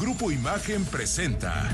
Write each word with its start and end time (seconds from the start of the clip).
Grupo 0.00 0.32
Imagen 0.32 0.84
presenta 0.86 1.70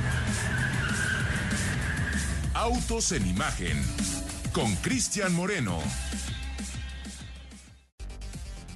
Autos 2.52 3.12
en 3.12 3.26
Imagen 3.26 3.82
con 4.52 4.74
Cristian 4.76 5.34
Moreno. 5.34 5.78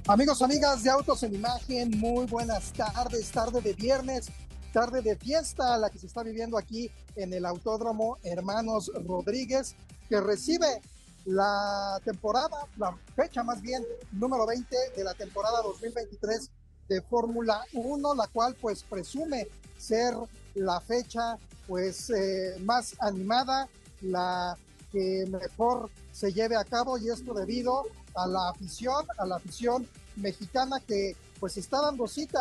Amigos, 0.07 0.41
amigas 0.41 0.81
de 0.83 0.89
Autos 0.89 1.21
en 1.21 1.35
Imagen, 1.35 1.91
muy 1.99 2.25
buenas 2.25 2.73
tardes, 2.73 3.29
tarde 3.29 3.61
de 3.61 3.73
viernes, 3.73 4.31
tarde 4.73 5.03
de 5.03 5.15
fiesta, 5.15 5.77
la 5.77 5.91
que 5.91 5.99
se 5.99 6.07
está 6.07 6.23
viviendo 6.23 6.57
aquí 6.57 6.89
en 7.15 7.31
el 7.31 7.45
Autódromo 7.45 8.17
Hermanos 8.23 8.91
Rodríguez, 9.05 9.75
que 10.09 10.21
recibe 10.21 10.81
la 11.25 12.01
temporada, 12.03 12.67
la 12.77 12.97
fecha 13.15 13.43
más 13.43 13.61
bien, 13.61 13.83
número 14.11 14.47
20 14.47 14.75
de 14.97 15.03
la 15.03 15.13
temporada 15.13 15.61
2023 15.61 16.49
de 16.87 17.01
Fórmula 17.01 17.61
1, 17.73 18.15
la 18.15 18.27
cual 18.27 18.55
pues 18.59 18.83
presume 18.83 19.47
ser 19.77 20.15
la 20.55 20.79
fecha 20.79 21.37
pues 21.67 22.09
eh, 22.09 22.55
más 22.61 22.95
animada, 22.99 23.67
la 24.01 24.57
que 24.91 25.25
mejor 25.29 25.89
se 26.11 26.31
lleve 26.31 26.55
a 26.55 26.63
cabo 26.63 26.97
y 26.97 27.09
esto 27.09 27.33
debido 27.33 27.83
a 28.15 28.27
la 28.27 28.49
afición, 28.49 29.05
a 29.17 29.25
la 29.25 29.35
afición 29.37 29.87
mexicana 30.15 30.79
que 30.79 31.15
pues 31.39 31.57
está 31.57 31.81
dando 31.81 32.07
cita 32.07 32.39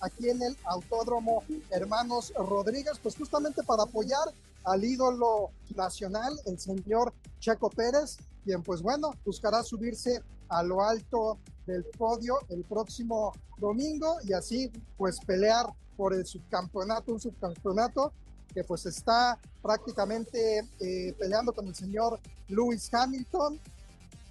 aquí 0.00 0.28
en 0.28 0.42
el 0.42 0.56
Autódromo 0.64 1.42
Hermanos 1.70 2.32
Rodríguez, 2.36 2.98
pues 3.02 3.16
justamente 3.16 3.62
para 3.62 3.84
apoyar 3.84 4.32
al 4.64 4.84
ídolo 4.84 5.50
nacional, 5.74 6.38
el 6.46 6.58
señor 6.58 7.12
Checo 7.40 7.70
Pérez, 7.70 8.18
quien 8.46 8.62
pues 8.62 8.80
bueno, 8.80 9.10
buscará 9.24 9.64
subirse 9.64 10.22
a 10.48 10.62
lo 10.62 10.80
alto 10.80 11.38
del 11.66 11.84
podio 11.98 12.38
el 12.48 12.62
próximo 12.62 13.32
domingo 13.58 14.18
y 14.22 14.32
así 14.32 14.70
pues 14.96 15.18
pelear 15.26 15.66
por 15.96 16.14
el 16.14 16.24
subcampeonato, 16.24 17.12
un 17.12 17.20
subcampeonato 17.20 18.12
que 18.54 18.62
pues 18.62 18.86
está 18.86 19.36
prácticamente 19.60 20.60
eh, 20.78 21.12
peleando 21.18 21.52
con 21.52 21.66
el 21.66 21.74
señor 21.74 22.20
Lewis 22.48 22.88
Hamilton. 22.94 23.60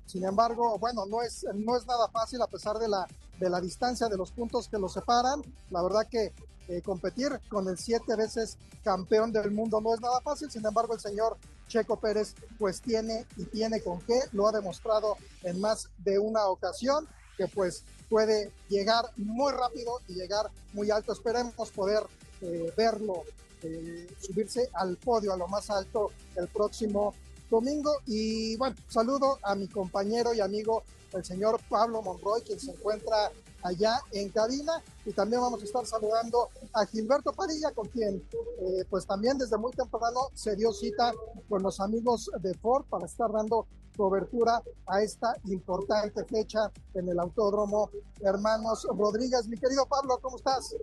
Sin 0.05 0.23
embargo, 0.23 0.79
bueno, 0.79 1.05
no 1.05 1.21
es, 1.21 1.45
no 1.53 1.75
es 1.75 1.85
nada 1.85 2.07
fácil 2.07 2.41
a 2.41 2.47
pesar 2.47 2.79
de 2.79 2.87
la, 2.87 3.05
de 3.37 3.49
la 3.49 3.59
distancia 3.59 4.07
de 4.07 4.15
los 4.15 4.31
puntos 4.31 4.69
que 4.69 4.79
los 4.79 4.93
separan. 4.93 5.41
La 5.71 5.83
verdad 5.83 6.07
que 6.09 6.31
eh, 6.69 6.81
competir 6.81 7.27
con 7.49 7.67
el 7.67 7.77
siete 7.77 8.15
veces 8.15 8.57
campeón 8.81 9.33
del 9.33 9.51
mundo 9.51 9.81
no 9.81 9.93
es 9.93 9.99
nada 9.99 10.21
fácil. 10.21 10.49
Sin 10.49 10.65
embargo, 10.65 10.93
el 10.93 11.01
señor 11.01 11.37
Checo 11.67 11.99
Pérez 11.99 12.35
pues 12.57 12.81
tiene 12.81 13.25
y 13.37 13.45
tiene 13.45 13.81
con 13.81 13.99
qué, 14.01 14.19
lo 14.31 14.47
ha 14.47 14.51
demostrado 14.51 15.17
en 15.43 15.59
más 15.59 15.89
de 15.99 16.19
una 16.19 16.45
ocasión 16.47 17.07
que 17.37 17.47
pues 17.47 17.83
puede 18.09 18.51
llegar 18.69 19.05
muy 19.17 19.51
rápido 19.51 19.99
y 20.07 20.13
llegar 20.13 20.49
muy 20.73 20.91
alto. 20.91 21.11
Esperemos 21.11 21.71
poder 21.71 22.03
eh, 22.41 22.73
verlo 22.77 23.23
eh, 23.63 24.07
subirse 24.21 24.69
al 24.73 24.97
podio, 24.97 25.33
a 25.33 25.37
lo 25.37 25.47
más 25.47 25.69
alto 25.69 26.11
el 26.35 26.47
próximo 26.47 27.13
domingo. 27.49 27.91
Y 28.05 28.55
bueno, 28.57 28.75
saludo 28.87 29.39
a 29.41 29.55
mi 29.55 29.67
compañero 29.67 30.33
y 30.33 30.41
amigo, 30.41 30.83
el 31.13 31.25
señor 31.25 31.59
Pablo 31.69 32.01
Monroy, 32.01 32.41
quien 32.41 32.59
se 32.59 32.71
encuentra 32.71 33.31
allá 33.65 33.99
en 34.11 34.29
cabina. 34.29 34.81
Y 35.05 35.11
también 35.11 35.41
vamos 35.41 35.61
a 35.61 35.65
estar 35.65 35.85
saludando 35.85 36.49
a 36.73 36.85
Gilberto 36.85 37.33
Padilla, 37.33 37.71
con 37.71 37.87
quien 37.89 38.15
eh, 38.15 38.85
pues 38.89 39.05
también 39.05 39.37
desde 39.37 39.57
muy 39.57 39.71
temprano 39.71 40.29
se 40.33 40.55
dio 40.55 40.71
cita 40.71 41.13
con 41.49 41.63
los 41.63 41.79
amigos 41.79 42.29
de 42.41 42.53
Ford 42.55 42.85
para 42.85 43.05
estar 43.05 43.31
dando 43.31 43.67
cobertura 43.97 44.61
a 44.87 45.01
esta 45.01 45.35
importante 45.45 46.23
fecha 46.25 46.71
en 46.93 47.09
el 47.09 47.19
Autódromo 47.19 47.89
Hermanos 48.21 48.85
Rodríguez. 48.95 49.47
Mi 49.47 49.57
querido 49.57 49.85
Pablo, 49.85 50.19
¿cómo 50.21 50.37
estás? 50.37 50.75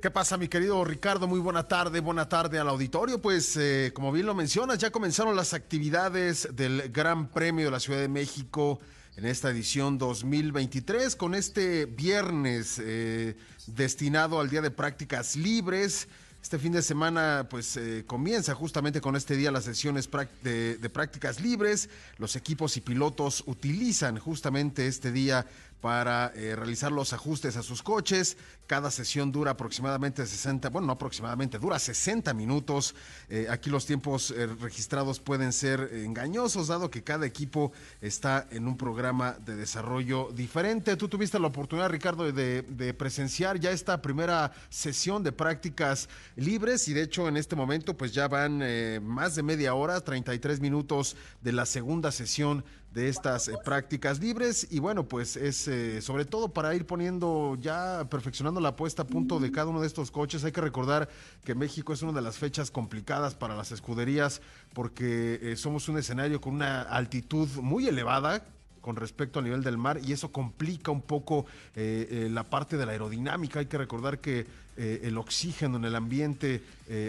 ¿Qué 0.00 0.10
pasa, 0.10 0.36
mi 0.36 0.48
querido 0.48 0.84
Ricardo? 0.84 1.26
Muy 1.26 1.40
buena 1.40 1.66
tarde, 1.66 2.00
buena 2.00 2.28
tarde 2.28 2.58
al 2.58 2.68
auditorio. 2.68 3.20
Pues, 3.20 3.56
eh, 3.56 3.92
como 3.94 4.12
bien 4.12 4.26
lo 4.26 4.34
mencionas, 4.34 4.78
ya 4.78 4.90
comenzaron 4.90 5.36
las 5.36 5.52
actividades 5.52 6.48
del 6.52 6.90
Gran 6.90 7.28
Premio 7.28 7.66
de 7.66 7.70
la 7.70 7.80
Ciudad 7.80 8.00
de 8.00 8.08
México 8.08 8.78
en 9.20 9.26
esta 9.26 9.50
edición 9.50 9.98
2023, 9.98 11.14
con 11.14 11.34
este 11.34 11.84
viernes 11.84 12.80
eh, 12.82 13.36
destinado 13.66 14.40
al 14.40 14.48
Día 14.48 14.62
de 14.62 14.70
Prácticas 14.70 15.36
Libres. 15.36 16.08
Este 16.42 16.58
fin 16.58 16.72
de 16.72 16.80
semana 16.80 17.46
pues 17.50 17.76
eh, 17.76 18.04
comienza 18.06 18.54
justamente 18.54 19.02
con 19.02 19.16
este 19.16 19.36
día 19.36 19.50
las 19.50 19.64
sesiones 19.64 20.08
de, 20.42 20.78
de, 20.78 20.88
prácticas 20.88 21.38
libres. 21.38 21.90
Los 22.16 22.34
equipos 22.34 22.78
y 22.78 22.80
pilotos 22.80 23.44
utilizan 23.46 24.18
justamente 24.18 24.86
este 24.86 25.12
día 25.12 25.46
para 25.80 26.32
eh, 26.34 26.54
realizar 26.54 26.92
los 26.92 27.12
ajustes 27.12 27.56
a 27.56 27.62
sus 27.62 27.82
coches. 27.82 28.36
Cada 28.66 28.90
sesión 28.90 29.32
dura 29.32 29.52
aproximadamente 29.52 30.24
60, 30.24 30.68
bueno, 30.68 30.86
no 30.86 30.92
aproximadamente, 30.92 31.58
dura 31.58 31.78
60 31.78 32.32
minutos. 32.34 32.94
Eh, 33.28 33.46
aquí 33.50 33.70
los 33.70 33.86
tiempos 33.86 34.30
eh, 34.30 34.46
registrados 34.46 35.18
pueden 35.18 35.52
ser 35.52 35.90
engañosos, 35.92 36.68
dado 36.68 36.90
que 36.90 37.02
cada 37.02 37.26
equipo 37.26 37.72
está 38.00 38.46
en 38.50 38.68
un 38.68 38.76
programa 38.76 39.36
de 39.44 39.56
desarrollo 39.56 40.30
diferente. 40.32 40.96
Tú 40.96 41.08
tuviste 41.08 41.38
la 41.38 41.48
oportunidad, 41.48 41.88
Ricardo, 41.88 42.30
de, 42.30 42.62
de 42.62 42.94
presenciar 42.94 43.58
ya 43.58 43.70
esta 43.70 44.00
primera 44.02 44.52
sesión 44.68 45.24
de 45.24 45.32
prácticas 45.32 46.08
libres 46.36 46.86
y 46.88 46.92
de 46.92 47.02
hecho 47.02 47.26
en 47.26 47.36
este 47.36 47.56
momento 47.56 47.96
pues 47.96 48.12
ya 48.12 48.28
van 48.28 48.60
más 49.02 49.34
de 49.34 49.42
media 49.42 49.74
hora, 49.74 50.00
33 50.00 50.60
minutos 50.60 51.16
de 51.40 51.52
la 51.52 51.66
segunda 51.66 52.12
sesión 52.12 52.64
de 52.92 53.08
estas 53.08 53.48
eh, 53.48 53.54
prácticas 53.64 54.18
libres 54.18 54.66
y 54.70 54.80
bueno, 54.80 55.04
pues 55.04 55.36
es 55.36 55.68
eh, 55.68 56.02
sobre 56.02 56.24
todo 56.24 56.48
para 56.48 56.74
ir 56.74 56.86
poniendo 56.86 57.56
ya 57.60 58.06
perfeccionando 58.10 58.60
la 58.60 58.74
puesta 58.76 59.02
a 59.02 59.06
punto 59.06 59.38
de 59.38 59.52
cada 59.52 59.68
uno 59.68 59.80
de 59.80 59.86
estos 59.86 60.10
coches. 60.10 60.44
Hay 60.44 60.52
que 60.52 60.60
recordar 60.60 61.08
que 61.44 61.54
México 61.54 61.92
es 61.92 62.02
una 62.02 62.12
de 62.12 62.22
las 62.22 62.38
fechas 62.38 62.70
complicadas 62.70 63.34
para 63.34 63.54
las 63.54 63.70
escuderías 63.70 64.42
porque 64.72 65.38
eh, 65.42 65.56
somos 65.56 65.88
un 65.88 65.98
escenario 65.98 66.40
con 66.40 66.54
una 66.54 66.82
altitud 66.82 67.48
muy 67.62 67.86
elevada 67.86 68.44
con 68.80 68.96
respecto 68.96 69.38
al 69.38 69.44
nivel 69.44 69.62
del 69.62 69.76
mar 69.76 70.00
y 70.02 70.12
eso 70.12 70.32
complica 70.32 70.90
un 70.90 71.02
poco 71.02 71.44
la 71.74 72.44
parte 72.44 72.78
de 72.78 72.86
la 72.86 72.92
aerodinámica. 72.92 73.58
Hay 73.58 73.66
que 73.66 73.76
recordar 73.76 74.20
que 74.20 74.46
el 74.78 75.18
oxígeno 75.18 75.76
en 75.76 75.84
el 75.84 75.94
ambiente 75.94 76.62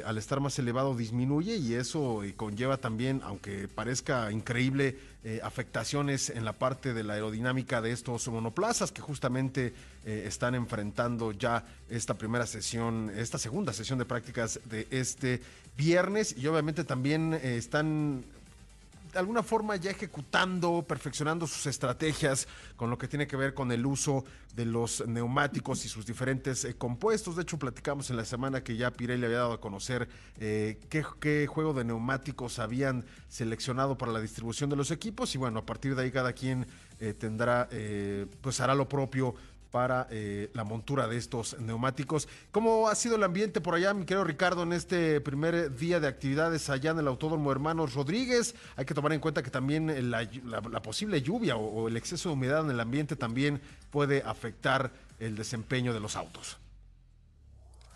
al 0.06 0.18
estar 0.18 0.41
más 0.41 0.59
elevado 0.59 0.97
disminuye 0.97 1.56
y 1.56 1.75
eso 1.75 2.24
conlleva 2.36 2.75
también, 2.75 3.22
aunque 3.24 3.70
parezca 3.70 4.34
increíble, 4.34 4.97
afectaciones 5.44 6.30
en 6.30 6.46
la 6.46 6.54
parte 6.54 6.94
de 6.94 7.04
la 7.04 7.14
aerodinámica 7.14 7.82
de 7.82 7.92
estos 7.92 8.28
monoplazas 8.28 8.92
que 8.92 9.02
justamente 9.02 9.74
están 10.04 10.56
enfrentando 10.56 11.32
ya 11.32 11.64
esta 11.90 12.16
primera 12.16 12.48
sesión, 12.48 13.12
esta 13.16 13.38
segunda 13.38 13.72
sesión 13.72 14.00
de 14.00 14.06
prácticas 14.06 14.59
de 14.66 14.88
este 14.90 15.42
viernes. 15.78 16.36
Y 16.38 16.48
obviamente 16.48 16.84
también 16.84 17.34
están 17.34 18.26
de 19.11 19.19
alguna 19.19 19.44
forma 19.44 19.75
ya 19.75 19.91
ejecutando, 19.91 20.83
perfeccionando 20.88 21.47
sus 21.47 21.66
estrategias 21.66 22.47
con 22.75 22.89
lo 22.89 22.97
que 22.97 23.07
tiene 23.07 23.27
que 23.27 23.35
ver 23.35 23.53
con 23.53 23.72
el 23.72 23.85
uso 23.85 24.23
de 24.55 24.66
los 24.66 25.05
neumáticos 25.07 25.85
y 25.85 25.89
sus 25.89 26.05
diferentes 26.05 26.66
eh, 26.66 26.75
compuestos. 26.75 27.35
De 27.35 27.44
hecho, 27.44 27.57
platicamos 27.57 28.09
en 28.09 28.17
la 28.17 28.25
semana 28.25 28.63
que 28.63 28.77
ya 28.77 28.91
Pirelli 28.91 29.25
había 29.25 29.39
dado 29.39 29.53
a 29.53 29.61
conocer 29.61 30.07
eh, 30.39 30.79
qué, 30.89 31.47
juego 31.47 31.73
de 31.73 31.83
neumáticos 31.83 32.59
habían 32.59 33.05
seleccionado 33.27 33.97
para 33.97 34.11
la 34.11 34.19
distribución 34.19 34.69
de 34.69 34.75
los 34.75 34.91
equipos 34.91 35.35
y 35.35 35.38
bueno, 35.38 35.59
a 35.59 35.66
partir 35.66 35.95
de 35.95 36.03
ahí 36.03 36.11
cada 36.11 36.33
quien 36.33 36.66
eh, 36.99 37.13
tendrá, 37.13 37.67
pues 38.41 38.59
hará 38.59 38.75
lo 38.75 38.88
propio 38.88 39.35
para 39.72 40.08
eh, 40.12 40.52
la 40.54 40.64
montura 40.64 41.08
de 41.08 41.18
estos 41.18 41.58
neumáticos. 41.59 42.28
¿Cómo 42.52 42.90
ha 42.90 42.96
sido 42.96 43.16
el 43.16 43.24
ambiente 43.24 43.62
por 43.62 43.74
allá, 43.74 43.94
mi 43.94 44.06
querido 44.06 44.26
Ricardo, 44.26 44.64
en 44.64 44.74
este 44.74 45.22
primer 45.22 45.76
día 45.76 46.00
de 46.00 46.08
actividades 46.08 46.70
allá 46.70 46.92
en 46.92 47.00
el 47.00 47.08
Autódromo 47.08 47.52
Hermanos 47.52 47.94
Rodríguez? 47.94 48.54
Hay 48.76 48.86
que 48.86 48.94
tomar 48.94 49.14
en 49.14 49.22
cuenta 49.22 49.42
que 49.42 49.50
también 49.50 50.12
la, 50.12 50.82
posible 50.82 51.22
lluvia 51.22 51.56
o, 51.56 51.88
el 51.88 51.96
exceso 51.96 52.30
de 52.30 52.34
humedad 52.34 52.66
en 52.66 52.72
el 52.72 52.80
ambiente 52.80 53.16
también 53.16 53.62
puede 53.90 54.22
afectar 54.24 54.92
el 55.20 55.36
desempeño 55.36 55.94
de 55.94 56.02
los 56.02 56.16
autos. 56.18 56.58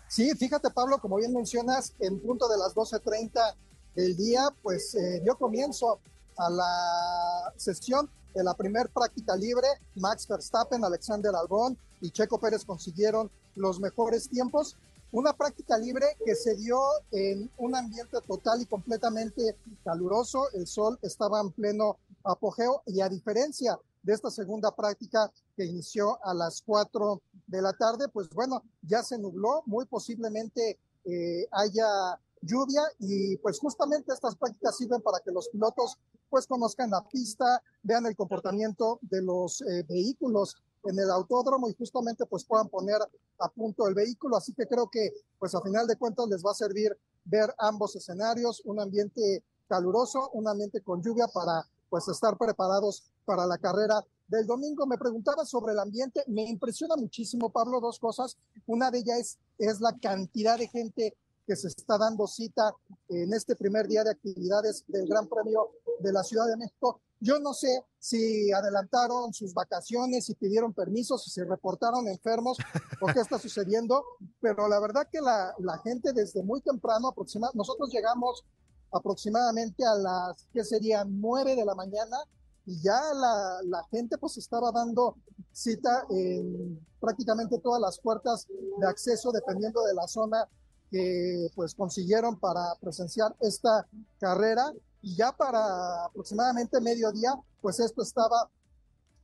Sí, 0.08 0.32
fíjate 0.34 0.70
Pablo, 0.70 0.98
como 0.98 1.16
bien 1.16 1.34
mencionas, 1.34 1.92
en 2.00 2.20
punto 2.20 2.48
de 2.48 2.56
las 2.56 2.74
12.30 2.74 3.54
del 3.94 4.16
día, 4.16 4.48
pues 4.62 4.94
eh, 4.94 5.20
dio 5.22 5.36
comienzo 5.36 6.00
a 6.38 6.48
la 6.48 7.52
sesión 7.56 8.08
la 8.42 8.54
primer 8.54 8.88
práctica 8.90 9.36
libre, 9.36 9.66
Max 9.96 10.26
Verstappen, 10.28 10.84
Alexander 10.84 11.34
Albon 11.34 11.76
y 12.00 12.10
Checo 12.10 12.38
Pérez 12.38 12.64
consiguieron 12.64 13.30
los 13.54 13.80
mejores 13.80 14.28
tiempos. 14.28 14.76
Una 15.12 15.32
práctica 15.32 15.78
libre 15.78 16.06
que 16.24 16.34
se 16.34 16.54
dio 16.56 16.78
en 17.12 17.50
un 17.58 17.74
ambiente 17.74 18.18
total 18.26 18.60
y 18.60 18.66
completamente 18.66 19.56
caluroso. 19.84 20.50
El 20.52 20.66
sol 20.66 20.98
estaba 21.02 21.40
en 21.40 21.52
pleno 21.52 21.96
apogeo 22.24 22.82
y 22.86 23.00
a 23.00 23.08
diferencia 23.08 23.78
de 24.02 24.12
esta 24.12 24.30
segunda 24.30 24.70
práctica 24.70 25.30
que 25.56 25.64
inició 25.64 26.24
a 26.24 26.34
las 26.34 26.62
4 26.64 27.20
de 27.46 27.62
la 27.62 27.72
tarde, 27.72 28.08
pues 28.08 28.28
bueno, 28.30 28.62
ya 28.82 29.02
se 29.02 29.18
nubló, 29.18 29.62
muy 29.66 29.84
posiblemente 29.86 30.78
eh, 31.04 31.48
haya 31.50 32.18
lluvia 32.42 32.82
y 32.98 33.36
pues 33.38 33.58
justamente 33.58 34.12
estas 34.12 34.36
prácticas 34.36 34.76
sirven 34.76 35.00
para 35.00 35.20
que 35.20 35.32
los 35.32 35.48
pilotos 35.48 35.98
pues 36.28 36.46
conozcan 36.46 36.90
la 36.90 37.06
pista, 37.08 37.62
vean 37.82 38.06
el 38.06 38.16
comportamiento 38.16 38.98
de 39.02 39.22
los 39.22 39.62
eh, 39.62 39.84
vehículos 39.88 40.56
en 40.84 40.98
el 40.98 41.10
autódromo 41.10 41.68
y 41.68 41.74
justamente 41.74 42.26
pues 42.26 42.44
puedan 42.44 42.68
poner 42.68 42.98
a 43.38 43.48
punto 43.48 43.88
el 43.88 43.94
vehículo. 43.94 44.36
Así 44.36 44.52
que 44.52 44.66
creo 44.66 44.88
que 44.88 45.10
pues 45.38 45.54
a 45.54 45.60
final 45.60 45.86
de 45.86 45.96
cuentas 45.96 46.28
les 46.28 46.44
va 46.44 46.52
a 46.52 46.54
servir 46.54 46.96
ver 47.24 47.52
ambos 47.58 47.96
escenarios, 47.96 48.62
un 48.64 48.80
ambiente 48.80 49.42
caluroso, 49.68 50.30
un 50.32 50.48
ambiente 50.48 50.80
con 50.80 51.02
lluvia 51.02 51.26
para 51.28 51.66
pues 51.88 52.08
estar 52.08 52.36
preparados 52.36 53.04
para 53.24 53.46
la 53.46 53.58
carrera 53.58 54.04
del 54.28 54.46
domingo. 54.46 54.86
Me 54.86 54.98
preguntaba 54.98 55.44
sobre 55.44 55.72
el 55.72 55.78
ambiente, 55.78 56.22
me 56.26 56.44
impresiona 56.44 56.96
muchísimo, 56.96 57.50
Pablo, 57.50 57.80
dos 57.80 57.98
cosas. 57.98 58.36
Una 58.66 58.90
de 58.90 58.98
ellas 58.98 59.18
es, 59.18 59.38
es 59.58 59.80
la 59.80 59.96
cantidad 59.98 60.58
de 60.58 60.68
gente 60.68 61.16
que 61.46 61.56
se 61.56 61.68
está 61.68 61.96
dando 61.96 62.26
cita 62.26 62.74
en 63.08 63.32
este 63.32 63.54
primer 63.54 63.86
día 63.86 64.02
de 64.02 64.10
actividades 64.10 64.84
del 64.88 65.06
Gran 65.06 65.28
Premio 65.28 65.70
de 66.00 66.12
la 66.12 66.22
Ciudad 66.24 66.46
de 66.46 66.56
México. 66.56 67.00
Yo 67.20 67.38
no 67.38 67.54
sé 67.54 67.84
si 67.98 68.52
adelantaron 68.52 69.32
sus 69.32 69.54
vacaciones, 69.54 70.26
si 70.26 70.34
pidieron 70.34 70.74
permisos, 70.74 71.24
si 71.24 71.30
se 71.30 71.44
reportaron 71.44 72.08
enfermos 72.08 72.58
o 73.00 73.06
qué 73.06 73.20
está 73.20 73.38
sucediendo, 73.38 74.04
pero 74.40 74.68
la 74.68 74.80
verdad 74.80 75.08
que 75.10 75.20
la, 75.20 75.54
la 75.58 75.78
gente 75.78 76.12
desde 76.12 76.42
muy 76.42 76.60
temprano, 76.60 77.08
aproximadamente, 77.08 77.56
nosotros 77.56 77.90
llegamos 77.90 78.44
aproximadamente 78.92 79.84
a 79.84 79.94
las, 79.94 80.48
¿qué 80.52 80.64
serían? 80.64 81.20
Nueve 81.20 81.54
de 81.54 81.64
la 81.64 81.74
mañana 81.74 82.18
y 82.66 82.82
ya 82.82 83.00
la, 83.14 83.60
la, 83.64 83.84
gente 83.90 84.18
pues 84.18 84.36
estaba 84.38 84.72
dando 84.72 85.16
cita 85.52 86.04
en 86.10 86.84
prácticamente 87.00 87.58
todas 87.58 87.80
las 87.80 87.98
puertas 88.00 88.48
de 88.48 88.86
acceso 88.86 89.30
dependiendo 89.30 89.84
de 89.84 89.94
la 89.94 90.08
zona 90.08 90.48
que 90.90 91.48
pues 91.54 91.74
consiguieron 91.74 92.38
para 92.38 92.74
presenciar 92.80 93.34
esta 93.40 93.86
carrera. 94.18 94.72
Y 95.02 95.16
ya 95.16 95.32
para 95.32 96.06
aproximadamente 96.06 96.80
mediodía 96.80 97.34
pues 97.60 97.80
esto 97.80 98.02
estaba 98.02 98.50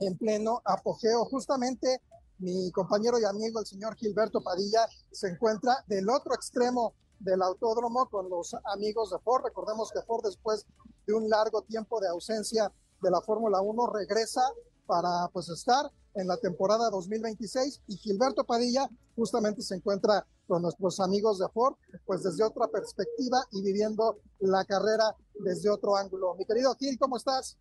en 0.00 0.16
pleno 0.16 0.60
apogeo. 0.64 1.24
Justamente 1.26 2.00
mi 2.38 2.70
compañero 2.72 3.18
y 3.20 3.24
amigo 3.24 3.60
el 3.60 3.66
señor 3.66 3.94
Gilberto 3.96 4.42
Padilla 4.42 4.86
se 5.12 5.28
encuentra 5.28 5.84
del 5.86 6.08
otro 6.10 6.34
extremo 6.34 6.94
del 7.20 7.40
autódromo 7.40 8.08
con 8.10 8.28
los 8.28 8.54
amigos 8.74 9.10
de 9.10 9.18
Ford. 9.20 9.44
Recordemos 9.44 9.90
que 9.92 10.02
Ford 10.02 10.24
después 10.24 10.66
de 11.06 11.14
un 11.14 11.28
largo 11.28 11.62
tiempo 11.62 12.00
de 12.00 12.08
ausencia 12.08 12.72
de 13.00 13.10
la 13.10 13.20
Fórmula 13.20 13.60
1 13.60 13.86
regresa 13.86 14.42
para 14.86 15.28
pues 15.32 15.48
estar 15.48 15.90
en 16.14 16.28
la 16.28 16.36
temporada 16.36 16.90
2026 16.90 17.82
y 17.88 17.96
Gilberto 17.96 18.44
Padilla 18.44 18.88
justamente 19.16 19.62
se 19.62 19.76
encuentra 19.76 20.24
con 20.46 20.62
nuestros 20.62 21.00
amigos 21.00 21.38
de 21.38 21.48
Ford, 21.48 21.74
pues 22.04 22.22
desde 22.22 22.44
otra 22.44 22.68
perspectiva 22.68 23.38
y 23.52 23.62
viviendo 23.62 24.18
la 24.40 24.64
carrera 24.64 25.14
desde 25.40 25.70
otro 25.70 25.96
ángulo. 25.96 26.34
Mi 26.34 26.44
querido 26.44 26.74
Gil, 26.78 26.98
¿cómo 26.98 27.16
estás? 27.16 27.58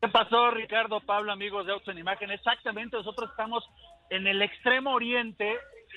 ¿Qué 0.00 0.08
pasó, 0.08 0.50
Ricardo, 0.50 1.00
Pablo, 1.00 1.32
amigos 1.32 1.66
de 1.66 1.72
Autos 1.72 1.88
en 1.88 1.98
Imagen? 1.98 2.30
Exactamente, 2.30 2.96
nosotros 2.96 3.30
estamos 3.30 3.64
en 4.10 4.26
el 4.26 4.42
extremo 4.42 4.92
oriente 4.92 5.56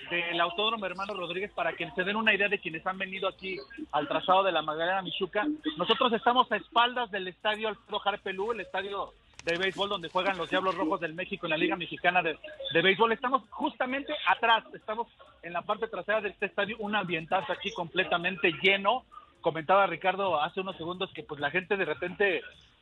del 0.09 0.39
Autódromo 0.39 0.85
Hermano 0.85 1.13
Rodríguez 1.13 1.51
para 1.53 1.73
que 1.73 1.89
se 1.91 2.03
den 2.03 2.15
una 2.15 2.33
idea 2.33 2.47
de 2.47 2.59
quienes 2.59 2.85
han 2.87 2.97
venido 2.97 3.27
aquí 3.27 3.57
al 3.91 4.07
trazado 4.07 4.43
de 4.43 4.51
la 4.51 4.61
Magdalena 4.61 5.01
Michuca. 5.01 5.45
Nosotros 5.77 6.13
estamos 6.13 6.51
a 6.51 6.55
espaldas 6.55 7.11
del 7.11 7.27
estadio 7.27 7.67
Alfredo 7.67 7.99
Jarpelú, 7.99 8.51
el 8.51 8.61
estadio 8.61 9.13
de 9.49 9.57
béisbol 9.57 9.89
donde 9.89 10.09
juegan 10.09 10.37
los 10.37 10.49
Diablos 10.49 10.75
Rojos 10.75 10.99
del 10.99 11.13
México 11.13 11.45
en 11.45 11.51
la 11.51 11.57
Liga 11.57 11.75
Mexicana 11.75 12.21
de, 12.21 12.37
de, 12.73 12.81
Béisbol. 12.81 13.11
Estamos 13.11 13.41
justamente 13.49 14.13
atrás, 14.27 14.63
estamos 14.73 15.07
en 15.41 15.53
la 15.53 15.63
parte 15.63 15.87
trasera 15.87 16.21
de 16.21 16.29
este 16.29 16.45
estadio, 16.45 16.75
un 16.79 16.95
ambientazo 16.95 17.51
aquí 17.51 17.71
completamente 17.71 18.53
lleno. 18.61 19.05
Comentaba 19.41 19.87
Ricardo 19.87 20.39
hace 20.41 20.61
unos 20.61 20.77
segundos 20.77 21.11
que 21.13 21.23
pues 21.23 21.39
la 21.39 21.49
gente 21.49 21.77
de 21.77 21.85
repente 21.85 22.41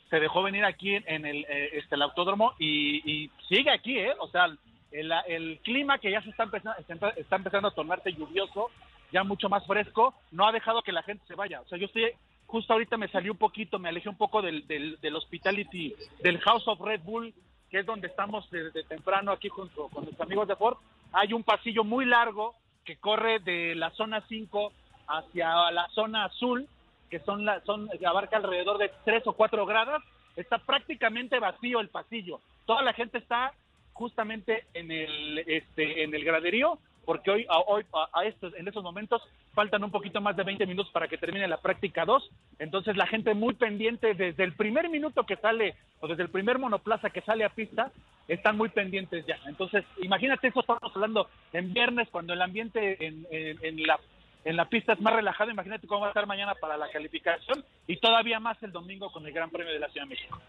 se 0.10 0.20
dejó 0.20 0.44
venir 0.44 0.66
aquí 0.66 0.96
en 0.96 1.26
el, 1.26 1.46
eh, 1.48 1.70
este, 1.74 1.96
el 1.96 2.02
autódromo 2.02 2.54
y, 2.60 3.02
y, 3.10 3.32
sigue 3.48 3.72
aquí, 3.72 3.98
¿eh? 3.98 4.14
O 4.20 4.28
sea, 4.28 4.46
el, 4.92 5.12
el 5.28 5.60
clima 5.64 6.00
que 6.00 6.12
ya 6.12 6.22
se 6.22 6.30
está 6.30 6.44
empezando, 6.44 6.78
está 7.16 7.36
empezando 7.36 7.68
a 7.70 7.76
tornarse 7.76 8.14
lluvioso, 8.14 8.70
ya 9.12 9.24
mucho 9.24 9.50
más 9.50 9.66
fresco, 9.66 10.14
no 10.32 10.48
ha 10.48 10.52
dejado 10.52 10.82
que 10.82 10.92
la 10.92 11.04
gente 11.04 11.24
se 11.28 11.36
vaya. 11.36 11.62
O 11.62 11.68
sea, 11.68 11.78
yo 11.78 11.86
estoy 11.86 12.12
justo 12.48 12.74
ahorita 12.74 12.98
me 12.98 13.10
salió 13.10 13.34
un 13.34 13.38
poquito, 13.38 13.78
me 13.78 13.90
alejé 13.90 14.10
un 14.10 14.18
poco 14.18 14.42
del, 14.42 14.66
del, 14.68 15.16
hospitality, 15.16 15.94
del 16.22 16.40
House 16.40 16.68
of 16.68 16.80
Red 16.80 17.02
Bull, 17.02 17.34
que 17.70 17.80
es 17.80 17.86
donde 17.86 18.08
estamos 18.08 18.50
desde 18.50 18.84
temprano 18.84 19.32
aquí 19.32 19.50
junto 19.50 19.90
con 19.90 20.06
los 20.06 20.20
amigos 20.20 20.48
de 20.48 20.56
Ford. 20.56 20.78
Hay 21.12 21.34
un 21.34 21.44
pasillo 21.44 21.84
muy 21.84 22.06
largo 22.06 22.56
que 22.86 22.98
corre 22.98 23.40
de 23.40 23.76
la 23.76 23.92
zona 23.92 24.24
5 24.28 24.72
hacia 25.08 25.72
la 25.72 25.88
zona 25.90 26.26
azul, 26.26 26.68
que 27.10 27.20
son 27.20 27.46
la, 27.46 27.62
son, 27.66 27.90
abarca 28.06 28.38
alrededor 28.38 28.78
de 28.78 28.92
3 29.04 29.28
o 29.28 29.34
4 29.34 29.66
grados. 29.66 30.02
Está 30.38 30.60
prácticamente 30.60 31.40
vacío 31.40 31.82
el 31.82 31.90
pasillo. 31.90 32.40
Toda 32.66 32.82
la 32.82 32.94
gente 32.94 33.18
está 33.18 33.54
justamente 33.92 34.66
en 34.74 34.92
el, 34.92 35.40
este, 35.40 36.04
en 36.04 36.14
el 36.14 36.24
graderío 36.24 36.80
porque 37.08 37.32
hoy, 37.32 37.46
a, 37.50 37.60
hoy 37.60 37.86
a, 38.12 38.26
estos, 38.26 38.54
en 38.56 38.68
estos 38.68 38.84
momentos 38.84 39.22
faltan 39.54 39.82
un 39.82 39.92
poquito 39.92 40.20
más 40.20 40.36
de 40.36 40.44
20 40.44 40.66
minutos 40.66 40.92
para 40.92 41.08
que 41.08 41.18
termine 41.18 41.48
la 41.48 41.56
práctica 41.56 42.04
2, 42.04 42.30
entonces 42.60 42.98
la 42.98 43.08
gente 43.08 43.34
muy 43.34 43.54
pendiente 43.54 44.14
desde 44.14 44.44
el 44.44 44.52
primer 44.52 44.90
minuto 44.90 45.24
que 45.24 45.38
sale 45.38 45.76
o 46.02 46.10
desde 46.10 46.24
el 46.24 46.30
primer 46.30 46.60
monoplaza 46.60 47.10
que 47.10 47.22
sale 47.22 47.46
a 47.46 47.50
pista, 47.50 47.94
están 48.28 48.58
muy 48.58 48.68
pendientes 48.68 49.26
ya. 49.26 49.40
Entonces, 49.48 49.86
imagínate 50.02 50.50
eso 50.50 50.60
estamos 50.60 50.92
hablando 50.94 51.30
en 51.54 51.74
viernes 51.74 52.10
cuando 52.12 52.34
el 52.34 52.42
ambiente 52.42 52.98
en, 53.00 53.26
en, 53.32 53.58
en 53.64 53.88
la 53.88 53.98
en 54.44 54.58
la 54.58 54.66
pista 54.66 54.94
es 54.94 55.00
más 55.00 55.14
relajado, 55.14 55.50
imagínate 55.50 55.88
cómo 55.88 56.02
va 56.02 56.08
a 56.08 56.10
estar 56.10 56.28
mañana 56.28 56.56
para 56.56 56.78
la 56.78 56.90
calificación 56.90 57.64
y 57.86 57.98
todavía 57.98 58.42
más 58.42 58.62
el 58.64 58.74
domingo 58.74 59.12
con 59.12 59.26
el 59.26 59.34
Gran 59.34 59.50
Premio 59.50 59.74
de 59.74 59.80
la 59.80 59.88
Ciudad 59.90 60.06
de 60.06 60.10
México. 60.10 60.42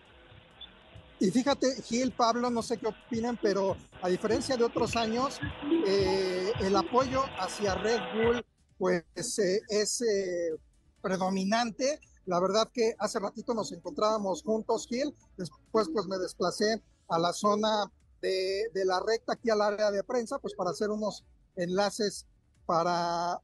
Y 1.21 1.33
fíjate, 1.33 1.83
Gil, 1.83 2.13
Pablo, 2.13 2.49
no 2.49 2.63
sé 2.63 2.79
qué 2.79 2.87
opinan, 2.87 3.37
pero 3.43 3.77
a 4.03 4.09
diferencia 4.09 4.57
de 4.57 4.63
otros 4.63 4.95
años, 4.95 5.41
eh, 5.85 6.53
el 6.61 6.77
apoyo 6.77 7.25
hacia 7.41 7.75
Red 7.75 8.01
Bull 8.15 8.47
pues 8.79 9.39
eh, 9.41 9.61
es 9.69 10.01
eh, 10.03 10.57
predominante. 11.03 11.99
La 12.27 12.39
verdad 12.39 12.71
que 12.73 12.95
hace 13.01 13.19
ratito 13.19 13.53
nos 13.53 13.73
encontrábamos 13.73 14.45
juntos, 14.45 14.87
Gil, 14.89 15.13
después 15.37 15.89
pues 15.93 16.07
me 16.07 16.19
desplacé 16.19 16.81
a 17.09 17.19
la 17.19 17.33
zona 17.33 17.91
de, 18.23 18.71
de 18.73 18.85
la 18.85 19.01
recta 19.01 19.33
aquí 19.33 19.51
al 19.51 19.63
área 19.63 19.91
de 19.91 20.05
prensa, 20.05 20.39
pues 20.39 20.55
para 20.55 20.71
hacer 20.71 20.91
unos 20.91 21.25
enlaces 21.57 22.27
para 22.65 23.41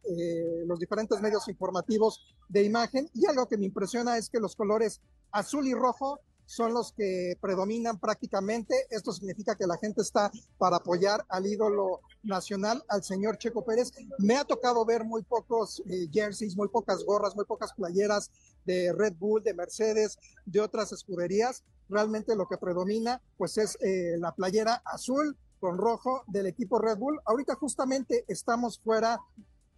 los 0.66 0.78
diferentes 0.78 1.18
medios 1.20 1.48
informativos 1.48 2.36
de 2.48 2.62
imagen. 2.62 3.08
Y 3.14 3.26
algo 3.26 3.48
que 3.48 3.56
me 3.56 3.64
impresiona 3.64 4.18
es 4.18 4.28
que 4.28 4.38
los 4.38 4.54
colores 4.54 5.00
azul 5.32 5.66
y 5.66 5.72
rojo 5.72 6.20
son 6.46 6.74
los 6.74 6.92
que 6.92 7.36
predominan 7.40 7.98
prácticamente. 7.98 8.74
Esto 8.90 9.12
significa 9.12 9.56
que 9.56 9.66
la 9.66 9.78
gente 9.78 10.02
está 10.02 10.30
para 10.58 10.76
apoyar 10.76 11.24
al 11.28 11.46
ídolo 11.46 12.00
nacional, 12.22 12.82
al 12.88 13.02
señor 13.02 13.38
Checo 13.38 13.64
Pérez. 13.64 13.92
Me 14.18 14.36
ha 14.36 14.44
tocado 14.44 14.84
ver 14.84 15.04
muy 15.04 15.22
pocos 15.22 15.82
eh, 15.88 16.08
jerseys, 16.12 16.56
muy 16.56 16.68
pocas 16.68 17.04
gorras, 17.04 17.34
muy 17.34 17.44
pocas 17.44 17.72
playeras 17.72 18.30
de 18.64 18.92
Red 18.92 19.14
Bull, 19.18 19.42
de 19.42 19.54
Mercedes, 19.54 20.18
de 20.44 20.60
otras 20.60 20.92
escuderías. 20.92 21.64
Realmente 21.88 22.34
lo 22.34 22.46
que 22.48 22.56
predomina 22.56 23.20
pues 23.36 23.58
es 23.58 23.76
eh, 23.80 24.16
la 24.18 24.32
playera 24.32 24.82
azul 24.84 25.36
con 25.60 25.78
rojo 25.78 26.24
del 26.26 26.46
equipo 26.46 26.78
Red 26.78 26.98
Bull. 26.98 27.20
Ahorita 27.24 27.54
justamente 27.54 28.24
estamos 28.28 28.78
fuera 28.78 29.18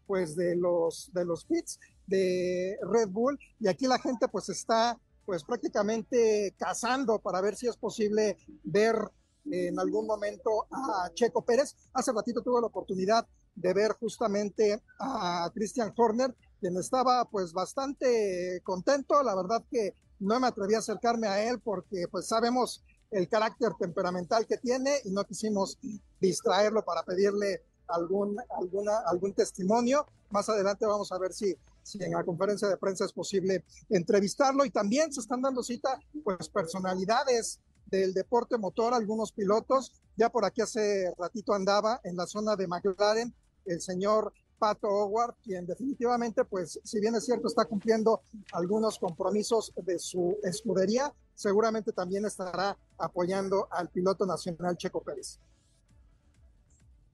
pues 0.06 0.36
de 0.36 0.54
los 0.54 1.10
de 1.12 1.24
los 1.24 1.44
pits 1.44 1.80
de 2.06 2.78
Red 2.82 3.08
Bull 3.08 3.38
y 3.58 3.68
aquí 3.68 3.86
la 3.86 3.98
gente 3.98 4.28
pues 4.28 4.48
está 4.48 4.98
pues 5.26 5.42
prácticamente 5.44 6.54
cazando 6.56 7.18
para 7.18 7.40
ver 7.40 7.56
si 7.56 7.66
es 7.66 7.76
posible 7.76 8.38
ver 8.62 8.96
en 9.50 9.78
algún 9.78 10.06
momento 10.06 10.66
a 10.70 11.10
Checo 11.12 11.44
Pérez. 11.44 11.76
Hace 11.92 12.12
ratito 12.12 12.42
tuve 12.42 12.60
la 12.60 12.68
oportunidad 12.68 13.26
de 13.54 13.74
ver 13.74 13.92
justamente 13.92 14.82
a 15.00 15.50
Christian 15.52 15.92
Horner, 15.96 16.34
quien 16.60 16.76
estaba 16.76 17.24
pues 17.26 17.52
bastante 17.52 18.60
contento. 18.62 19.22
La 19.22 19.34
verdad 19.34 19.64
que 19.70 19.94
no 20.20 20.38
me 20.40 20.46
atreví 20.46 20.74
a 20.74 20.78
acercarme 20.78 21.26
a 21.26 21.42
él 21.42 21.60
porque 21.60 22.06
pues 22.10 22.28
sabemos 22.28 22.84
el 23.10 23.28
carácter 23.28 23.72
temperamental 23.78 24.46
que 24.46 24.58
tiene 24.58 25.00
y 25.04 25.10
no 25.10 25.24
quisimos 25.24 25.78
distraerlo 26.20 26.84
para 26.84 27.02
pedirle 27.02 27.62
algún, 27.88 28.36
alguna, 28.58 28.98
algún 29.06 29.32
testimonio. 29.32 30.06
Más 30.30 30.48
adelante 30.48 30.86
vamos 30.86 31.12
a 31.12 31.18
ver 31.18 31.32
si 31.32 31.56
si 31.86 32.02
en 32.02 32.12
la 32.12 32.24
conferencia 32.24 32.68
de 32.68 32.76
prensa 32.76 33.04
es 33.04 33.12
posible 33.12 33.64
entrevistarlo. 33.88 34.64
Y 34.64 34.70
también 34.70 35.12
se 35.12 35.20
están 35.20 35.40
dando 35.40 35.62
cita, 35.62 36.00
pues, 36.24 36.48
personalidades 36.48 37.60
del 37.86 38.12
deporte 38.12 38.58
motor, 38.58 38.92
algunos 38.92 39.32
pilotos. 39.32 39.92
Ya 40.16 40.28
por 40.30 40.44
aquí 40.44 40.62
hace 40.62 41.12
ratito 41.16 41.54
andaba 41.54 42.00
en 42.02 42.16
la 42.16 42.26
zona 42.26 42.56
de 42.56 42.66
McLaren 42.66 43.32
el 43.66 43.80
señor 43.80 44.32
Pato 44.58 44.88
Howard, 44.88 45.34
quien 45.42 45.66
definitivamente, 45.66 46.44
pues, 46.44 46.80
si 46.82 46.98
bien 46.98 47.14
es 47.14 47.24
cierto, 47.24 47.46
está 47.46 47.66
cumpliendo 47.66 48.22
algunos 48.52 48.98
compromisos 48.98 49.72
de 49.76 49.98
su 49.98 50.38
escudería, 50.42 51.12
seguramente 51.34 51.92
también 51.92 52.24
estará 52.24 52.76
apoyando 52.98 53.68
al 53.70 53.90
piloto 53.90 54.24
nacional 54.26 54.76
Checo 54.76 55.02
Pérez. 55.02 55.38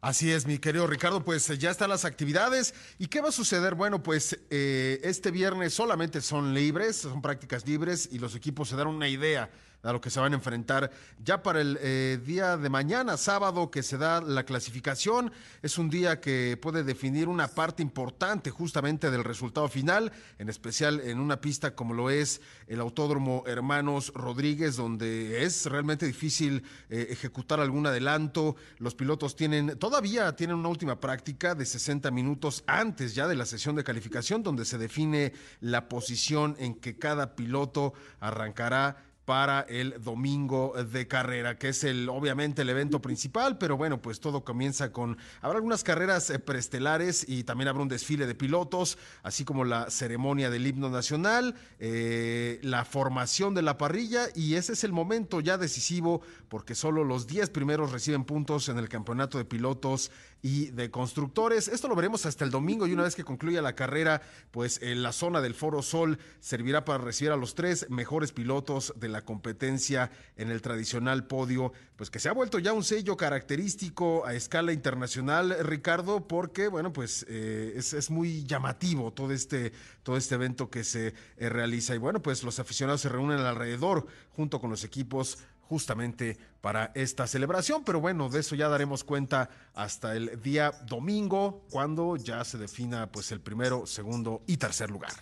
Así 0.03 0.33
es, 0.33 0.47
mi 0.47 0.59
querido 0.59 0.89
Ricardo, 0.89 1.25
pues 1.25 1.47
ya 1.61 1.71
están 1.71 1.89
las 1.89 2.05
actividades. 2.05 2.75
¿Y 2.99 3.07
qué 3.07 3.21
va 3.21 3.29
a 3.29 3.33
suceder? 3.33 3.77
Bueno, 3.77 4.03
pues 4.03 4.37
eh, 4.51 5.01
este 5.05 5.31
viernes 5.31 5.75
solamente 5.75 6.21
son 6.21 6.55
libres, 6.55 6.97
son 6.97 7.23
prácticas 7.23 7.65
libres 7.65 8.09
y 8.11 8.19
los 8.19 8.35
equipos 8.35 8.69
se 8.69 8.75
dan 8.75 8.89
una 8.89 9.07
idea 9.07 9.49
a 9.83 9.93
lo 9.93 10.01
que 10.01 10.11
se 10.11 10.21
van 10.21 10.33
a 10.33 10.37
enfrentar 10.37 10.91
ya 11.23 11.43
para 11.43 11.61
el 11.61 11.79
eh, 11.81 12.21
día 12.25 12.57
de 12.57 12.69
mañana, 12.69 13.17
sábado, 13.17 13.71
que 13.71 13.83
se 13.83 13.99
da 13.99 14.21
la 14.21 14.45
clasificación. 14.45 15.33
Es 15.63 15.79
un 15.79 15.91
día 15.91 16.21
que 16.21 16.57
puede 16.57 16.85
definir 16.85 17.29
una 17.29 17.49
parte 17.49 17.83
importante 17.83 18.51
justamente 18.51 19.11
del 19.11 19.25
resultado 19.25 19.69
final, 19.69 20.13
en 20.39 20.49
especial 20.49 21.01
en 21.01 21.19
una 21.19 21.41
pista 21.41 21.75
como 21.75 21.95
lo 21.95 22.11
es 22.11 22.41
el 22.69 22.81
Autódromo 22.81 23.45
Hermanos 23.47 24.13
Rodríguez, 24.15 24.77
donde 24.77 25.43
es 25.45 25.67
realmente 25.67 26.07
difícil 26.07 26.63
eh, 26.89 27.09
ejecutar 27.11 27.61
algún 27.61 27.87
adelanto. 27.87 28.57
Los 28.79 28.95
pilotos 28.95 29.35
tienen, 29.35 29.79
todavía 29.79 30.35
tienen 30.37 30.57
una 30.57 30.69
última 30.69 31.01
práctica 31.01 31.55
de 31.55 31.67
60 31.67 32.11
minutos 32.11 32.63
antes 32.67 33.15
ya 33.15 33.27
de 33.27 33.37
la 33.37 33.47
sesión 33.47 33.75
de 33.75 33.85
calificación, 33.85 34.43
donde 34.43 34.65
se 34.65 34.79
define 34.79 35.33
la 35.61 35.89
posición 35.89 36.57
en 36.59 36.75
que 36.75 36.97
cada 36.97 37.35
piloto 37.35 37.95
arrancará 38.21 39.12
para 39.25 39.61
el 39.63 40.03
domingo 40.03 40.75
de 40.83 41.07
carrera, 41.07 41.59
que 41.59 41.69
es 41.69 41.85
el 41.85 42.09
obviamente 42.09 42.63
el 42.63 42.71
evento 42.71 43.01
principal, 43.01 43.57
pero 43.59 43.77
bueno, 43.77 44.03
pues 44.03 44.21
todo 44.21 44.45
comienza 44.45 44.93
con 44.93 45.17
habrá 45.41 45.59
algunas 45.59 45.85
carreras 45.85 46.29
eh, 46.31 46.39
preestelares 46.39 47.25
y 47.29 47.45
también 47.45 47.69
habrá 47.69 47.83
un 47.83 47.89
desfile 47.89 48.27
de 48.27 48.35
pilotos, 48.35 48.99
así 49.23 49.45
como 49.45 49.65
la 49.65 49.91
ceremonia 49.91 50.51
del 50.51 50.67
himno 50.67 50.91
nacional, 50.91 51.55
eh, 51.79 52.59
la 52.63 52.85
formación 52.85 53.55
de 53.55 53.63
la 53.63 53.79
parrilla 53.79 54.27
y 54.35 54.55
ese 54.55 54.73
es 54.73 54.85
el 54.85 54.93
momento 54.93 55.41
ya 55.41 55.57
decisivo 55.57 56.23
porque 56.49 56.75
solo 56.75 57.05
los 57.05 57.27
10 57.27 57.51
primeros 57.51 57.93
reciben 57.93 58.25
puntos 58.25 58.69
en 58.69 58.79
el 58.79 58.89
campeonato 58.89 59.39
de 59.39 59.45
pilotos 59.45 60.11
y 60.43 60.67
de 60.67 60.91
constructores. 60.91 61.69
Esto 61.69 61.89
lo 61.89 61.95
veremos 61.95 62.27
hasta 62.27 62.45
el 62.45 62.51
domingo 62.51 62.87
y 62.87 62.93
una 62.93 63.05
vez 63.05 63.15
que 63.15 63.25
concluya 63.25 63.63
la 63.63 63.75
carrera, 63.75 64.21
pues 64.51 64.83
en 64.83 65.03
la 65.03 65.13
zona 65.13 65.41
del 65.41 65.55
Foro 65.55 65.83
Sol 65.83 66.19
servirá 66.41 66.85
para 66.85 67.03
recibir 67.03 67.31
a 67.31 67.37
los 67.37 67.55
tres 67.55 67.87
mejores 67.89 68.33
pilotos 68.33 68.93
de 68.97 69.09
la 69.09 69.23
competencia 69.23 70.11
en 70.37 70.51
el 70.51 70.61
tradicional 70.61 71.27
podio, 71.27 71.73
pues 71.97 72.11
que 72.11 72.19
se 72.19 72.29
ha 72.29 72.33
vuelto 72.33 72.59
ya 72.59 72.73
un 72.73 72.83
sello 72.83 73.17
característico 73.17 74.27
a 74.27 74.35
escala 74.35 74.73
internacional, 74.73 75.57
Ricardo, 75.61 76.27
porque 76.27 76.67
bueno, 76.67 76.93
pues 76.93 77.25
eh, 77.29 77.75
es, 77.77 78.11
muy 78.11 78.45
llamativo 78.45 79.13
todo 79.13 79.33
este, 79.33 79.73
todo 80.03 80.17
este 80.17 80.35
evento 80.35 80.71
que 80.71 80.83
se 80.83 81.15
eh, 81.37 81.49
realiza. 81.49 81.95
Y 81.95 81.99
bueno, 81.99 82.21
pues 82.21 82.43
los 82.43 82.59
aficionados 82.59 83.03
se 83.03 83.09
reúnen 83.09 83.39
alrededor 83.39 84.07
junto 84.35 84.61
con 84.61 84.71
los 84.71 84.83
equipos 84.83 85.39
justamente 85.73 86.37
para 86.61 86.93
esta 86.95 87.27
celebración, 87.27 87.83
pero 87.83 87.99
bueno, 87.99 88.29
de 88.29 88.41
eso 88.41 88.55
ya 88.55 88.69
daremos 88.69 89.05
cuenta 89.05 89.49
hasta 89.73 90.15
el 90.15 90.43
día 90.43 90.71
domingo, 90.87 91.63
cuando 91.71 92.17
ya 92.17 92.45
se 92.45 92.59
defina 92.59 93.11
pues 93.11 93.33
el 93.33 93.41
primero, 93.41 93.87
segundo 93.87 94.43
y 94.47 94.59
tercer 94.59 94.91
lugar. 94.91 95.15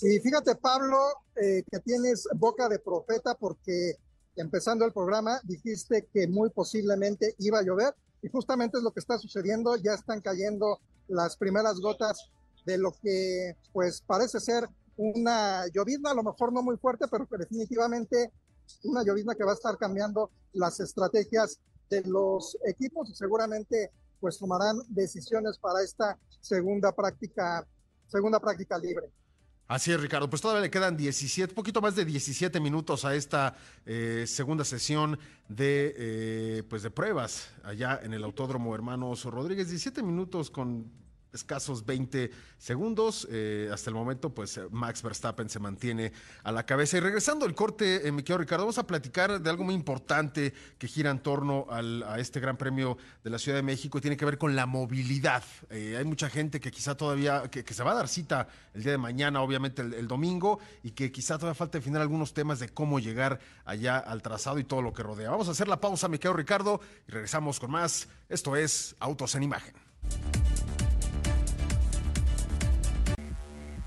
Y 0.00 0.18
fíjate, 0.18 0.54
Pablo, 0.54 0.96
eh, 1.36 1.62
que 1.70 1.78
tienes 1.80 2.26
boca 2.36 2.70
de 2.70 2.78
profeta 2.78 3.34
porque 3.34 3.96
empezando 4.36 4.86
el 4.86 4.94
programa 4.94 5.38
dijiste 5.44 6.08
que 6.10 6.26
muy 6.26 6.48
posiblemente 6.48 7.34
iba 7.38 7.58
a 7.58 7.62
llover 7.62 7.94
y 8.22 8.30
justamente 8.30 8.78
es 8.78 8.82
lo 8.82 8.92
que 8.92 9.00
está 9.00 9.18
sucediendo, 9.18 9.76
ya 9.76 9.92
están 9.92 10.22
cayendo 10.22 10.80
las 11.08 11.36
primeras 11.36 11.80
gotas 11.80 12.30
de 12.64 12.78
lo 12.78 12.92
que 13.02 13.58
pues 13.74 14.00
parece 14.06 14.40
ser 14.40 14.66
una 14.96 15.66
llovizna, 15.68 16.12
a 16.12 16.14
lo 16.14 16.22
mejor 16.22 16.50
no 16.50 16.62
muy 16.62 16.78
fuerte, 16.78 17.06
pero 17.10 17.26
que 17.26 17.36
definitivamente 17.36 18.32
una 18.84 19.04
llovizna 19.04 19.34
que 19.34 19.44
va 19.44 19.52
a 19.52 19.54
estar 19.54 19.76
cambiando 19.78 20.30
las 20.52 20.80
estrategias 20.80 21.58
de 21.88 22.02
los 22.02 22.56
equipos 22.66 23.10
y 23.10 23.14
seguramente 23.14 23.90
pues 24.20 24.38
tomarán 24.38 24.78
decisiones 24.88 25.58
para 25.58 25.82
esta 25.82 26.18
segunda 26.40 26.92
práctica, 26.92 27.66
segunda 28.06 28.38
práctica 28.38 28.78
libre. 28.78 29.10
Así 29.68 29.90
es, 29.90 30.00
Ricardo. 30.00 30.28
Pues 30.28 30.42
todavía 30.42 30.60
le 30.60 30.70
quedan 30.70 30.96
17, 30.96 31.54
poquito 31.54 31.80
más 31.80 31.96
de 31.96 32.04
17 32.04 32.60
minutos 32.60 33.04
a 33.04 33.14
esta 33.14 33.56
eh, 33.86 34.24
segunda 34.26 34.64
sesión 34.64 35.18
de, 35.48 35.94
eh, 35.96 36.62
pues 36.68 36.82
de 36.82 36.90
pruebas 36.90 37.48
allá 37.64 37.98
en 38.02 38.12
el 38.12 38.22
Autódromo 38.22 38.74
Hermanos 38.74 39.24
Rodríguez. 39.24 39.68
17 39.68 40.02
minutos 40.02 40.50
con 40.50 40.90
escasos 41.32 41.84
20 41.86 42.30
segundos. 42.58 43.26
Eh, 43.30 43.70
hasta 43.72 43.90
el 43.90 43.94
momento, 43.94 44.34
pues 44.34 44.60
Max 44.70 45.02
Verstappen 45.02 45.48
se 45.48 45.58
mantiene 45.58 46.12
a 46.42 46.52
la 46.52 46.64
cabeza. 46.64 46.96
Y 46.96 47.00
regresando 47.00 47.44
al 47.44 47.54
corte, 47.54 48.06
eh, 48.06 48.12
mi 48.12 48.22
querido 48.22 48.38
Ricardo, 48.38 48.64
vamos 48.64 48.78
a 48.78 48.86
platicar 48.86 49.40
de 49.40 49.50
algo 49.50 49.64
muy 49.64 49.74
importante 49.74 50.52
que 50.78 50.88
gira 50.88 51.10
en 51.10 51.20
torno 51.20 51.66
a 51.70 52.18
este 52.18 52.40
Gran 52.40 52.56
Premio 52.56 52.96
de 53.22 53.30
la 53.30 53.38
Ciudad 53.38 53.58
de 53.58 53.62
México 53.62 54.00
tiene 54.00 54.16
que 54.16 54.24
ver 54.24 54.38
con 54.38 54.54
la 54.54 54.66
movilidad. 54.66 55.42
Eh, 55.70 55.96
hay 55.98 56.04
mucha 56.04 56.28
gente 56.28 56.60
que 56.60 56.70
quizá 56.70 56.96
todavía, 56.96 57.48
que, 57.50 57.62
se 57.72 57.82
va 57.82 57.92
a 57.92 57.94
dar 57.94 58.08
cita 58.08 58.48
el 58.74 58.82
día 58.82 58.92
de 58.92 58.98
mañana, 58.98 59.42
obviamente 59.42 59.82
el, 59.82 60.06
domingo, 60.08 60.58
y 60.82 60.90
que 60.90 61.10
quizá 61.10 61.38
todavía 61.38 61.54
falta 61.54 61.78
definir 61.78 62.00
algunos 62.00 62.34
temas 62.34 62.58
de 62.58 62.68
cómo 62.68 62.98
llegar 62.98 63.40
allá 63.64 63.98
al 63.98 64.22
trazado 64.22 64.58
y 64.58 64.64
todo 64.64 64.82
lo 64.82 64.92
que 64.92 65.02
rodea. 65.02 65.30
Vamos 65.30 65.48
a 65.48 65.52
hacer 65.52 65.68
la 65.68 65.80
pausa, 65.80 66.08
mi 66.08 66.18
querido 66.18 66.34
Ricardo, 66.34 66.80
y 67.08 67.12
regresamos 67.12 67.58
con 67.58 67.70
más. 67.70 68.08
Esto 68.28 68.56
es 68.56 68.94
Autos 68.98 69.34
en 69.34 69.44
Imagen. 69.44 70.41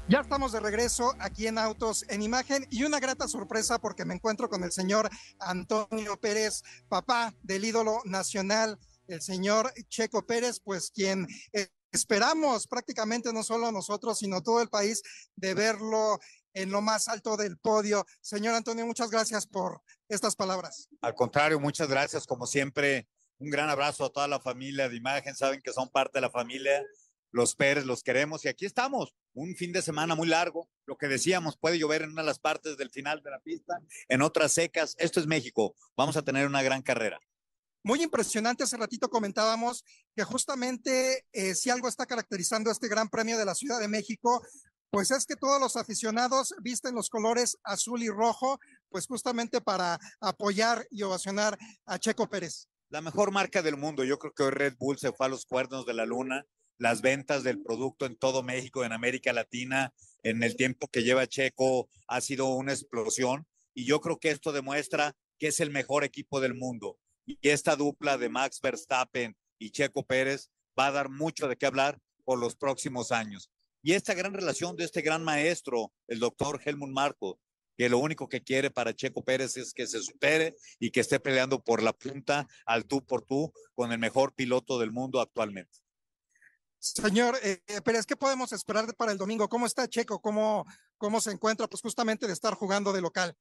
Ya 0.07 0.19
estamos 0.19 0.51
de 0.51 0.59
regreso 0.59 1.15
aquí 1.17 1.47
en 1.47 1.57
Autos 1.57 2.05
en 2.09 2.21
Imagen 2.21 2.67
y 2.69 2.83
una 2.83 2.99
grata 2.99 3.27
sorpresa 3.27 3.79
porque 3.79 4.05
me 4.05 4.13
encuentro 4.13 4.49
con 4.49 4.63
el 4.63 4.71
señor 4.71 5.09
Antonio 5.39 6.19
Pérez, 6.19 6.61
papá 6.87 7.33
del 7.41 7.65
ídolo 7.65 8.01
nacional, 8.05 8.77
el 9.07 9.23
señor 9.23 9.73
Checo 9.89 10.23
Pérez, 10.27 10.59
pues 10.59 10.91
quien 10.91 11.27
esperamos 11.91 12.67
prácticamente 12.67 13.33
no 13.33 13.41
solo 13.41 13.71
nosotros, 13.71 14.19
sino 14.19 14.43
todo 14.43 14.61
el 14.61 14.69
país 14.69 15.01
de 15.35 15.55
verlo 15.55 16.19
en 16.53 16.69
lo 16.69 16.81
más 16.81 17.07
alto 17.07 17.35
del 17.35 17.57
podio. 17.57 18.05
Señor 18.21 18.53
Antonio, 18.53 18.85
muchas 18.85 19.09
gracias 19.09 19.47
por 19.47 19.81
estas 20.07 20.35
palabras. 20.35 20.87
Al 21.01 21.15
contrario, 21.15 21.59
muchas 21.59 21.89
gracias. 21.89 22.27
Como 22.27 22.45
siempre, 22.45 23.07
un 23.39 23.49
gran 23.49 23.69
abrazo 23.69 24.05
a 24.05 24.13
toda 24.13 24.27
la 24.27 24.39
familia 24.39 24.87
de 24.87 24.97
Imagen. 24.97 25.35
Saben 25.35 25.61
que 25.63 25.73
son 25.73 25.89
parte 25.89 26.19
de 26.19 26.21
la 26.21 26.29
familia 26.29 26.83
los 27.31 27.55
Pérez, 27.55 27.85
los 27.85 28.01
queremos 28.01 28.45
y 28.45 28.47
aquí 28.47 28.65
estamos, 28.65 29.13
un 29.35 29.55
fin 29.55 29.71
de 29.71 29.81
semana 29.81 30.15
muy 30.15 30.27
largo, 30.27 30.67
lo 30.85 30.97
que 30.97 31.07
decíamos, 31.07 31.57
puede 31.57 31.77
llover 31.77 32.01
en 32.01 32.11
una 32.11 32.21
de 32.21 32.27
las 32.27 32.39
partes 32.39 32.77
del 32.77 32.89
final 32.89 33.21
de 33.21 33.31
la 33.31 33.39
pista, 33.39 33.79
en 34.07 34.21
otras 34.21 34.53
secas, 34.53 34.95
esto 34.97 35.19
es 35.19 35.27
México, 35.27 35.75
vamos 35.95 36.17
a 36.17 36.23
tener 36.23 36.47
una 36.47 36.63
gran 36.63 36.81
carrera. 36.81 37.19
Muy 37.83 38.01
impresionante, 38.01 38.63
hace 38.63 38.77
ratito 38.77 39.09
comentábamos 39.09 39.83
que 40.15 40.23
justamente 40.23 41.25
eh, 41.33 41.53
si 41.53 41.69
algo 41.69 41.87
está 41.87 42.07
caracterizando 42.07 42.71
este 42.71 42.87
Gran 42.87 43.09
Premio 43.09 43.37
de 43.37 43.45
la 43.45 43.53
Ciudad 43.53 43.79
de 43.79 43.87
México, 43.87 44.41
pues 44.89 45.11
es 45.11 45.25
que 45.25 45.35
todos 45.35 45.59
los 45.59 45.75
aficionados 45.75 46.55
visten 46.61 46.95
los 46.95 47.09
colores 47.09 47.57
azul 47.63 48.01
y 48.01 48.09
rojo, 48.09 48.59
pues 48.89 49.05
justamente 49.05 49.61
para 49.61 49.99
apoyar 50.19 50.87
y 50.89 51.03
ovacionar 51.03 51.59
a 51.85 51.99
Checo 51.99 52.27
Pérez. 52.27 52.69
La 52.89 53.01
mejor 53.01 53.31
marca 53.31 53.61
del 53.61 53.77
mundo, 53.77 54.03
yo 54.03 54.17
creo 54.17 54.33
que 54.33 54.43
hoy 54.43 54.51
Red 54.51 54.77
Bull 54.79 54.97
se 54.97 55.11
fue 55.11 55.27
a 55.27 55.29
los 55.29 55.45
cuernos 55.45 55.85
de 55.85 55.93
la 55.93 56.05
luna, 56.05 56.45
las 56.77 57.01
ventas 57.01 57.43
del 57.43 57.61
producto 57.61 58.05
en 58.05 58.15
todo 58.15 58.43
México, 58.43 58.83
en 58.83 58.91
América 58.91 59.33
Latina, 59.33 59.93
en 60.23 60.43
el 60.43 60.55
tiempo 60.55 60.87
que 60.87 61.03
lleva 61.03 61.27
Checo, 61.27 61.89
ha 62.07 62.21
sido 62.21 62.47
una 62.47 62.73
explosión. 62.73 63.45
Y 63.73 63.85
yo 63.85 64.01
creo 64.01 64.19
que 64.19 64.31
esto 64.31 64.51
demuestra 64.51 65.15
que 65.37 65.47
es 65.47 65.59
el 65.59 65.69
mejor 65.69 66.03
equipo 66.03 66.39
del 66.39 66.53
mundo. 66.53 66.97
Y 67.25 67.37
esta 67.41 67.75
dupla 67.75 68.17
de 68.17 68.29
Max 68.29 68.59
Verstappen 68.61 69.35
y 69.59 69.71
Checo 69.71 70.05
Pérez 70.05 70.49
va 70.77 70.87
a 70.87 70.91
dar 70.91 71.09
mucho 71.09 71.47
de 71.47 71.57
qué 71.57 71.65
hablar 71.65 71.99
por 72.23 72.39
los 72.39 72.55
próximos 72.55 73.11
años. 73.11 73.51
Y 73.81 73.93
esta 73.93 74.13
gran 74.13 74.33
relación 74.33 74.75
de 74.75 74.83
este 74.83 75.01
gran 75.01 75.23
maestro, 75.23 75.93
el 76.07 76.19
doctor 76.19 76.59
Helmut 76.63 76.89
Marco, 76.89 77.39
que 77.77 77.89
lo 77.89 77.99
único 77.99 78.27
que 78.27 78.41
quiere 78.41 78.71
para 78.71 78.95
Checo 78.95 79.23
Pérez 79.23 79.57
es 79.57 79.73
que 79.73 79.85
se 79.85 80.01
supere 80.01 80.55
y 80.79 80.91
que 80.91 81.01
esté 81.01 81.19
peleando 81.19 81.63
por 81.63 81.83
la 81.83 81.93
punta 81.93 82.47
al 82.65 82.85
tú 82.85 83.05
por 83.05 83.21
tú 83.21 83.53
con 83.73 83.91
el 83.91 83.99
mejor 83.99 84.33
piloto 84.33 84.79
del 84.79 84.91
mundo 84.91 85.19
actualmente. 85.21 85.84
Señor 86.85 87.37
eh, 87.41 87.59
Pérez, 87.83 88.05
¿qué 88.05 88.15
podemos 88.15 88.51
esperar 88.51 88.93
para 88.95 89.11
el 89.11 89.17
domingo? 89.17 89.49
¿Cómo 89.49 89.65
está 89.65 89.87
Checo? 89.87 90.21
¿Cómo, 90.21 90.65
¿Cómo 90.97 91.19
se 91.19 91.31
encuentra? 91.31 91.67
Pues 91.67 91.81
justamente 91.81 92.27
de 92.27 92.33
estar 92.33 92.53
jugando 92.53 92.93
de 92.93 93.01
local. 93.01 93.35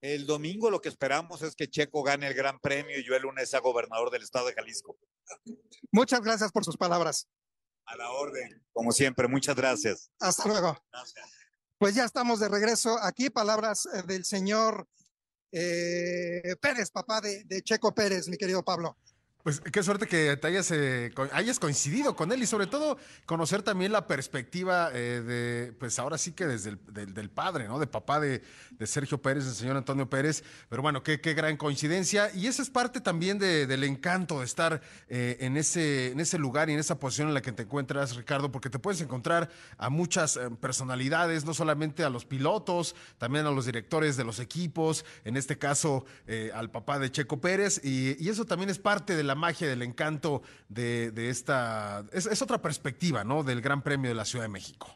El 0.00 0.26
domingo 0.26 0.68
lo 0.68 0.80
que 0.80 0.88
esperamos 0.88 1.42
es 1.42 1.54
que 1.54 1.70
Checo 1.70 2.02
gane 2.02 2.26
el 2.26 2.34
Gran 2.34 2.58
Premio 2.58 2.98
y 2.98 3.06
yo 3.06 3.14
el 3.14 3.22
lunes 3.22 3.50
sea 3.50 3.60
gobernador 3.60 4.10
del 4.10 4.22
estado 4.22 4.48
de 4.48 4.54
Jalisco. 4.54 4.98
Muchas 5.92 6.22
gracias 6.22 6.50
por 6.50 6.64
sus 6.64 6.76
palabras. 6.76 7.28
A 7.86 7.96
la 7.96 8.10
orden, 8.10 8.64
como 8.72 8.90
siempre, 8.90 9.28
muchas 9.28 9.54
gracias. 9.54 10.10
Hasta 10.18 10.48
luego. 10.48 10.76
Gracias. 10.90 11.30
Pues 11.78 11.94
ya 11.94 12.04
estamos 12.04 12.40
de 12.40 12.48
regreso 12.48 12.98
aquí. 13.00 13.30
Palabras 13.30 13.86
eh, 13.94 14.02
del 14.02 14.24
señor 14.24 14.88
eh, 15.52 16.56
Pérez, 16.60 16.90
papá 16.90 17.20
de, 17.20 17.44
de 17.44 17.62
Checo 17.62 17.94
Pérez, 17.94 18.28
mi 18.28 18.36
querido 18.36 18.64
Pablo. 18.64 18.96
Pues 19.42 19.58
qué 19.58 19.82
suerte 19.82 20.06
que 20.06 20.36
te 20.36 20.46
hayas, 20.46 20.70
eh, 20.70 21.12
hayas 21.32 21.58
coincidido 21.58 22.14
con 22.14 22.30
él 22.30 22.40
y 22.44 22.46
sobre 22.46 22.68
todo 22.68 22.96
conocer 23.26 23.62
también 23.62 23.90
la 23.90 24.06
perspectiva 24.06 24.90
eh, 24.92 25.20
de, 25.20 25.72
pues 25.80 25.98
ahora 25.98 26.16
sí 26.16 26.30
que 26.30 26.46
desde 26.46 26.70
el 26.70 27.12
del, 27.12 27.28
padre, 27.28 27.66
¿no? 27.66 27.80
De 27.80 27.88
papá 27.88 28.20
de, 28.20 28.40
Sergio 28.84 29.20
Pérez, 29.20 29.44
el 29.44 29.54
señor 29.54 29.76
Antonio 29.76 30.08
Pérez. 30.08 30.44
Pero 30.68 30.82
bueno, 30.82 31.02
qué, 31.02 31.20
qué 31.20 31.34
gran 31.34 31.56
coincidencia. 31.56 32.30
Y 32.34 32.46
esa 32.46 32.62
es 32.62 32.70
parte 32.70 33.00
también 33.00 33.38
del 33.38 33.82
encanto 33.82 34.40
de 34.40 34.44
estar 34.44 34.80
eh, 35.08 35.38
en, 35.40 35.56
ese, 35.56 36.12
en 36.12 36.20
ese 36.20 36.38
lugar 36.38 36.70
y 36.70 36.74
en 36.74 36.78
esa 36.78 37.00
posición 37.00 37.26
en 37.28 37.34
la 37.34 37.42
que 37.42 37.50
te 37.50 37.64
encuentras, 37.64 38.14
Ricardo, 38.14 38.52
porque 38.52 38.70
te 38.70 38.78
puedes 38.78 39.00
encontrar 39.00 39.50
a 39.76 39.90
muchas 39.90 40.38
personalidades, 40.60 41.44
no 41.44 41.54
solamente 41.54 42.04
a 42.04 42.10
los 42.10 42.24
pilotos, 42.24 42.94
también 43.18 43.46
a 43.46 43.50
los 43.50 43.66
directores 43.66 44.16
de 44.16 44.24
los 44.24 44.38
equipos, 44.38 45.04
en 45.24 45.36
este 45.36 45.58
caso 45.58 46.04
al 46.54 46.70
papá 46.70 47.00
de 47.00 47.10
Checo 47.10 47.40
Pérez. 47.40 47.80
Y, 47.84 48.16
y 48.24 48.28
eso 48.28 48.44
también 48.44 48.70
es 48.70 48.78
parte 48.78 49.16
de 49.16 49.24
la 49.24 49.31
magia, 49.34 49.68
del 49.68 49.82
encanto 49.82 50.42
de, 50.68 51.12
esta... 51.28 52.04
Es, 52.12 52.42
otra 52.42 52.60
perspectiva, 52.60 53.24
¿no? 53.24 53.42
Del 53.42 53.60
Gran 53.60 53.82
Premio 53.82 54.10
de 54.10 54.14
la 54.14 54.24
Ciudad 54.24 54.44
de 54.44 54.50
México. 54.50 54.88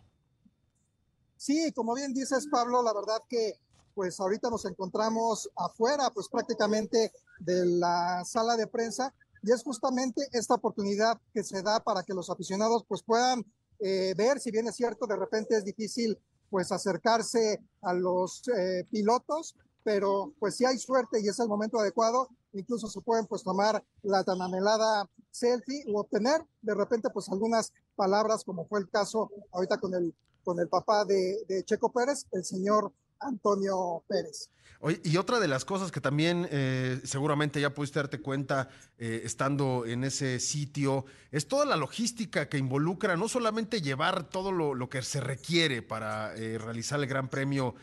Sí, 1.36 1.72
como 1.72 1.94
bien 1.94 2.14
dices, 2.14 2.48
Pablo, 2.50 2.82
la 2.82 2.92
verdad 2.92 3.22
que 3.28 3.58
pues 3.94 4.20
ahorita 4.20 4.50
nos 4.50 4.66
encontramos 4.66 5.48
afuera, 5.56 6.10
pues 6.10 6.28
prácticamente 6.28 7.12
de 7.38 7.64
la 7.64 8.22
sala 8.26 8.56
de 8.56 8.66
prensa 8.66 9.14
y 9.42 9.52
es 9.52 9.62
justamente 9.62 10.28
esta 10.32 10.54
oportunidad 10.54 11.18
que 11.32 11.42
se 11.42 11.62
da 11.62 11.80
para 11.80 12.02
que 12.02 12.12
los 12.12 12.28
aficionados 12.28 12.84
pues 12.86 13.02
puedan 13.02 13.44
eh, 13.78 14.14
ver, 14.16 14.40
si 14.40 14.50
bien 14.50 14.66
es 14.68 14.76
cierto, 14.76 15.06
de 15.06 15.16
repente 15.16 15.56
es 15.56 15.64
difícil 15.64 16.18
pues 16.50 16.72
acercarse 16.72 17.60
a 17.82 17.92
los 17.92 18.42
eh, 18.48 18.84
pilotos, 18.90 19.56
pero 19.84 20.32
pues 20.38 20.56
si 20.56 20.64
hay 20.64 20.78
suerte 20.78 21.20
y 21.20 21.28
es 21.28 21.38
el 21.38 21.48
momento 21.48 21.78
adecuado, 21.78 22.28
incluso 22.58 22.88
se 22.88 23.00
pueden 23.00 23.26
pues 23.26 23.42
tomar 23.42 23.82
la 24.02 24.24
tan 24.24 24.40
anhelada 24.40 25.08
selfie 25.30 25.84
o 25.88 26.00
obtener 26.00 26.42
de 26.62 26.74
repente 26.74 27.08
pues 27.10 27.28
algunas 27.28 27.72
palabras 27.94 28.44
como 28.44 28.66
fue 28.66 28.80
el 28.80 28.88
caso 28.88 29.30
ahorita 29.52 29.78
con 29.78 29.94
el 29.94 30.14
con 30.46 30.60
el 30.60 30.68
papá 30.68 31.04
de, 31.04 31.64
Checo 31.64 31.90
Pérez, 31.92 32.24
el 32.30 32.44
señor 32.44 32.92
Antonio 33.18 34.04
Pérez. 34.06 34.48
Oye, 34.78 35.00
y 35.02 35.16
otra 35.16 35.40
de 35.40 35.48
las 35.48 35.64
cosas 35.64 35.90
que 35.90 36.00
también 36.00 36.46
eh, 36.52 37.00
seguramente 37.02 37.60
ya 37.60 37.74
pudiste 37.74 37.98
darte 37.98 38.20
cuenta 38.20 38.68
eh, 38.96 39.22
estando 39.24 39.84
en 39.86 40.04
ese 40.04 40.38
sitio 40.38 41.04
es 41.32 41.48
toda 41.48 41.64
la 41.64 41.76
logística 41.76 42.48
que 42.48 42.58
involucra 42.58 43.16
no 43.16 43.28
solamente 43.28 43.80
llevar 43.80 44.28
todo 44.28 44.52
lo, 44.52 44.88
que 44.88 45.02
se 45.02 45.20
requiere 45.20 45.82
para 45.82 46.36
eh, 46.36 46.58
realizar 46.58 47.00
el 47.00 47.06
Gran 47.06 47.28
Premio 47.28 47.74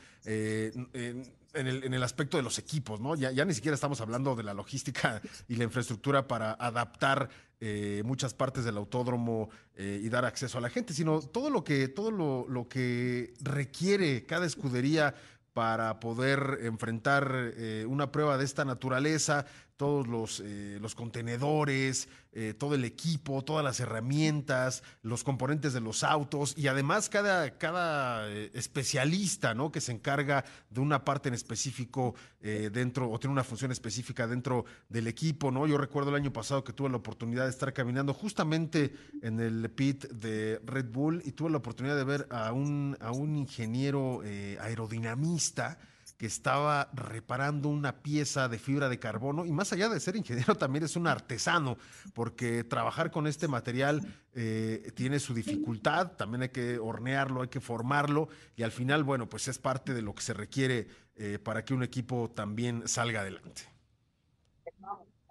en 1.54 1.68
el, 1.68 1.84
en 1.84 1.94
el, 1.94 2.04
aspecto 2.04 2.38
de 2.38 2.44
los 2.44 2.58
equipos, 2.60 3.00
¿no? 3.00 3.16
Ya, 3.16 3.32
ya, 3.32 3.46
ni 3.46 3.54
siquiera 3.54 3.76
estamos 3.76 4.02
hablando 4.02 4.36
de 4.36 4.44
la 4.44 4.54
logística 4.54 5.22
y 5.48 5.56
la 5.56 5.64
infraestructura 5.64 6.28
para 6.28 6.54
adaptar 6.54 7.30
eh, 7.60 8.02
muchas 8.06 8.34
partes 8.34 8.66
del 8.66 8.78
autódromo 8.78 9.50
eh, 9.76 10.02
y 10.04 10.10
dar 10.10 10.26
acceso 10.26 10.58
a 10.58 10.62
la 10.62 10.70
gente, 10.70 10.94
sino 10.94 11.22
todo 11.22 11.50
lo 11.50 11.64
que, 11.64 11.88
todo 11.88 12.12
lo, 12.12 12.46
lo 12.50 12.68
que 12.68 13.34
requiere 13.42 14.26
cada 14.26 14.46
escudería 14.46 15.16
para 15.54 16.00
poder 16.00 16.60
enfrentar 16.64 17.54
eh, 17.56 17.86
una 17.88 18.12
prueba 18.12 18.38
de 18.38 18.46
esta 18.46 18.66
naturaleza, 18.66 19.46
todos 19.78 20.08
los, 20.08 20.42
eh, 20.46 20.78
los 20.82 20.96
contenedores, 20.96 22.08
eh, 22.32 22.54
todo 22.54 22.76
el 22.76 22.86
equipo, 22.86 23.44
todas 23.44 23.64
las 23.64 23.80
herramientas, 23.80 24.84
los 25.02 25.24
componentes 25.24 25.74
de 25.74 25.82
los 25.82 26.04
autos 26.04 26.54
y 26.58 26.68
además 26.68 27.10
cada, 27.10 27.58
cada 27.58 28.32
especialista 28.32 29.54
¿no? 29.54 29.72
que 29.72 29.82
se 29.82 29.92
encarga 29.92 30.46
de 30.70 30.80
una 30.80 31.04
parte 31.04 31.30
en 31.30 31.36
específico 31.36 32.16
dentro 32.42 33.10
o 33.10 33.20
tiene 33.20 33.32
una 33.32 33.44
función 33.46 33.72
específica 33.72 34.28
dentro 34.28 34.66
del 34.90 35.08
equipo. 35.08 35.50
¿no? 35.50 35.66
Yo 35.66 35.78
recuerdo 35.78 36.10
el 36.10 36.18
año 36.18 36.34
pasado 36.34 36.64
que 36.64 36.74
tuve 36.74 36.90
la 36.90 36.98
oportunidad 36.98 37.46
de 37.46 37.52
estar 37.52 37.72
caminando 37.72 38.14
justamente 38.14 38.94
en 39.22 39.40
el 39.40 39.70
pit 39.70 40.06
de 40.10 40.60
Red 40.66 40.92
Bull 40.92 41.22
y 41.24 41.32
tuve 41.32 41.52
la 41.52 41.58
oportunidad 41.58 41.96
de 41.96 42.04
ver 42.04 42.28
a 42.32 42.52
un, 42.52 42.98
a 43.00 43.12
un 43.12 43.38
ingeniero 43.38 44.22
aerodinamista 44.60 45.78
que 46.18 46.26
estaba 46.26 46.90
reparando 46.94 47.70
una 47.70 48.02
pieza 48.02 48.48
de 48.48 48.60
fibra 48.60 48.90
de 48.90 49.00
carbono 49.00 49.46
y 49.46 49.52
más 49.52 49.74
allá 49.74 49.90
de 49.90 50.00
ser 50.00 50.16
ingeniero 50.16 50.56
también 50.58 50.84
es 50.84 50.96
un 50.96 51.08
artesano 51.08 51.78
porque 52.14 52.64
trabajar 52.64 53.12
con 53.12 53.28
este 53.28 53.48
material 53.48 54.02
eh, 54.34 54.92
tiene 54.96 55.20
su 55.20 55.34
dificultad, 55.34 56.14
también 56.14 56.44
hay 56.44 56.50
que 56.50 56.80
hornearlo, 56.80 57.42
hay 57.42 57.50
que 57.50 57.62
formarlo 57.62 58.30
y 58.56 58.64
al 58.64 58.72
final, 58.72 59.04
bueno, 59.04 59.28
pues 59.30 59.48
es 59.48 59.60
parte 59.60 59.94
de 59.94 60.02
lo 60.02 60.14
que 60.14 60.22
se 60.22 60.34
requiere 60.34 60.88
eh, 61.16 61.40
para 61.40 61.64
que 61.66 61.74
un 61.74 61.84
equipo 61.84 62.32
también 62.32 62.88
salga 62.88 63.22
adelante. 63.22 63.64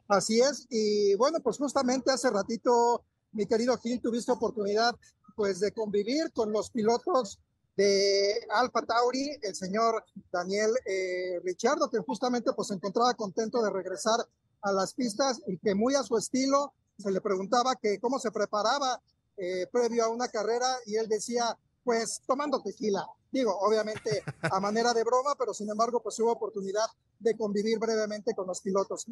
Así 0.09 0.41
es, 0.41 0.67
y 0.69 1.15
bueno, 1.15 1.39
pues 1.41 1.57
justamente 1.57 2.12
hace 2.12 2.31
ratito, 2.31 3.05
mi 3.33 3.47
querido 3.47 3.79
Gil, 3.79 4.01
tuviste 4.01 4.31
oportunidad 4.31 4.95
pues 5.35 5.61
de 5.61 5.73
convivir 5.73 6.31
con 6.33 6.53
los 6.53 6.71
pilotos 6.71 7.39
de 7.76 8.47
Alfa 8.51 8.83
Tauri, 8.83 9.38
el 9.42 9.55
señor 9.55 10.05
Daniel 10.31 10.70
eh, 10.87 11.40
Richardo, 11.44 11.88
que 11.90 11.99
justamente 11.99 12.53
pues 12.55 12.68
se 12.68 12.75
encontraba 12.75 13.14
contento 13.14 13.62
de 13.62 13.70
regresar 13.70 14.20
a 14.62 14.73
las 14.73 14.94
pistas 14.94 15.42
y 15.47 15.59
que 15.59 15.75
muy 15.75 15.94
a 15.94 16.03
su 16.03 16.16
estilo 16.16 16.73
se 16.99 17.11
le 17.11 17.20
preguntaba 17.20 17.75
que 17.77 17.99
cómo 17.99 18.18
se 18.18 18.31
preparaba 18.31 19.01
eh, 19.37 19.66
previo 19.73 20.05
a 20.05 20.09
una 20.09 20.29
carrera 20.29 20.66
y 20.87 20.97
él 20.97 21.09
decía, 21.09 21.57
pues 21.85 22.23
tomando 22.27 22.62
tequila. 22.62 23.07
Digo, 23.31 23.57
obviamente 23.61 24.23
a 24.42 24.61
manera 24.61 24.92
de 24.92 25.05
broma, 25.05 25.35
pero 25.38 25.55
sin 25.55 25.70
embargo 25.70 26.01
pues 26.03 26.18
hubo 26.20 26.33
oportunidad 26.33 26.87
de 27.18 27.37
convivir 27.37 27.79
brevemente 27.79 28.35
con 28.35 28.47
los 28.47 28.61
pilotos. 28.61 29.07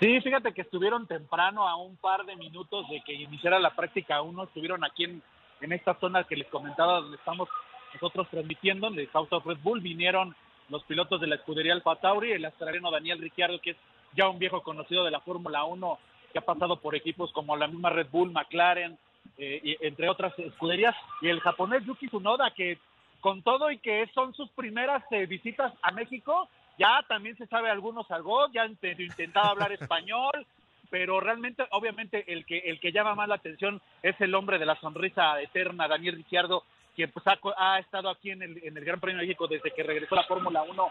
Sí, 0.00 0.20
fíjate 0.20 0.54
que 0.54 0.62
estuvieron 0.62 1.08
temprano 1.08 1.66
a 1.66 1.76
un 1.76 1.96
par 1.96 2.24
de 2.24 2.36
minutos 2.36 2.86
de 2.88 3.02
que 3.04 3.14
iniciara 3.14 3.58
la 3.58 3.74
práctica 3.74 4.22
uno, 4.22 4.44
estuvieron 4.44 4.84
aquí 4.84 5.04
en 5.04 5.22
en 5.60 5.72
esta 5.72 5.94
zona 5.98 6.24
que 6.24 6.36
les 6.36 6.48
comentaba 6.48 7.00
donde 7.00 7.16
estamos 7.16 7.48
nosotros 7.94 8.28
transmitiendo, 8.30 8.90
de 8.90 9.08
South 9.10 9.28
of 9.30 9.46
Red 9.46 9.58
Bull, 9.62 9.80
vinieron 9.80 10.34
los 10.68 10.82
pilotos 10.84 11.20
de 11.20 11.26
la 11.26 11.36
escudería 11.36 11.72
Alfa 11.72 11.96
Tauri, 11.96 12.32
el 12.32 12.44
australiano 12.44 12.90
Daniel 12.90 13.20
Ricciardo, 13.20 13.60
que 13.60 13.70
es 13.70 13.76
ya 14.14 14.28
un 14.28 14.38
viejo 14.38 14.62
conocido 14.62 15.04
de 15.04 15.10
la 15.10 15.20
Fórmula 15.20 15.64
1, 15.64 15.98
que 16.32 16.38
ha 16.38 16.42
pasado 16.42 16.76
por 16.80 16.94
equipos 16.94 17.32
como 17.32 17.56
la 17.56 17.66
misma 17.66 17.90
Red 17.90 18.08
Bull, 18.10 18.32
McLaren, 18.32 18.98
eh, 19.38 19.60
y, 19.62 19.86
entre 19.86 20.08
otras 20.08 20.38
escuderías, 20.38 20.94
y 21.22 21.28
el 21.28 21.40
japonés 21.40 21.84
Yuki 21.84 22.08
Tsunoda, 22.08 22.52
que 22.54 22.78
con 23.20 23.42
todo 23.42 23.70
y 23.70 23.78
que 23.78 24.06
son 24.14 24.34
sus 24.34 24.50
primeras 24.50 25.02
eh, 25.10 25.26
visitas 25.26 25.72
a 25.82 25.90
México, 25.90 26.48
ya 26.78 27.04
también 27.08 27.36
se 27.36 27.46
sabe 27.46 27.70
algunos 27.70 28.08
algo, 28.10 28.48
ya 28.52 28.66
intentaba 28.66 29.50
hablar 29.50 29.72
español, 29.72 30.46
pero 30.90 31.20
realmente, 31.20 31.64
obviamente, 31.70 32.24
el 32.32 32.44
que, 32.46 32.58
el 32.58 32.80
que 32.80 32.92
llama 32.92 33.14
más 33.14 33.28
la 33.28 33.36
atención 33.36 33.80
es 34.02 34.20
el 34.20 34.34
hombre 34.34 34.58
de 34.58 34.66
la 34.66 34.80
sonrisa 34.80 35.40
eterna, 35.40 35.88
Daniel 35.88 36.16
Ricciardo, 36.16 36.64
que 36.96 37.08
pues, 37.08 37.24
ha, 37.56 37.78
estado 37.78 38.10
aquí 38.10 38.30
en 38.30 38.42
el, 38.42 38.60
en 38.64 38.76
el 38.76 38.84
Gran 38.84 39.00
Premio 39.00 39.20
de 39.20 39.26
México 39.26 39.46
desde 39.46 39.70
que 39.70 39.82
regresó 39.82 40.14
la 40.14 40.24
Fórmula 40.24 40.62
1 40.62 40.88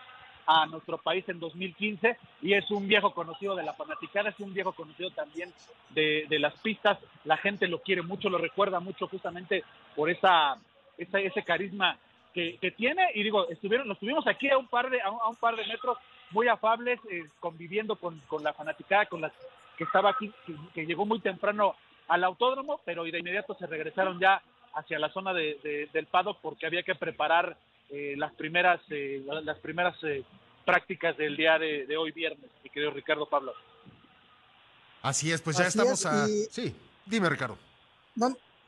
a 0.47 0.65
nuestro 0.65 0.97
país 0.97 1.27
en 1.27 1.39
2015 1.39 2.17
y 2.41 2.53
es 2.53 2.71
un 2.71 2.87
viejo 2.87 3.13
conocido 3.13 3.55
de 3.55 3.63
la 3.63 3.73
fanaticada, 3.73 4.29
es 4.29 4.39
un 4.39 4.53
viejo 4.53 4.71
conocido 4.71 5.11
también 5.11 5.53
de, 5.89 6.25
de 6.29 6.39
las 6.39 6.57
pistas, 6.61 6.97
la 7.25 7.35
gente 7.35 7.67
lo 7.67 7.81
quiere 7.81 8.01
mucho, 8.01 8.29
lo 8.29 8.37
recuerda 8.37 8.79
mucho 8.79 9.07
justamente 9.07 9.65
por 9.95 10.09
esa, 10.09 10.57
esa 10.97 11.19
ese 11.19 11.43
carisma 11.43 11.97
que, 12.33 12.57
que, 12.61 12.71
tiene 12.71 13.11
y 13.13 13.23
digo, 13.23 13.49
estuvieron, 13.49 13.87
nos 13.87 13.95
estuvimos 13.95 14.25
aquí 14.27 14.49
a 14.49 14.57
un 14.57 14.67
par 14.67 14.89
de, 14.89 15.01
a 15.01 15.11
un, 15.11 15.35
par 15.35 15.57
de 15.57 15.67
metros 15.67 15.97
muy 16.31 16.47
afables, 16.47 16.99
eh, 17.11 17.27
conviviendo 17.41 17.97
con, 17.97 18.17
con 18.27 18.41
la 18.41 18.53
fanaticada, 18.53 19.07
con 19.07 19.19
las 19.19 19.33
que 19.77 19.83
estaba 19.83 20.09
aquí, 20.09 20.33
que, 20.73 20.85
llegó 20.85 21.05
muy 21.05 21.19
temprano 21.19 21.75
al 22.07 22.23
autódromo, 22.23 22.81
pero 22.85 23.03
de 23.03 23.19
inmediato 23.19 23.55
se 23.59 23.67
regresaron 23.67 24.19
ya 24.19 24.41
hacia 24.73 24.99
la 24.99 25.11
zona 25.11 25.33
de, 25.33 25.89
del 25.93 26.07
paddock 26.07 26.39
porque 26.41 26.65
había 26.65 26.83
que 26.83 26.95
preparar 26.95 27.57
eh, 27.89 28.15
las 28.17 28.33
primeras 28.33 28.81
eh, 28.89 29.23
las 29.25 29.57
primeras 29.59 29.95
eh, 30.03 30.23
prácticas 30.65 31.15
del 31.17 31.37
día 31.37 31.57
de, 31.57 31.95
hoy 31.97 32.11
viernes, 32.11 32.49
mi 32.63 32.69
querido 32.69 32.91
Ricardo 32.91 33.27
Pablo. 33.29 33.53
Así 35.01 35.31
es, 35.31 35.41
pues 35.41 35.57
ya 35.57 35.67
estamos 35.67 36.05
a... 36.05 36.27
Sí, 36.27 36.75
dime 37.05 37.29
Ricardo. 37.29 37.57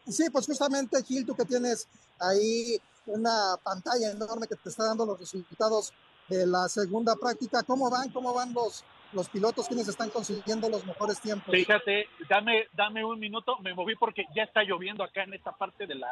sí, 0.07 0.29
pues 0.31 0.45
justamente 0.45 1.03
Gil, 1.03 1.25
tú 1.25 1.35
que 1.35 1.43
tienes 1.43 1.87
ahí 2.19 2.79
una 3.07 3.57
pantalla 3.61 4.11
enorme 4.11 4.47
que 4.47 4.55
te 4.55 4.69
está 4.69 4.85
dando 4.85 5.05
los 5.05 5.19
resultados 5.19 5.91
de 6.29 6.45
la 6.45 6.69
segunda 6.69 7.15
práctica, 7.15 7.63
¿cómo 7.63 7.89
van? 7.89 8.09
¿Cómo 8.11 8.33
van 8.33 8.53
los, 8.53 8.83
los 9.13 9.29
pilotos 9.29 9.67
quienes 9.67 9.87
están 9.87 10.09
consiguiendo 10.09 10.69
los 10.69 10.85
mejores 10.85 11.19
tiempos. 11.21 11.53
Fíjate, 11.53 12.07
dame, 12.27 12.67
dame 12.73 13.03
un 13.03 13.19
minuto, 13.19 13.57
me 13.59 13.73
moví 13.73 13.95
porque 13.95 14.25
ya 14.35 14.43
está 14.43 14.63
lloviendo 14.63 15.03
acá 15.03 15.23
en 15.23 15.33
esta 15.33 15.51
parte 15.51 15.87
de 15.87 15.95
la, 15.95 16.11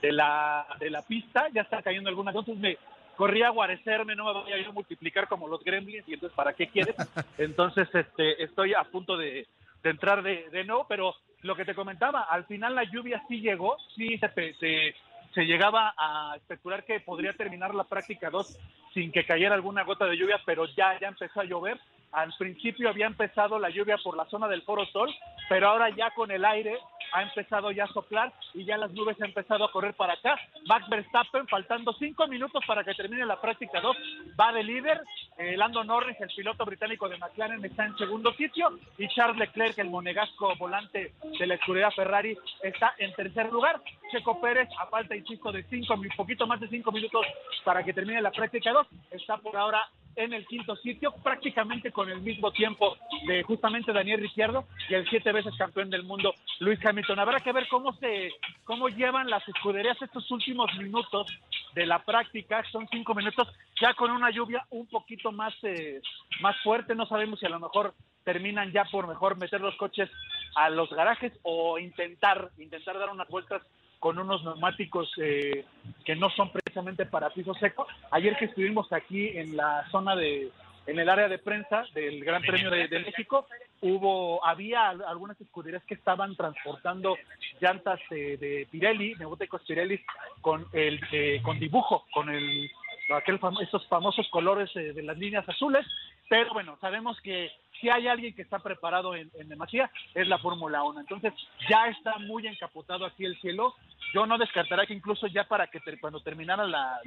de 0.00 0.12
la, 0.12 0.66
de 0.78 0.90
la 0.90 1.02
pista, 1.02 1.48
ya 1.52 1.62
está 1.62 1.82
cayendo 1.82 2.08
algunas, 2.08 2.34
entonces 2.34 2.60
me 2.60 2.78
corrí 3.16 3.42
a 3.42 3.50
guarecerme, 3.50 4.14
no 4.14 4.24
me 4.26 4.42
voy 4.42 4.52
a 4.52 4.58
ir 4.58 4.66
a 4.66 4.72
multiplicar 4.72 5.28
como 5.28 5.48
los 5.48 5.62
gremlins, 5.62 6.08
y 6.08 6.14
entonces, 6.14 6.34
¿para 6.36 6.52
qué 6.52 6.68
quieres? 6.68 6.96
Entonces, 7.38 7.88
este, 7.94 8.42
estoy 8.42 8.74
a 8.74 8.84
punto 8.84 9.16
de, 9.16 9.46
de 9.82 9.90
entrar 9.90 10.22
de, 10.22 10.48
de 10.50 10.64
nuevo, 10.64 10.86
pero 10.88 11.14
lo 11.42 11.54
que 11.54 11.64
te 11.64 11.74
comentaba, 11.74 12.22
al 12.22 12.44
final 12.46 12.74
la 12.74 12.84
lluvia 12.84 13.22
sí 13.28 13.40
llegó, 13.40 13.76
sí 13.94 14.18
se, 14.18 14.54
se, 14.54 14.94
se 15.32 15.44
llegaba 15.44 15.94
a 15.96 16.34
especular 16.36 16.84
que 16.84 17.00
podría 17.00 17.32
terminar 17.32 17.74
la 17.74 17.84
práctica 17.84 18.30
2 18.30 18.58
sin 18.94 19.12
que 19.12 19.26
cayera 19.26 19.54
alguna 19.54 19.82
gota 19.84 20.06
de 20.06 20.16
lluvia, 20.16 20.40
pero 20.46 20.66
ya, 20.66 20.98
ya 21.00 21.08
empezó 21.08 21.40
a 21.40 21.44
llover 21.44 21.78
Al 22.14 22.32
principio 22.38 22.88
había 22.88 23.06
empezado 23.06 23.58
la 23.58 23.70
lluvia 23.70 23.98
por 23.98 24.16
la 24.16 24.24
zona 24.26 24.46
del 24.48 24.62
Foro 24.62 24.86
Sol, 24.86 25.12
pero 25.48 25.68
ahora 25.68 25.90
ya 25.90 26.10
con 26.12 26.30
el 26.30 26.44
aire 26.44 26.78
ha 27.12 27.22
empezado 27.22 27.70
ya 27.70 27.84
a 27.84 27.92
soplar 27.92 28.32
y 28.54 28.64
ya 28.64 28.76
las 28.76 28.92
nubes 28.92 29.20
han 29.20 29.28
empezado 29.28 29.64
a 29.64 29.70
correr 29.70 29.94
para 29.94 30.14
acá. 30.14 30.36
Max 30.66 30.88
Verstappen, 30.88 31.46
faltando 31.46 31.92
cinco 31.92 32.26
minutos 32.26 32.62
para 32.66 32.82
que 32.82 32.94
termine 32.94 33.24
la 33.24 33.40
práctica 33.40 33.80
2, 33.80 33.96
va 34.38 34.52
de 34.52 34.62
líder. 34.64 35.00
Eh, 35.38 35.56
Lando 35.56 35.84
Norris, 35.84 36.20
el 36.20 36.28
piloto 36.34 36.64
británico 36.64 37.08
de 37.08 37.18
McLaren, 37.18 37.64
está 37.64 37.84
en 37.84 37.96
segundo 37.96 38.32
sitio 38.34 38.78
y 38.98 39.08
Charles 39.08 39.38
Leclerc, 39.38 39.78
el 39.78 39.90
monegasco 39.90 40.54
volante 40.56 41.14
de 41.38 41.46
la 41.46 41.54
escudería 41.54 41.90
Ferrari, 41.90 42.36
está 42.62 42.94
en 42.98 43.12
tercer 43.14 43.52
lugar. 43.52 43.80
Checo 44.10 44.40
Pérez, 44.40 44.68
a 44.78 44.86
falta, 44.86 45.16
insisto, 45.16 45.50
de 45.50 45.64
cinco, 45.64 45.96
poquito 46.16 46.46
más 46.46 46.60
de 46.60 46.68
cinco 46.68 46.92
minutos 46.92 47.26
para 47.64 47.82
que 47.82 47.92
termine 47.92 48.22
la 48.22 48.30
práctica 48.30 48.72
2, 48.72 48.86
está 49.10 49.36
por 49.38 49.56
ahora 49.56 49.84
en 50.16 50.32
el 50.32 50.46
quinto 50.46 50.76
sitio, 50.76 51.12
prácticamente 51.22 51.92
con 51.92 52.10
el 52.10 52.20
mismo 52.20 52.52
tiempo 52.52 52.96
de 53.26 53.42
justamente 53.42 53.92
Daniel 53.92 54.20
Ricciardo 54.20 54.66
y 54.88 54.94
el 54.94 55.08
siete 55.08 55.32
veces 55.32 55.54
campeón 55.56 55.90
del 55.90 56.04
mundo 56.04 56.34
Luis 56.60 56.78
Hamilton. 56.84 57.18
Habrá 57.18 57.40
que 57.40 57.52
ver 57.52 57.66
cómo 57.68 57.92
se 57.94 58.32
cómo 58.64 58.88
llevan 58.88 59.28
las 59.28 59.46
escuderías 59.48 60.00
estos 60.00 60.30
últimos 60.30 60.72
minutos 60.78 61.26
de 61.74 61.86
la 61.86 61.98
práctica, 62.00 62.62
son 62.70 62.86
cinco 62.90 63.14
minutos, 63.14 63.48
ya 63.80 63.94
con 63.94 64.10
una 64.10 64.30
lluvia 64.30 64.64
un 64.70 64.86
poquito 64.86 65.32
más, 65.32 65.52
eh, 65.62 66.00
más 66.40 66.56
fuerte, 66.62 66.94
no 66.94 67.06
sabemos 67.06 67.40
si 67.40 67.46
a 67.46 67.50
lo 67.50 67.58
mejor 67.58 67.94
terminan 68.22 68.72
ya 68.72 68.84
por 68.84 69.06
mejor 69.06 69.36
meter 69.36 69.60
los 69.60 69.76
coches 69.76 70.10
a 70.56 70.70
los 70.70 70.88
garajes 70.90 71.32
o 71.42 71.78
intentar, 71.78 72.50
intentar 72.58 72.98
dar 72.98 73.10
unas 73.10 73.28
vueltas 73.28 73.62
con 74.04 74.18
unos 74.18 74.44
neumáticos 74.44 75.10
eh, 75.16 75.64
que 76.04 76.14
no 76.14 76.28
son 76.28 76.52
precisamente 76.52 77.06
para 77.06 77.30
piso 77.30 77.54
seco. 77.54 77.86
Ayer 78.10 78.36
que 78.36 78.44
estuvimos 78.44 78.92
aquí 78.92 79.28
en 79.28 79.56
la 79.56 79.88
zona 79.90 80.14
de, 80.14 80.50
en 80.86 80.98
el 80.98 81.08
área 81.08 81.26
de 81.26 81.38
prensa 81.38 81.86
del 81.94 82.22
Gran 82.22 82.42
Premio 82.42 82.68
de, 82.68 82.86
México, 82.86 83.46
hubo, 83.80 84.44
había 84.44 84.90
algunas 84.90 85.40
escuderías 85.40 85.82
que 85.84 85.94
estaban 85.94 86.36
transportando 86.36 87.16
llantas 87.62 87.98
de 88.10 88.68
Pirelli, 88.70 89.14
neumáticos 89.14 89.62
Pirelli 89.66 89.98
con 90.42 90.66
el, 90.74 91.00
eh, 91.10 91.40
con 91.42 91.58
dibujo, 91.58 92.04
con 92.12 92.28
el, 92.28 92.70
aquel 93.16 93.40
esos 93.62 93.86
famosos 93.88 94.28
colores 94.28 94.68
eh, 94.76 94.92
de 94.92 95.02
las 95.02 95.16
líneas 95.16 95.48
azules, 95.48 95.86
pero 96.28 96.52
bueno, 96.52 96.78
sabemos 96.80 97.18
que 97.22 97.50
si 97.80 97.90
hay 97.90 98.08
alguien 98.08 98.34
que 98.34 98.42
está 98.42 98.58
preparado 98.58 99.14
en, 99.14 99.30
en 99.34 99.48
demasía, 99.48 99.90
es 100.14 100.26
la 100.26 100.38
Fórmula 100.38 100.82
1. 100.84 101.00
Entonces, 101.00 101.32
ya 101.68 101.88
está 101.88 102.18
muy 102.18 102.46
encapotado 102.46 103.04
aquí 103.04 103.24
el 103.24 103.38
cielo. 103.40 103.74
Yo 104.14 104.26
no 104.26 104.38
descartaré 104.38 104.86
que 104.86 104.94
incluso 104.94 105.26
ya 105.26 105.44
para 105.44 105.66
que 105.66 105.80
cuando 106.00 106.22
terminara 106.22 106.66
la, 106.66 107.00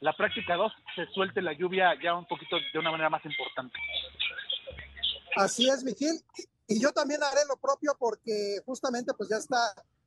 la, 0.00 0.12
práctica 0.14 0.56
2 0.56 0.72
se 0.96 1.06
suelte 1.06 1.42
la 1.42 1.52
lluvia 1.52 1.94
ya 2.02 2.14
un 2.14 2.26
poquito 2.26 2.56
de 2.72 2.78
una 2.78 2.90
manera 2.90 3.10
más 3.10 3.24
importante. 3.24 3.78
Así 5.36 5.68
es, 5.68 5.84
Miguel. 5.84 6.18
Y 6.66 6.80
yo 6.80 6.92
también 6.92 7.22
haré 7.22 7.40
lo 7.48 7.56
propio 7.56 7.94
porque 7.98 8.58
justamente 8.66 9.12
pues 9.14 9.28
ya 9.28 9.36
está 9.36 9.58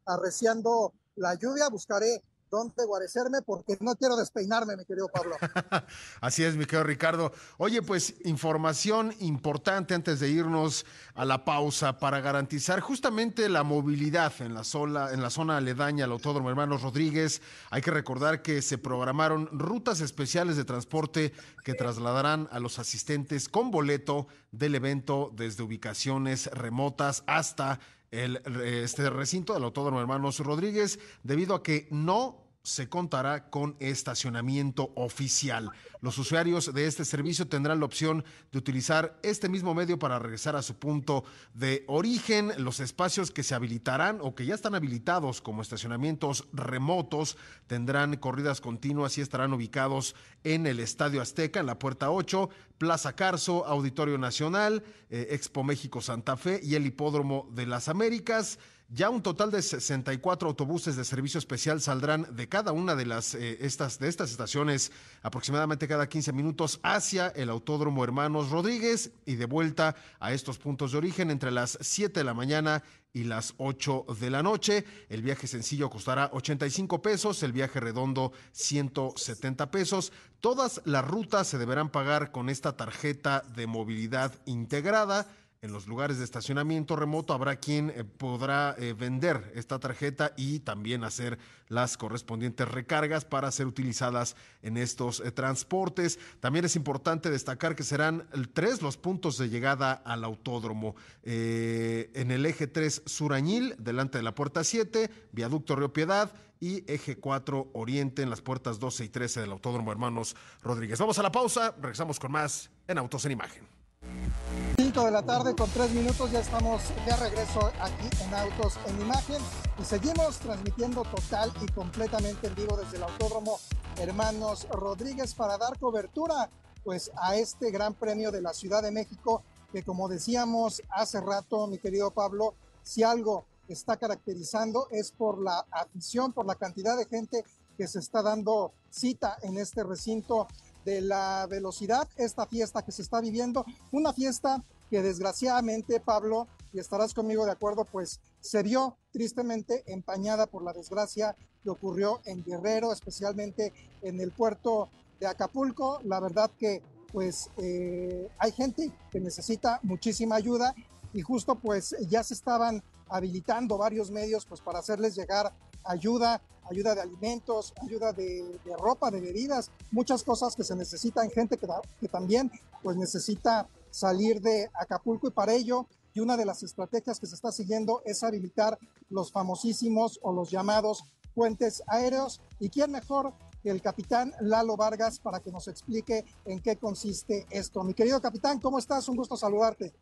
arreciando 0.05 0.91
la 1.15 1.35
lluvia. 1.35 1.69
Buscaré 1.69 2.21
dónde 2.51 2.85
guarecerme 2.85 3.41
porque 3.43 3.77
no 3.79 3.95
quiero 3.95 4.17
despeinarme, 4.17 4.75
mi 4.75 4.85
querido 4.85 5.07
Pablo. 5.07 5.37
Así 6.21 6.43
es, 6.43 6.55
mi 6.55 6.65
querido 6.65 6.83
Ricardo. 6.83 7.31
Oye, 7.57 7.81
pues 7.81 8.15
información 8.25 9.15
importante 9.19 9.95
antes 9.95 10.19
de 10.19 10.29
irnos 10.29 10.85
a 11.15 11.25
la 11.25 11.45
pausa 11.45 11.97
para 11.97 12.19
garantizar 12.19 12.81
justamente 12.81 13.49
la 13.49 13.63
movilidad 13.63 14.33
en 14.39 14.53
la, 14.53 14.63
sola, 14.63 15.13
en 15.13 15.21
la 15.21 15.29
zona 15.29 15.57
aledaña 15.57 16.05
al 16.05 16.11
Autódromo 16.11 16.49
Hermanos 16.49 16.81
Rodríguez. 16.81 17.41
Hay 17.69 17.81
que 17.81 17.91
recordar 17.91 18.41
que 18.41 18.61
se 18.61 18.77
programaron 18.77 19.47
rutas 19.51 20.01
especiales 20.01 20.57
de 20.57 20.65
transporte 20.65 21.33
que 21.63 21.73
trasladarán 21.73 22.49
a 22.51 22.59
los 22.59 22.79
asistentes 22.79 23.47
con 23.47 23.71
boleto 23.71 24.27
del 24.51 24.75
evento 24.75 25.31
desde 25.33 25.63
ubicaciones 25.63 26.47
remotas 26.47 27.23
hasta 27.27 27.79
el, 28.11 28.41
este 28.83 29.09
recinto 29.09 29.53
del 29.53 29.63
Autódromo 29.63 29.99
Hermanos 29.99 30.39
Rodríguez, 30.39 30.99
debido 31.23 31.55
a 31.55 31.63
que 31.63 31.87
no 31.89 32.50
se 32.63 32.89
contará 32.89 33.49
con 33.49 33.75
estacionamiento 33.79 34.91
oficial. 34.95 35.71
Los 36.01 36.17
usuarios 36.17 36.73
de 36.73 36.87
este 36.87 37.05
servicio 37.05 37.47
tendrán 37.47 37.79
la 37.79 37.85
opción 37.85 38.23
de 38.51 38.57
utilizar 38.57 39.19
este 39.23 39.49
mismo 39.49 39.73
medio 39.73 39.99
para 39.99 40.19
regresar 40.19 40.55
a 40.55 40.61
su 40.61 40.75
punto 40.75 41.23
de 41.53 41.83
origen. 41.87 42.51
Los 42.57 42.79
espacios 42.79 43.31
que 43.31 43.43
se 43.43 43.55
habilitarán 43.55 44.19
o 44.21 44.35
que 44.35 44.45
ya 44.45 44.55
están 44.55 44.75
habilitados 44.75 45.41
como 45.41 45.61
estacionamientos 45.61 46.47
remotos 46.53 47.37
tendrán 47.67 48.17
corridas 48.17 48.61
continuas 48.61 49.17
y 49.17 49.21
estarán 49.21 49.53
ubicados 49.53 50.15
en 50.43 50.67
el 50.67 50.79
Estadio 50.79 51.21
Azteca, 51.21 51.59
en 51.59 51.65
la 51.65 51.79
Puerta 51.79 52.11
8, 52.11 52.49
Plaza 52.77 53.15
Carso, 53.15 53.65
Auditorio 53.65 54.17
Nacional, 54.17 54.83
eh, 55.09 55.27
Expo 55.31 55.63
México 55.63 56.01
Santa 56.01 56.37
Fe 56.37 56.59
y 56.63 56.75
el 56.75 56.85
Hipódromo 56.85 57.47
de 57.53 57.67
las 57.67 57.89
Américas. 57.89 58.59
Ya 58.93 59.09
un 59.09 59.23
total 59.23 59.51
de 59.51 59.61
64 59.61 60.49
autobuses 60.49 60.97
de 60.97 61.05
servicio 61.05 61.37
especial 61.37 61.79
saldrán 61.79 62.27
de 62.35 62.49
cada 62.49 62.73
una 62.73 62.93
de 62.93 63.05
las 63.05 63.35
eh, 63.35 63.57
estas 63.61 63.99
de 63.99 64.09
estas 64.09 64.31
estaciones 64.31 64.91
aproximadamente 65.21 65.87
cada 65.87 66.09
15 66.09 66.33
minutos 66.33 66.77
hacia 66.83 67.29
el 67.29 67.49
Autódromo 67.49 68.03
Hermanos 68.03 68.49
Rodríguez 68.49 69.11
y 69.25 69.35
de 69.35 69.45
vuelta 69.45 69.95
a 70.19 70.33
estos 70.33 70.57
puntos 70.57 70.91
de 70.91 70.97
origen 70.97 71.31
entre 71.31 71.51
las 71.51 71.77
7 71.79 72.19
de 72.19 72.23
la 72.25 72.33
mañana 72.33 72.83
y 73.13 73.23
las 73.23 73.53
8 73.59 74.07
de 74.19 74.29
la 74.29 74.43
noche. 74.43 74.83
El 75.07 75.21
viaje 75.21 75.47
sencillo 75.47 75.89
costará 75.89 76.29
85 76.33 77.01
pesos, 77.01 77.43
el 77.43 77.53
viaje 77.53 77.79
redondo 77.79 78.33
170 78.51 79.71
pesos. 79.71 80.11
Todas 80.41 80.81
las 80.83 81.07
rutas 81.07 81.47
se 81.47 81.57
deberán 81.57 81.91
pagar 81.91 82.31
con 82.33 82.49
esta 82.49 82.75
tarjeta 82.75 83.41
de 83.55 83.67
movilidad 83.67 84.33
integrada 84.45 85.27
en 85.61 85.71
los 85.71 85.85
lugares 85.85 86.17
de 86.17 86.23
estacionamiento 86.23 86.95
remoto 86.95 87.33
habrá 87.33 87.57
quien 87.57 87.91
eh, 87.91 88.03
podrá 88.03 88.75
eh, 88.79 88.93
vender 88.93 89.51
esta 89.53 89.79
tarjeta 89.79 90.33
y 90.35 90.59
también 90.59 91.03
hacer 91.03 91.37
las 91.67 91.97
correspondientes 91.97 92.67
recargas 92.67 93.25
para 93.25 93.51
ser 93.51 93.67
utilizadas 93.67 94.35
en 94.63 94.75
estos 94.75 95.19
eh, 95.19 95.31
transportes. 95.31 96.17
También 96.39 96.65
es 96.65 96.75
importante 96.75 97.29
destacar 97.29 97.75
que 97.75 97.83
serán 97.83 98.27
tres 98.53 98.81
los 98.81 98.97
puntos 98.97 99.37
de 99.37 99.49
llegada 99.49 99.93
al 99.93 100.23
autódromo. 100.23 100.95
en 101.23 102.31
el 102.31 102.45
eje 102.47 102.65
3 102.65 103.03
Surañil, 103.05 103.75
delante 103.77 104.17
de 104.17 104.23
la 104.23 104.33
puerta 104.33 104.63
7, 104.63 105.11
viaducto 105.31 105.75
Río 105.75 105.93
Piedad 105.93 106.33
y 106.59 106.91
eje 106.91 107.17
4 107.17 107.69
Oriente 107.73 108.23
en 108.23 108.31
las 108.31 108.41
puertas 108.41 108.79
12 108.79 109.05
y 109.05 109.09
13 109.09 109.41
del 109.41 109.51
Autódromo 109.51 109.91
Hermanos 109.91 110.35
Rodríguez. 110.63 110.99
Vamos 110.99 111.19
a 111.19 111.23
la 111.23 111.31
pausa, 111.31 111.75
regresamos 111.79 112.19
con 112.19 112.31
más 112.31 112.71
en 112.87 112.97
Autos 112.97 113.25
en 113.25 113.33
Imagen 113.33 114.80
de 114.99 115.11
la 115.11 115.21
tarde 115.23 115.55
con 115.55 115.69
tres 115.69 115.89
minutos, 115.91 116.31
ya 116.31 116.41
estamos 116.41 116.81
de 117.05 117.15
regreso 117.15 117.71
aquí 117.79 118.09
en 118.25 118.33
Autos 118.33 118.73
en 118.87 118.99
Imagen 118.99 119.41
y 119.79 119.85
seguimos 119.85 120.37
transmitiendo 120.39 121.03
total 121.03 121.49
y 121.61 121.71
completamente 121.71 122.47
en 122.47 122.55
vivo 122.55 122.75
desde 122.75 122.97
el 122.97 123.03
Autódromo 123.03 123.57
Hermanos 123.97 124.67
Rodríguez 124.69 125.33
para 125.33 125.57
dar 125.57 125.79
cobertura 125.79 126.49
pues 126.83 127.09
a 127.15 127.37
este 127.37 127.71
Gran 127.71 127.93
Premio 127.93 128.31
de 128.31 128.41
la 128.41 128.53
Ciudad 128.53 128.83
de 128.83 128.91
México 128.91 129.43
que 129.71 129.81
como 129.81 130.09
decíamos 130.09 130.83
hace 130.89 131.21
rato, 131.21 131.67
mi 131.67 131.77
querido 131.77 132.11
Pablo, 132.11 132.53
si 132.83 133.01
algo 133.01 133.45
está 133.69 133.95
caracterizando 133.95 134.89
es 134.91 135.11
por 135.11 135.41
la 135.41 135.65
afición, 135.71 136.33
por 136.33 136.45
la 136.45 136.55
cantidad 136.55 136.97
de 136.97 137.05
gente 137.05 137.45
que 137.77 137.87
se 137.87 137.99
está 137.99 138.21
dando 138.21 138.73
cita 138.89 139.37
en 139.41 139.57
este 139.57 139.83
recinto 139.85 140.49
de 140.83 140.99
la 140.99 141.47
velocidad, 141.49 142.09
esta 142.17 142.45
fiesta 142.45 142.83
que 142.83 142.91
se 142.91 143.03
está 143.03 143.21
viviendo, 143.21 143.63
una 143.93 144.11
fiesta 144.11 144.61
que 144.91 145.01
desgraciadamente, 145.01 146.01
Pablo, 146.01 146.49
y 146.73 146.79
estarás 146.79 147.13
conmigo 147.13 147.45
de 147.45 147.51
acuerdo, 147.51 147.85
pues 147.85 148.19
se 148.41 148.61
vio 148.61 148.97
tristemente 149.13 149.83
empañada 149.87 150.47
por 150.47 150.63
la 150.63 150.73
desgracia 150.73 151.37
que 151.63 151.69
ocurrió 151.69 152.19
en 152.25 152.43
Guerrero, 152.43 152.91
especialmente 152.91 153.71
en 154.01 154.19
el 154.19 154.31
puerto 154.31 154.89
de 155.21 155.27
Acapulco. 155.27 156.01
La 156.03 156.19
verdad 156.19 156.51
que 156.59 156.83
pues 157.13 157.49
eh, 157.57 158.27
hay 158.37 158.51
gente 158.51 158.91
que 159.11 159.21
necesita 159.21 159.79
muchísima 159.83 160.35
ayuda 160.35 160.75
y 161.13 161.21
justo 161.21 161.55
pues 161.55 161.95
ya 162.09 162.21
se 162.21 162.33
estaban 162.33 162.83
habilitando 163.07 163.77
varios 163.77 164.11
medios 164.11 164.45
pues 164.45 164.59
para 164.59 164.79
hacerles 164.79 165.15
llegar 165.15 165.53
ayuda, 165.85 166.41
ayuda 166.69 166.95
de 166.95 167.01
alimentos, 167.01 167.73
ayuda 167.81 168.11
de, 168.11 168.59
ropa, 168.77 169.09
de 169.09 169.21
bebidas, 169.21 169.71
muchas 169.91 170.23
cosas 170.23 170.53
que 170.53 170.65
se 170.65 170.75
necesitan, 170.75 171.29
gente 171.31 171.57
que, 171.57 171.67
que 172.01 172.07
también 172.09 172.51
pues 172.83 172.97
necesita 172.97 173.69
salir 173.91 174.41
de 174.41 174.69
Acapulco 174.73 175.27
y 175.27 175.31
para 175.31 175.53
ello, 175.53 175.87
y 176.13 176.19
una 176.19 176.35
de 176.35 176.45
las 176.45 176.63
estrategias 176.63 177.19
que 177.19 177.27
se 177.27 177.35
está 177.35 177.51
siguiendo 177.51 178.01
es 178.05 178.23
habilitar 178.23 178.77
los 179.09 179.31
famosísimos 179.31 180.19
o 180.21 180.33
los 180.33 180.49
llamados 180.49 181.03
puentes 181.33 181.83
aéreos. 181.87 182.41
¿Y 182.59 182.69
quién 182.69 182.91
mejor 182.91 183.33
que 183.63 183.69
el 183.69 183.81
capitán 183.81 184.33
Lalo 184.41 184.75
Vargas 184.75 185.19
para 185.19 185.39
que 185.39 185.51
nos 185.51 185.67
explique 185.67 186.25
en 186.45 186.61
qué 186.61 186.75
consiste 186.75 187.45
esto? 187.49 187.83
Mi 187.83 187.93
querido 187.93 188.21
capitán, 188.21 188.59
¿cómo 188.59 188.79
estás? 188.79 189.07
Un 189.07 189.15
gusto 189.15 189.37
saludarte. 189.37 189.93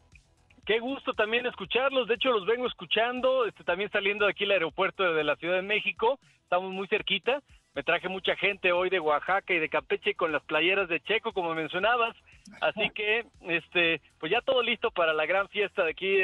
Qué 0.65 0.79
gusto 0.79 1.13
también 1.13 1.45
escucharlos. 1.47 2.07
De 2.07 2.15
hecho, 2.15 2.29
los 2.29 2.45
vengo 2.45 2.67
escuchando. 2.67 3.45
Este, 3.45 3.63
también 3.63 3.89
saliendo 3.91 4.25
de 4.25 4.31
aquí 4.31 4.43
al 4.43 4.51
aeropuerto 4.51 5.03
de 5.03 5.23
la 5.23 5.35
Ciudad 5.35 5.55
de 5.55 5.63
México. 5.63 6.19
Estamos 6.43 6.71
muy 6.71 6.87
cerquita. 6.87 7.41
Me 7.75 7.83
traje 7.83 8.09
mucha 8.09 8.35
gente 8.35 8.71
hoy 8.71 8.89
de 8.89 8.99
Oaxaca 8.99 9.53
y 9.53 9.59
de 9.59 9.69
Campeche 9.69 10.15
con 10.15 10.31
las 10.31 10.43
playeras 10.43 10.89
de 10.89 11.01
Checo, 11.01 11.33
como 11.33 11.53
mencionabas. 11.53 12.15
Así 12.61 12.89
que, 12.89 13.25
este, 13.47 14.01
pues 14.19 14.31
ya 14.31 14.41
todo 14.41 14.63
listo 14.63 14.89
para 14.91 15.13
la 15.13 15.25
gran 15.25 15.47
fiesta 15.49 15.83
de 15.83 15.91
aquí 15.91 16.17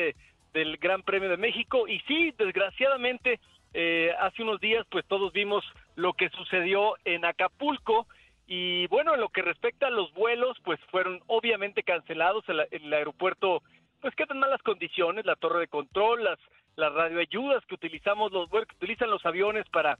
del 0.53 0.77
Gran 0.77 1.03
Premio 1.03 1.29
de 1.29 1.37
México. 1.37 1.87
Y 1.87 1.99
sí, 2.01 2.33
desgraciadamente, 2.37 3.39
eh, 3.73 4.11
hace 4.19 4.41
unos 4.41 4.59
días, 4.59 4.87
pues 4.89 5.05
todos 5.05 5.31
vimos 5.33 5.63
lo 5.95 6.13
que 6.13 6.29
sucedió 6.29 6.95
en 7.05 7.25
Acapulco. 7.25 8.07
Y 8.47 8.87
bueno, 8.87 9.13
en 9.13 9.21
lo 9.21 9.29
que 9.29 9.43
respecta 9.43 9.87
a 9.87 9.91
los 9.91 10.11
vuelos, 10.13 10.57
pues 10.63 10.79
fueron 10.89 11.21
obviamente 11.27 11.83
cancelados. 11.83 12.43
El, 12.47 12.91
aeropuerto, 12.91 13.61
pues 14.01 14.15
queda 14.15 14.33
en 14.33 14.39
malas 14.39 14.63
condiciones, 14.63 15.25
la 15.25 15.35
torre 15.35 15.59
de 15.59 15.67
control, 15.67 16.23
las, 16.23 16.39
las 16.75 16.91
radioayudas 16.91 17.63
que 17.65 17.75
utilizamos, 17.75 18.31
los 18.31 18.49
que 18.49 18.75
utilizan 18.77 19.11
los 19.11 19.25
aviones 19.25 19.67
para, 19.69 19.97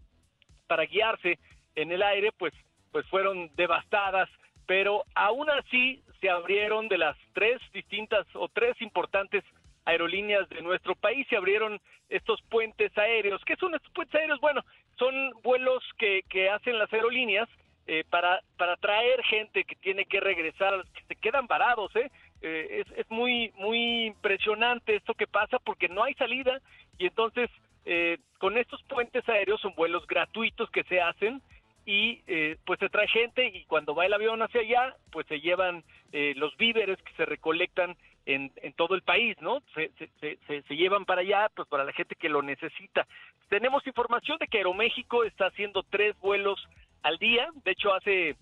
para 0.68 0.86
guiarse 0.86 1.40
en 1.76 1.92
el 1.92 2.02
aire, 2.02 2.32
pues, 2.38 2.54
pues 2.92 3.06
fueron 3.08 3.50
devastadas 3.56 4.30
pero 4.66 5.04
aún 5.14 5.50
así 5.50 6.02
se 6.22 6.30
abrieron 6.30 6.88
de 6.88 6.98
las 6.98 7.18
tres 7.34 7.62
distintas 7.74 8.26
o 8.34 8.48
tres 8.48 8.80
importantes 8.82 9.44
aerolíneas 9.86 10.50
de 10.50 10.62
nuestro 10.62 10.96
país, 10.96 11.28
se 11.30 11.38
abrieron 11.38 11.80
estos 12.10 12.42
puentes 12.50 12.96
aéreos. 12.98 13.44
¿Qué 13.46 13.56
son 13.58 13.76
estos 13.76 13.92
puentes 13.92 14.20
aéreos? 14.20 14.40
Bueno, 14.40 14.64
son 14.98 15.14
vuelos 15.44 15.84
que, 15.98 16.24
que 16.30 16.50
hacen 16.50 16.80
las 16.80 16.92
aerolíneas 16.92 17.48
eh, 17.88 18.04
para, 18.10 18.42
para 18.58 18.78
traer 18.78 19.22
gente 19.24 19.64
que 19.64 19.76
tiene 19.76 20.06
que 20.06 20.20
regresar, 20.20 20.84
que 20.94 21.04
se 21.04 21.16
quedan 21.16 21.46
varados, 21.46 21.96
¿eh? 21.96 22.10
eh 22.42 22.84
es, 22.84 22.98
es 22.98 23.12
muy, 23.12 23.52
muy 23.58 24.06
impresionante 24.06 24.96
esto 24.96 25.14
que 25.14 25.28
pasa 25.28 25.60
porque 25.60 25.88
no 25.88 26.04
hay 26.04 26.16
salida 26.16 26.60
y 26.98 27.06
entonces 27.06 27.52
eh, 27.86 28.18
con 28.40 28.58
estos 28.58 28.82
puentes 28.84 29.28
aéreos 29.30 29.62
son 29.62 29.74
vuelos 29.76 30.06
gratuitos 30.08 30.70
que 30.72 30.84
se 30.84 31.02
hacen 31.02 31.42
y 31.86 32.22
eh, 32.26 32.58
pues 32.66 32.80
se 32.80 32.90
trae 32.90 33.08
gente 33.08 33.48
y 33.48 33.64
cuando 33.66 33.94
va 33.94 34.06
el 34.06 34.14
avión 34.14 34.42
hacia 34.42 34.62
allá, 34.62 34.96
pues 35.12 35.28
se 35.28 35.40
llevan 35.40 35.84
eh, 36.12 36.34
los 36.36 36.56
víveres 36.58 37.02
que 37.04 37.14
se 37.14 37.26
recolectan 37.26 37.96
en, 38.26 38.52
todo 38.76 38.96
el 38.96 39.04
país, 39.04 39.40
¿no? 39.40 39.62
Se, 39.76 39.92
se, 40.00 40.38
se, 40.48 40.62
se, 40.64 40.76
llevan 40.76 41.06
para 41.06 41.22
allá, 41.22 41.48
pues 41.56 41.68
para 41.68 41.84
la 41.84 41.94
gente 41.94 42.16
que 42.16 42.28
lo 42.28 42.42
necesita. 42.42 43.06
Tenemos 43.50 43.86
información 43.86 44.40
de 44.40 44.48
que 44.48 44.58
Aeroméxico 44.58 45.24
está 45.24 45.46
haciendo 45.46 45.84
tres 45.84 46.20
vuelos 46.20 46.68
al 47.04 47.20
día, 47.20 47.50
de 47.64 47.72
hecho 47.72 47.94
hace 47.94 48.36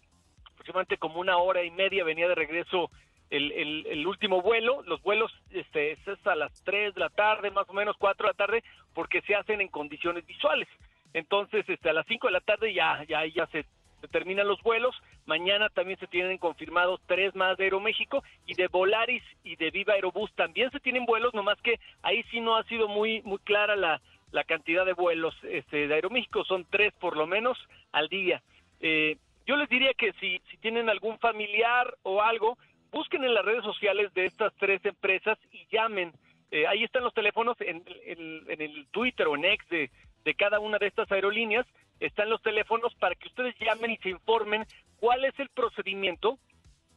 aproximadamente 0.53 0.97
como 0.97 1.19
una 1.19 1.35
hora 1.35 1.63
y 1.63 1.71
media 1.71 2.05
venía 2.05 2.29
de 2.29 2.35
regreso 2.35 2.89
el, 3.33 3.51
el, 3.51 3.85
el, 3.87 4.07
último 4.07 4.41
vuelo, 4.41 4.83
los 4.83 5.01
vuelos 5.01 5.31
este, 5.49 5.93
es 5.93 5.99
a 6.25 6.35
las 6.35 6.51
3 6.63 6.93
de 6.93 6.99
la 6.99 7.09
tarde, 7.09 7.49
más 7.49 7.67
o 7.67 7.73
menos 7.73 7.95
4 7.97 8.27
de 8.27 8.31
la 8.31 8.37
tarde, 8.37 8.63
porque 8.93 9.21
se 9.21 9.35
hacen 9.35 9.59
en 9.59 9.69
condiciones 9.69 10.25
visuales. 10.25 10.67
Entonces, 11.13 11.67
este, 11.67 11.89
a 11.89 11.93
las 11.93 12.05
5 12.05 12.27
de 12.27 12.33
la 12.33 12.41
tarde 12.41 12.73
ya, 12.73 13.03
ya, 13.07 13.25
ya 13.25 13.47
se, 13.47 13.65
terminan 14.11 14.47
los 14.47 14.61
vuelos. 14.61 14.95
Mañana 15.25 15.69
también 15.69 15.97
se 15.99 16.07
tienen 16.07 16.37
confirmados 16.37 17.01
tres 17.07 17.33
más 17.33 17.57
de 17.57 17.63
Aeroméxico 17.65 18.23
y 18.45 18.53
de 18.53 18.67
Volaris 18.67 19.23
y 19.43 19.55
de 19.55 19.71
Viva 19.71 19.93
Aerobús 19.93 20.31
también 20.35 20.69
se 20.71 20.79
tienen 20.79 21.05
vuelos, 21.05 21.33
nomás 21.33 21.59
que 21.61 21.79
ahí 22.01 22.23
sí 22.29 22.39
no 22.39 22.55
ha 22.55 22.63
sido 22.65 22.87
muy, 22.87 23.21
muy 23.23 23.39
clara 23.39 23.75
la, 23.75 24.01
la 24.31 24.43
cantidad 24.43 24.85
de 24.85 24.93
vuelos 24.93 25.35
este, 25.43 25.87
de 25.87 25.95
Aeroméxico, 25.95 26.43
son 26.43 26.65
tres 26.69 26.93
por 26.99 27.17
lo 27.17 27.25
menos 27.25 27.57
al 27.91 28.09
día. 28.09 28.43
Eh, 28.79 29.17
yo 29.45 29.55
les 29.55 29.69
diría 29.69 29.93
que 29.93 30.13
si, 30.13 30.39
si 30.49 30.57
tienen 30.57 30.89
algún 30.89 31.17
familiar 31.19 31.95
o 32.03 32.21
algo, 32.21 32.57
busquen 32.93 33.23
en 33.23 33.33
las 33.33 33.43
redes 33.43 33.63
sociales 33.63 34.13
de 34.13 34.25
estas 34.25 34.53
tres 34.59 34.83
empresas 34.85 35.37
y 35.51 35.65
llamen. 35.71 36.13
Eh, 36.51 36.67
ahí 36.67 36.83
están 36.83 37.03
los 37.03 37.13
teléfonos 37.13 37.59
en, 37.59 37.83
en, 38.05 38.43
en, 38.47 38.61
el 38.61 38.87
Twitter 38.91 39.27
o 39.27 39.35
en 39.35 39.45
X 39.45 39.67
de, 40.23 40.35
cada 40.35 40.59
una 40.59 40.77
de 40.77 40.87
estas 40.87 41.11
aerolíneas, 41.11 41.65
están 41.99 42.29
los 42.29 42.41
teléfonos 42.41 42.93
para 42.95 43.15
que 43.15 43.27
ustedes 43.27 43.55
llamen 43.59 43.91
y 43.91 43.97
se 43.97 44.09
informen 44.09 44.65
cuál 44.99 45.25
es 45.25 45.37
el 45.39 45.49
procedimiento 45.49 46.37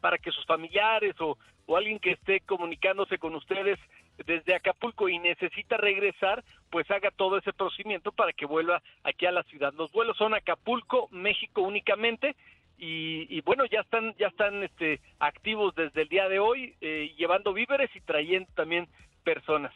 para 0.00 0.18
que 0.18 0.30
sus 0.30 0.44
familiares 0.44 1.16
o 1.20 1.37
alguien 1.74 1.98
que 1.98 2.12
esté 2.12 2.40
comunicándose 2.40 3.18
con 3.18 3.35
ustedes 3.35 3.78
desde 4.24 4.54
Acapulco 4.54 5.09
y 5.09 5.18
necesita 5.18 5.76
regresar, 5.76 6.42
pues 6.70 6.90
haga 6.90 7.11
todo 7.11 7.38
ese 7.38 7.52
procedimiento 7.52 8.12
para 8.12 8.32
que 8.32 8.46
vuelva 8.46 8.82
aquí 9.04 9.26
a 9.26 9.32
la 9.32 9.42
ciudad. 9.44 9.72
Los 9.74 9.92
vuelos 9.92 10.16
son 10.16 10.35
Acapulco, 10.35 11.09
México 11.11 11.62
únicamente 11.62 12.37
y, 12.79 13.37
y 13.37 13.41
bueno 13.43 13.65
ya 13.71 13.81
están 13.81 14.15
ya 14.19 14.29
están 14.29 14.62
este, 14.62 15.01
activos 15.19 15.75
desde 15.75 16.03
el 16.03 16.09
día 16.09 16.29
de 16.29 16.39
hoy 16.39 16.77
eh, 16.81 17.15
llevando 17.17 17.53
víveres 17.53 17.91
y 17.95 18.01
trayendo 18.01 18.49
también 18.55 18.89
personas. 19.25 19.73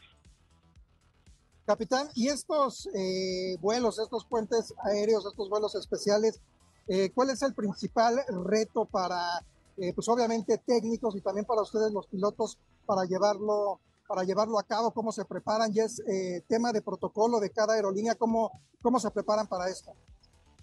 Capitán, 1.66 2.08
y 2.16 2.28
estos 2.28 2.88
eh, 2.96 3.56
vuelos, 3.60 3.98
estos 4.00 4.24
puentes 4.24 4.74
aéreos, 4.82 5.24
estos 5.24 5.48
vuelos 5.48 5.74
especiales, 5.76 6.40
eh, 6.88 7.10
¿cuál 7.14 7.30
es 7.30 7.42
el 7.42 7.54
principal 7.54 8.16
reto 8.44 8.86
para, 8.86 9.38
eh, 9.76 9.92
pues 9.94 10.08
obviamente 10.08 10.58
técnicos 10.58 11.14
y 11.14 11.20
también 11.20 11.46
para 11.46 11.62
ustedes 11.62 11.92
los 11.92 12.08
pilotos 12.08 12.58
para 12.86 13.04
llevarlo, 13.04 13.78
para 14.08 14.24
llevarlo 14.24 14.58
a 14.58 14.64
cabo? 14.64 14.90
¿Cómo 14.90 15.12
se 15.12 15.24
preparan? 15.24 15.70
Y 15.72 15.78
es 15.78 16.00
eh, 16.00 16.42
tema 16.48 16.72
de 16.72 16.82
protocolo 16.82 17.38
de 17.38 17.50
cada 17.50 17.74
aerolínea, 17.74 18.16
¿cómo, 18.16 18.50
cómo 18.82 18.98
se 18.98 19.10
preparan 19.12 19.46
para 19.46 19.68
esto? 19.68 19.92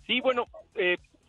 Sí, 0.06 0.20
bueno, 0.20 0.46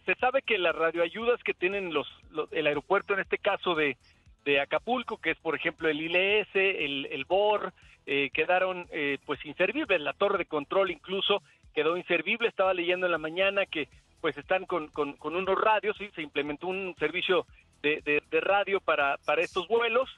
se 0.08 0.14
sabe 0.14 0.40
que 0.40 0.56
las 0.56 0.74
radioayudas 0.74 1.42
que 1.42 1.52
tienen 1.52 1.92
los, 1.92 2.08
los, 2.30 2.50
el 2.54 2.66
aeropuerto, 2.66 3.12
en 3.12 3.20
este 3.20 3.36
caso 3.36 3.74
de, 3.74 3.98
de 4.46 4.58
Acapulco, 4.58 5.18
que 5.18 5.32
es 5.32 5.36
por 5.36 5.54
ejemplo 5.54 5.86
el 5.86 6.00
ILS, 6.00 6.48
el, 6.54 7.26
BOR, 7.28 7.74
eh, 8.06 8.30
quedaron 8.32 8.86
eh, 8.90 9.18
pues 9.26 9.44
inservibles, 9.44 10.00
la 10.00 10.14
torre 10.14 10.38
de 10.38 10.46
control 10.46 10.90
incluso 10.90 11.42
quedó 11.74 11.94
inservible, 11.98 12.48
estaba 12.48 12.72
leyendo 12.72 13.04
en 13.04 13.12
la 13.12 13.18
mañana 13.18 13.66
que 13.66 13.88
pues 14.22 14.34
están 14.38 14.64
con, 14.64 14.88
con, 14.88 15.12
con 15.12 15.36
unos 15.36 15.60
radios, 15.60 15.94
¿sí? 15.98 16.08
se 16.14 16.22
implementó 16.22 16.68
un 16.68 16.94
servicio 16.98 17.44
de, 17.82 18.00
de, 18.00 18.22
de, 18.30 18.40
radio 18.40 18.80
para, 18.80 19.18
para 19.26 19.42
estos 19.42 19.68
vuelos 19.68 20.08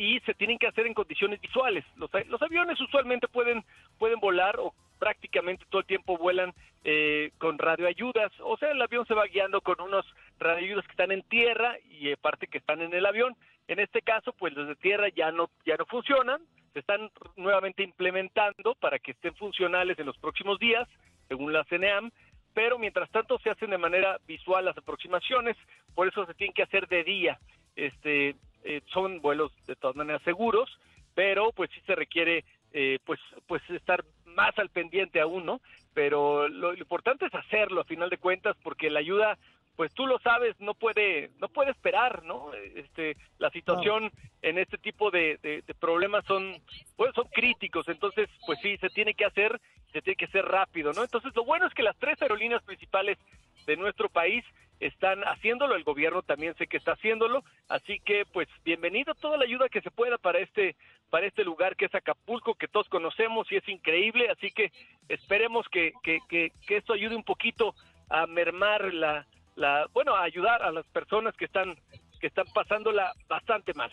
y 0.00 0.18
se 0.20 0.32
tienen 0.32 0.56
que 0.56 0.66
hacer 0.66 0.86
en 0.86 0.94
condiciones 0.94 1.38
visuales. 1.42 1.84
Los, 1.96 2.10
los 2.28 2.40
aviones 2.40 2.80
usualmente 2.80 3.28
pueden, 3.28 3.62
pueden 3.98 4.18
volar 4.18 4.58
o 4.58 4.72
prácticamente 4.98 5.66
todo 5.68 5.82
el 5.82 5.86
tiempo 5.86 6.16
vuelan 6.16 6.54
eh, 6.84 7.32
con 7.36 7.58
radioayudas, 7.58 8.32
o 8.40 8.56
sea, 8.56 8.70
el 8.70 8.80
avión 8.80 9.04
se 9.04 9.12
va 9.12 9.26
guiando 9.26 9.60
con 9.60 9.78
unos 9.78 10.06
radioayudas 10.38 10.86
que 10.86 10.92
están 10.92 11.12
en 11.12 11.22
tierra 11.24 11.76
y 11.90 12.10
aparte 12.12 12.46
que 12.46 12.56
están 12.56 12.80
en 12.80 12.94
el 12.94 13.04
avión. 13.04 13.36
En 13.68 13.78
este 13.78 14.00
caso, 14.00 14.32
pues 14.32 14.54
desde 14.54 14.74
tierra 14.76 15.08
ya 15.14 15.32
no 15.32 15.50
ya 15.66 15.76
no 15.76 15.84
funcionan, 15.84 16.40
se 16.72 16.78
están 16.78 17.10
nuevamente 17.36 17.82
implementando 17.82 18.74
para 18.76 18.98
que 18.98 19.10
estén 19.10 19.34
funcionales 19.34 19.98
en 19.98 20.06
los 20.06 20.16
próximos 20.16 20.58
días, 20.58 20.88
según 21.28 21.52
la 21.52 21.64
CNEAM, 21.64 22.10
pero 22.54 22.78
mientras 22.78 23.10
tanto 23.10 23.38
se 23.40 23.50
hacen 23.50 23.68
de 23.68 23.76
manera 23.76 24.18
visual 24.26 24.64
las 24.64 24.78
aproximaciones, 24.78 25.58
por 25.94 26.08
eso 26.08 26.24
se 26.24 26.32
tienen 26.32 26.54
que 26.54 26.62
hacer 26.62 26.88
de 26.88 27.04
día. 27.04 27.38
Este, 27.76 28.34
eh, 28.64 28.82
son 28.92 29.20
vuelos 29.20 29.52
de 29.66 29.76
todas 29.76 29.96
maneras 29.96 30.22
seguros, 30.22 30.70
pero 31.14 31.52
pues 31.52 31.70
sí 31.74 31.80
se 31.86 31.94
requiere 31.94 32.44
eh, 32.72 32.98
pues 33.04 33.18
pues 33.46 33.62
estar 33.70 34.04
más 34.24 34.56
al 34.58 34.70
pendiente 34.70 35.20
aún, 35.20 35.44
¿no? 35.44 35.60
Pero 35.92 36.48
lo, 36.48 36.72
lo, 36.72 36.78
importante 36.78 37.26
es 37.26 37.34
hacerlo 37.34 37.80
a 37.80 37.84
final 37.84 38.10
de 38.10 38.18
cuentas 38.18 38.56
porque 38.62 38.90
la 38.90 39.00
ayuda 39.00 39.38
pues 39.80 39.94
tú 39.94 40.06
lo 40.06 40.18
sabes, 40.18 40.54
no 40.60 40.74
puede, 40.74 41.30
no 41.38 41.48
puede 41.48 41.70
esperar, 41.70 42.22
¿no? 42.22 42.52
Este, 42.74 43.16
la 43.38 43.48
situación 43.48 44.04
no. 44.04 44.10
en 44.42 44.58
este 44.58 44.76
tipo 44.76 45.10
de, 45.10 45.38
de, 45.42 45.62
de, 45.62 45.74
problemas 45.74 46.22
son, 46.26 46.54
pues 46.96 47.14
son 47.14 47.26
críticos, 47.32 47.88
entonces, 47.88 48.28
pues 48.44 48.58
sí, 48.60 48.76
se 48.76 48.90
tiene 48.90 49.14
que 49.14 49.24
hacer, 49.24 49.58
se 49.90 50.02
tiene 50.02 50.16
que 50.16 50.26
hacer 50.26 50.44
rápido, 50.44 50.92
¿no? 50.92 51.02
Entonces, 51.02 51.34
lo 51.34 51.46
bueno 51.46 51.66
es 51.66 51.72
que 51.72 51.82
las 51.82 51.96
tres 51.96 52.20
aerolíneas 52.20 52.62
principales 52.62 53.16
de 53.64 53.78
nuestro 53.78 54.10
país 54.10 54.44
están 54.80 55.20
haciéndolo, 55.24 55.76
el 55.76 55.84
gobierno 55.84 56.22
también 56.22 56.54
sé 56.56 56.66
que 56.66 56.78
está 56.78 56.92
haciéndolo, 56.92 57.44
así 57.68 58.00
que 58.00 58.24
pues 58.32 58.48
bienvenido 58.64 59.14
toda 59.14 59.36
la 59.36 59.44
ayuda 59.44 59.68
que 59.68 59.82
se 59.82 59.90
pueda 59.90 60.16
para 60.16 60.40
este 60.40 60.74
para 61.10 61.26
este 61.26 61.44
lugar 61.44 61.76
que 61.76 61.86
es 61.86 61.94
Acapulco, 61.94 62.54
que 62.54 62.68
todos 62.68 62.88
conocemos 62.88 63.50
y 63.50 63.56
es 63.56 63.68
increíble, 63.68 64.30
así 64.30 64.50
que 64.52 64.72
esperemos 65.08 65.66
que, 65.70 65.92
que, 66.02 66.20
que, 66.28 66.76
esto 66.76 66.94
ayude 66.94 67.16
un 67.16 67.24
poquito 67.24 67.74
a 68.08 68.26
mermar 68.26 68.94
la, 68.94 69.26
la 69.54 69.86
bueno 69.92 70.14
a 70.14 70.22
ayudar 70.22 70.62
a 70.62 70.72
las 70.72 70.86
personas 70.86 71.36
que 71.36 71.44
están 71.44 71.74
que 72.20 72.28
están 72.28 72.46
pasándola 72.54 73.12
bastante 73.28 73.74
mal. 73.74 73.90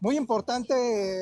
Muy 0.00 0.16
importante 0.16 0.74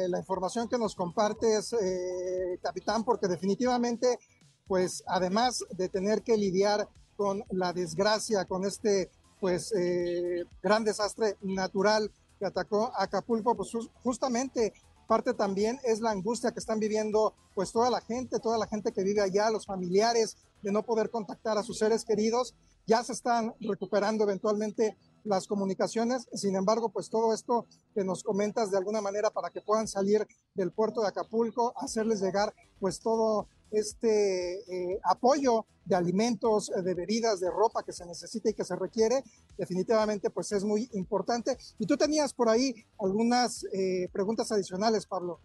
la 0.09 0.19
información 0.19 0.69
que 0.69 0.79
nos 0.79 0.95
compartes, 0.95 1.73
eh, 1.73 2.59
capitán, 2.63 3.05
porque 3.05 3.29
definitivamente, 3.29 4.19
pues 4.67 5.05
además 5.07 5.65
de 5.71 5.89
tener 5.89 6.23
que 6.23 6.37
lidiar 6.37 6.89
con 7.23 7.45
la 7.51 7.73
desgracia, 7.73 8.45
con 8.47 8.65
este 8.65 9.09
pues 9.39 9.73
eh, 9.79 10.45
gran 10.61 10.83
desastre 10.83 11.37
natural 11.41 12.11
que 12.41 12.47
atacó 12.47 12.93
Acapulco, 12.97 13.57
pues 13.57 13.71
justamente 14.03 14.73
parte 15.07 15.35
también 15.35 15.79
es 15.85 16.01
la 16.01 16.11
angustia 16.11 16.51
que 16.51 16.59
están 16.59 16.81
viviendo 16.81 17.35
pues 17.55 17.71
toda 17.71 17.91
la 17.91 18.01
gente, 18.01 18.41
toda 18.41 18.59
la 18.59 18.67
gente 18.67 18.91
que 18.91 19.05
vive 19.05 19.21
allá, 19.21 19.51
los 19.51 19.67
familiares, 19.67 20.37
de 20.63 20.73
no 20.73 20.83
poder 20.83 21.11
contactar 21.11 21.59
a 21.59 21.63
sus 21.63 21.79
seres 21.79 22.05
queridos. 22.05 22.55
Ya 22.87 23.05
se 23.05 23.13
están 23.13 23.55
recuperando 23.61 24.25
eventualmente 24.25 24.97
las 25.23 25.47
comunicaciones. 25.47 26.27
Sin 26.33 26.57
embargo, 26.57 26.89
pues 26.89 27.09
todo 27.09 27.33
esto 27.33 27.67
que 27.95 28.03
nos 28.03 28.25
comentas 28.25 28.73
de 28.73 28.79
alguna 28.79 29.01
manera 29.01 29.31
para 29.31 29.51
que 29.51 29.61
puedan 29.61 29.87
salir 29.87 30.27
del 30.55 30.73
puerto 30.73 31.03
de 31.03 31.09
Acapulco, 31.09 31.73
hacerles 31.77 32.21
llegar 32.21 32.53
pues 32.81 32.99
todo 32.99 33.47
este 33.73 34.61
eh, 34.61 35.01
apoyo 35.05 35.67
de 35.85 35.97
alimentos, 35.97 36.71
eh, 36.71 36.83
de 36.83 36.95
bebidas, 36.95 37.41
de 37.41 37.51
ropa 37.51 37.83
que 37.83 37.93
se 37.93 38.07
necesita 38.07 38.51
y 38.51 38.55
que 38.55 38.65
se 38.65 38.77
requiere, 38.77 39.25
definitivamente 39.57 40.31
pues 40.31 40.53
es 40.53 40.65
muy 40.65 40.89
importante. 40.93 41.57
Y 41.79 41.87
tú 41.87 41.97
tenías 41.97 42.33
por 42.33 42.49
ahí 42.49 42.75
algunas 43.01 43.65
eh, 43.73 44.09
preguntas 44.13 44.53
adicionales, 44.53 45.07
Pablo. 45.07 45.41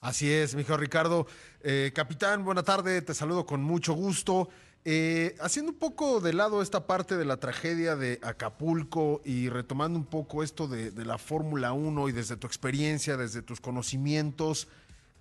Así 0.00 0.30
es, 0.30 0.54
mi 0.54 0.62
hijo 0.62 0.76
Ricardo. 0.76 1.26
capitán, 1.94 2.44
buena 2.44 2.62
tarde, 2.62 3.00
te 3.02 3.14
saludo 3.14 3.46
con 3.46 3.62
mucho 3.62 3.94
gusto. 3.94 4.48
haciendo 5.40 5.72
un 5.72 5.78
poco 5.78 6.20
de 6.20 6.32
lado 6.32 6.62
esta 6.62 6.86
parte 6.86 7.16
de 7.16 7.24
la 7.24 7.38
tragedia 7.38 7.96
de 7.96 8.20
Acapulco 8.22 9.22
y 9.24 9.48
retomando 9.48 9.98
un 9.98 10.04
poco 10.04 10.42
esto 10.42 10.68
de, 10.68 10.90
de 10.90 11.04
la 11.04 11.18
Fórmula 11.18 11.72
1 11.72 12.10
y 12.10 12.12
desde 12.12 12.36
tu 12.36 12.46
experiencia, 12.46 13.16
desde 13.16 13.42
tus 13.42 13.60
conocimientos, 13.60 14.68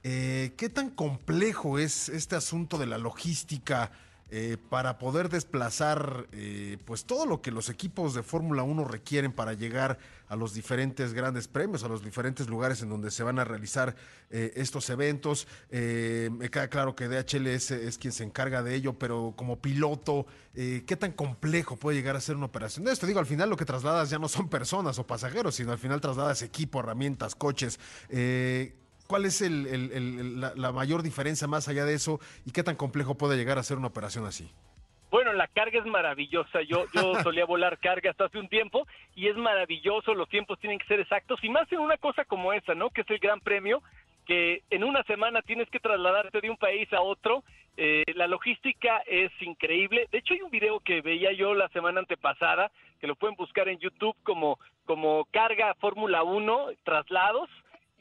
eh, 0.07 0.53
¿Qué 0.55 0.69
tan 0.69 0.91
complejo 0.91 1.79
es 1.79 2.09
este 2.09 2.35
asunto 2.35 2.77
de 2.77 2.85
la 2.85 2.99
logística 2.99 3.89
eh, 4.29 4.57
para 4.69 4.99
poder 4.99 5.29
desplazar 5.29 6.27
eh, 6.31 6.77
pues 6.85 7.05
todo 7.05 7.25
lo 7.25 7.41
que 7.41 7.49
los 7.49 7.69
equipos 7.69 8.13
de 8.13 8.21
Fórmula 8.21 8.61
1 8.61 8.85
requieren 8.85 9.31
para 9.31 9.53
llegar 9.53 9.97
a 10.27 10.35
los 10.35 10.53
diferentes 10.53 11.13
grandes 11.13 11.47
premios, 11.47 11.83
a 11.83 11.87
los 11.87 12.03
diferentes 12.03 12.47
lugares 12.47 12.83
en 12.83 12.89
donde 12.89 13.09
se 13.09 13.23
van 13.23 13.39
a 13.39 13.45
realizar 13.45 13.95
estos 14.29 14.91
eventos? 14.91 15.47
me 15.71 16.49
queda 16.51 16.67
claro 16.67 16.95
que 16.95 17.07
DHL 17.07 17.47
es, 17.47 17.97
quien 17.99 18.13
se 18.13 18.23
encarga 18.23 18.61
de 18.61 18.75
ello, 18.75 18.93
pero 18.93 19.33
como 19.35 19.59
piloto, 19.59 20.25
¿qué 20.53 20.97
tan 20.99 21.13
complejo 21.13 21.77
puede 21.77 21.97
llegar 21.97 22.15
a 22.15 22.21
ser 22.21 22.35
una 22.35 22.47
operación? 22.47 22.87
Esto 22.87 23.07
digo, 23.07 23.19
al 23.19 23.27
final 23.27 23.49
lo 23.49 23.57
que 23.57 23.65
trasladas 23.65 24.09
ya 24.09 24.19
no 24.19 24.27
son 24.27 24.49
personas 24.49 24.99
o 24.99 25.05
pasajeros, 25.05 25.55
sino 25.55 25.71
al 25.71 25.79
final 25.79 26.01
trasladas 26.01 26.41
equipo, 26.41 26.79
herramientas, 26.79 27.35
coches. 27.35 27.79
¿Cuál 29.07 29.25
es 29.25 29.41
la, 29.41 30.71
mayor 30.71 31.03
diferencia 31.03 31.47
más 31.47 31.67
allá 31.67 31.85
de 31.85 31.93
eso 31.93 32.19
y 32.45 32.51
qué 32.51 32.63
tan 32.63 32.75
complejo 32.75 33.15
puede 33.15 33.37
llegar 33.37 33.57
a 33.57 33.63
ser 33.63 33.77
una 33.77 33.87
operación 33.87 34.25
así? 34.25 34.49
Bueno, 35.11 35.31
la 35.33 35.47
carga 35.47 35.79
es 35.79 35.85
maravillosa. 35.85 36.61
Yo, 36.63 36.85
yo 36.93 37.13
solía 37.23 37.45
volar 37.45 37.77
carga 37.77 38.11
hasta 38.11 38.25
hace 38.25 38.39
un 38.39 38.49
tiempo 38.49 38.87
y 39.15 39.27
es 39.27 39.37
maravilloso. 39.37 40.15
Los 40.15 40.27
tiempos 40.27 40.59
tienen 40.59 40.79
que 40.79 40.87
ser 40.87 40.99
exactos 40.99 41.39
y 41.43 41.49
más 41.49 41.71
en 41.71 41.79
una 41.79 41.97
cosa 41.97 42.25
como 42.25 42.51
esa, 42.51 42.73
¿no? 42.73 42.89
Que 42.89 43.01
es 43.01 43.09
el 43.09 43.19
Gran 43.19 43.39
Premio, 43.39 43.83
que 44.25 44.63
en 44.71 44.83
una 44.83 45.03
semana 45.03 45.41
tienes 45.43 45.69
que 45.69 45.79
trasladarte 45.79 46.41
de 46.41 46.49
un 46.49 46.57
país 46.57 46.91
a 46.91 47.01
otro. 47.01 47.43
Eh, 47.77 48.03
la 48.15 48.25
logística 48.25 49.03
es 49.05 49.31
increíble. 49.41 50.07
De 50.11 50.17
hecho, 50.17 50.33
hay 50.33 50.41
un 50.41 50.49
video 50.49 50.79
que 50.79 51.01
veía 51.01 51.31
yo 51.31 51.53
la 51.53 51.69
semana 51.69 51.99
antepasada, 51.99 52.71
que 52.99 53.07
lo 53.07 53.15
pueden 53.15 53.35
buscar 53.35 53.69
en 53.69 53.77
YouTube 53.77 54.15
como, 54.23 54.57
como 54.85 55.25
carga 55.31 55.75
Fórmula 55.75 56.23
1, 56.23 56.69
traslados 56.83 57.49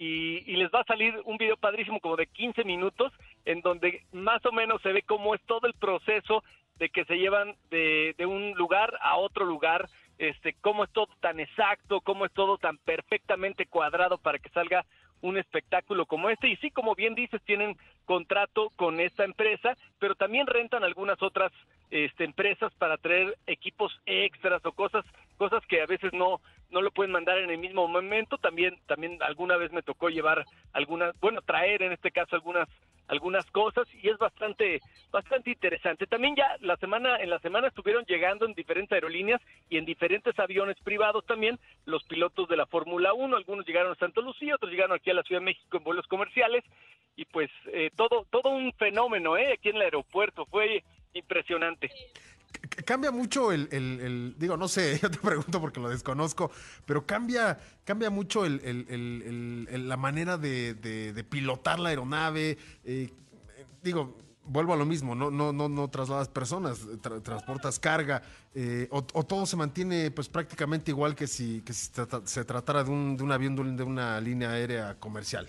y, 0.05 0.57
les 0.57 0.71
va 0.71 0.81
a 0.81 0.85
salir 0.85 1.15
un 1.25 1.39
video 1.39 1.57
padrísimo 1.57 2.01
como 2.01 2.17
de 2.17 2.27
15 2.27 2.65
minutos 2.65 3.13
en 3.45 3.61
donde 3.61 4.03
más 4.13 4.45
o 4.45 4.53
menos 4.53 4.83
se 4.83 4.93
ve 4.93 5.03
cómo 5.03 5.35
es 5.35 5.43
todo 5.43 5.67
el 5.67 5.75
proceso 5.75 6.43
de 6.79 6.91
que 6.91 7.05
se 7.05 7.17
llevan 7.17 7.55
de, 7.71 8.15
de 8.19 8.27
un 8.27 8.53
lugar 8.53 8.99
a 9.01 9.17
otro 9.17 9.45
lugar, 9.45 9.89
este, 10.19 10.55
cómo 10.61 10.85
es 10.85 10.91
todo 10.93 11.09
tan 11.21 11.41
exacto, 11.41 12.01
cómo 12.01 12.27
es 12.27 12.33
todo 12.33 12.59
tan 12.59 12.79
perfectamente 12.79 13.67
cuadrado 13.67 14.19
para 14.19 14.39
que 14.39 14.51
salga 14.51 14.85
un 15.23 15.39
espectáculo 15.39 16.05
como 16.05 16.29
este. 16.29 16.49
Y 16.49 16.57
sí, 16.57 16.71
como 16.71 16.95
bien 16.95 17.15
dices, 17.15 17.41
tienen 17.45 17.77
contrato 18.05 18.71
con 18.77 19.01
esta 19.01 19.25
empresa, 19.25 19.77
pero 19.99 20.15
también 20.15 20.47
rentan 20.47 20.85
algunas 20.85 21.23
otras 21.23 21.53
este, 21.91 22.25
empresas 22.25 22.75
para 22.75 22.99
traer 22.99 23.37
equipos 23.47 23.99
extras 24.05 24.65
o 24.67 24.73
cosas, 24.73 25.05
cosas 25.39 25.65
que 25.67 25.81
a 25.81 25.87
veces 25.87 26.13
no, 26.13 26.41
no 26.75 26.83
lo 26.83 26.91
pueden 26.91 27.13
mandar 27.13 27.39
en 27.39 27.51
el 27.51 27.59
mismo 27.59 27.87
momento. 27.87 28.37
También, 28.37 28.77
también 28.87 29.23
alguna 29.23 29.57
vez 29.57 29.73
me 29.73 29.83
tocó 29.83 30.11
llevar 30.11 30.45
algunas, 30.73 31.19
bueno, 31.21 31.41
traer 31.41 31.83
en 31.83 31.93
este 31.93 32.11
caso 32.11 32.37
algunas 32.37 32.69
algunas 33.07 33.45
cosas 33.51 33.87
y 34.03 34.09
es 34.09 34.17
bastante 34.17 34.81
bastante 35.11 35.51
interesante. 35.51 36.07
También 36.07 36.35
ya 36.37 36.57
la 36.61 36.77
semana 36.79 37.19
en 37.19 37.31
la 37.31 37.39
semana 37.39 37.69
estuvieron 37.69 38.05
llegando 38.07 38.47
en 38.47 38.55
diferentes 38.55 38.93
aerolíneas 38.93 39.43
y 39.69 39.77
en 39.77 39.85
diferentes 39.85 40.37
aviones 40.39 40.77
privados 40.83 41.25
también 41.27 41.59
los 41.85 42.03
pilotos 42.05 42.49
de 42.49 42.57
la 42.57 42.67
Fórmula 42.67 43.13
1, 43.13 43.37
algunos 43.37 43.67
llegaron 43.67 43.93
a 43.93 43.97
Santo 43.97 44.23
Lucía, 44.23 44.55
otros 44.55 44.71
llegaron 44.71 44.97
aquí 44.97 45.11
a 45.11 45.15
la 45.15 45.23
Ciudad 45.23 45.43
de 45.43 45.47
México 45.47 45.77
en 45.77 45.85
vuelos 45.85 46.07
comerciales 46.07 46.65
y 47.15 47.27
pues 47.27 47.51
eh, 47.67 47.91
todo 47.95 48.27
todo 48.31 48.49
un 48.49 48.73
fenómeno, 48.73 49.37
eh, 49.37 49.53
aquí 49.53 49.69
en 49.69 49.77
el 49.77 49.83
aeropuerto 49.83 50.47
fue 50.47 50.83
impresionante 51.13 51.91
cambia 52.85 53.11
mucho 53.11 53.53
el, 53.53 54.35
digo, 54.39 54.57
no 54.57 54.69
sé, 54.69 54.99
yo 55.03 55.11
te 55.11 55.19
pregunto 55.19 55.61
porque 55.61 55.81
lo 55.81 55.89
desconozco, 55.89 56.51
pero 56.87 57.07
cambia, 57.07 57.59
cambia 57.85 58.11
mucho 58.11 58.45
la 58.47 59.97
manera 59.97 60.39
de, 60.39 61.25
pilotar 61.29 61.79
la 61.79 61.91
aeronave. 61.91 62.59
Eh, 62.85 63.11
digo, 63.83 64.17
vuelvo 64.45 64.75
a 64.75 64.77
lo 64.77 64.85
mismo, 64.85 65.15
no, 65.15 65.31
no, 65.31 65.53
no, 65.53 65.69
no 65.69 65.89
trasladas 65.89 66.29
personas, 66.29 66.87
transportas 67.23 67.79
carga, 67.79 68.23
eh, 68.55 68.89
o, 68.91 69.03
todo 69.03 69.47
se 69.47 69.57
mantiene 69.57 70.11
pues 70.11 70.29
prácticamente 70.29 70.91
igual 70.91 71.15
que 71.15 71.27
si, 71.27 71.63
que 71.63 71.73
se, 71.73 72.45
tratara 72.45 72.85
de 72.85 72.91
un, 72.91 73.17
de 73.17 73.23
un 73.23 73.33
avión 73.33 73.77
de 73.77 73.83
una 73.83 74.21
línea 74.21 74.51
aérea 74.51 74.95
comercial 74.99 75.49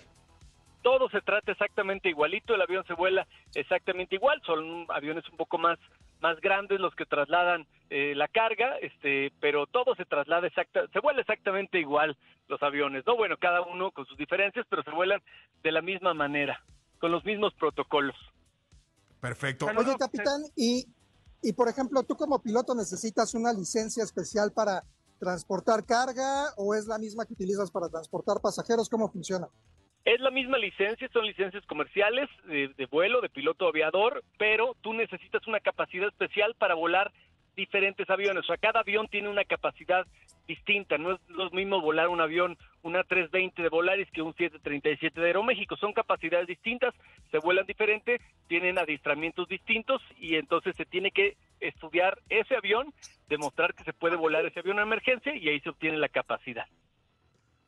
todo 0.86 1.08
se 1.08 1.20
trata 1.20 1.50
exactamente 1.50 2.08
igualito, 2.08 2.54
el 2.54 2.62
avión 2.62 2.86
se 2.86 2.94
vuela 2.94 3.26
exactamente 3.56 4.14
igual, 4.14 4.40
son 4.46 4.86
aviones 4.90 5.28
un 5.28 5.36
poco 5.36 5.58
más 5.58 5.80
más 6.20 6.40
grandes 6.40 6.80
los 6.80 6.94
que 6.94 7.06
trasladan 7.06 7.66
eh, 7.90 8.14
la 8.14 8.28
carga, 8.28 8.76
este, 8.78 9.32
pero 9.40 9.66
todo 9.66 9.94
se 9.94 10.04
traslada 10.04 10.46
exacta, 10.46 10.86
se 10.92 11.00
vuela 11.00 11.20
exactamente 11.20 11.78
igual 11.78 12.16
los 12.48 12.62
aviones, 12.62 13.04
no 13.06 13.16
bueno, 13.16 13.36
cada 13.38 13.62
uno 13.62 13.90
con 13.92 14.06
sus 14.06 14.16
diferencias, 14.16 14.66
pero 14.68 14.82
se 14.82 14.90
vuelan 14.90 15.20
de 15.62 15.72
la 15.72 15.82
misma 15.82 16.14
manera, 16.14 16.60
con 16.98 17.12
los 17.12 17.24
mismos 17.24 17.54
protocolos. 17.54 18.16
Perfecto. 19.20 19.66
Oye, 19.76 19.96
capitán, 19.98 20.42
y, 20.56 20.86
y 21.42 21.52
por 21.52 21.68
ejemplo, 21.68 22.02
tú 22.02 22.16
como 22.16 22.42
piloto 22.42 22.74
necesitas 22.74 23.34
una 23.34 23.52
licencia 23.52 24.04
especial 24.04 24.52
para 24.52 24.82
transportar 25.18 25.84
carga 25.84 26.52
o 26.56 26.74
es 26.74 26.86
la 26.86 26.98
misma 26.98 27.24
que 27.24 27.32
utilizas 27.32 27.70
para 27.70 27.88
transportar 27.88 28.40
pasajeros, 28.40 28.88
¿cómo 28.88 29.10
funciona? 29.10 29.48
Es 30.06 30.20
la 30.20 30.30
misma 30.30 30.56
licencia, 30.56 31.08
son 31.12 31.26
licencias 31.26 31.66
comerciales 31.66 32.30
de, 32.44 32.86
vuelo, 32.88 33.20
de 33.20 33.28
piloto 33.28 33.66
aviador, 33.66 34.22
pero 34.38 34.76
tú 34.80 34.94
necesitas 34.94 35.44
una 35.48 35.58
capacidad 35.58 36.06
especial 36.06 36.54
para 36.54 36.74
volar 36.74 37.10
diferentes 37.56 38.08
aviones. 38.08 38.44
O 38.44 38.46
sea, 38.46 38.56
cada 38.56 38.80
avión 38.80 39.08
tiene 39.08 39.28
una 39.28 39.44
capacidad 39.44 40.06
distinta. 40.46 40.96
No 40.96 41.14
es 41.14 41.20
lo 41.28 41.50
mismo 41.50 41.80
volar 41.80 42.06
un 42.06 42.20
avión, 42.20 42.56
una 42.82 43.02
320 43.02 43.60
de 43.60 43.68
Volaris 43.68 44.08
que 44.12 44.22
un 44.22 44.32
737 44.32 45.20
de 45.20 45.26
Aeroméxico. 45.26 45.76
Son 45.76 45.92
capacidades 45.92 46.46
distintas, 46.46 46.94
se 47.32 47.38
vuelan 47.38 47.66
diferente, 47.66 48.20
tienen 48.46 48.78
adiestramientos 48.78 49.48
distintos 49.48 50.00
y 50.20 50.36
entonces 50.36 50.76
se 50.76 50.84
tiene 50.84 51.10
que 51.10 51.36
estudiar 51.58 52.20
ese 52.28 52.54
avión, 52.54 52.94
demostrar 53.26 53.74
que 53.74 53.82
se 53.82 53.92
puede 53.92 54.14
volar 54.14 54.46
ese 54.46 54.60
avión 54.60 54.76
en 54.76 54.84
emergencia 54.84 55.34
y 55.34 55.48
ahí 55.48 55.58
se 55.58 55.70
obtiene 55.70 55.96
la 55.96 56.08
capacidad. 56.08 56.68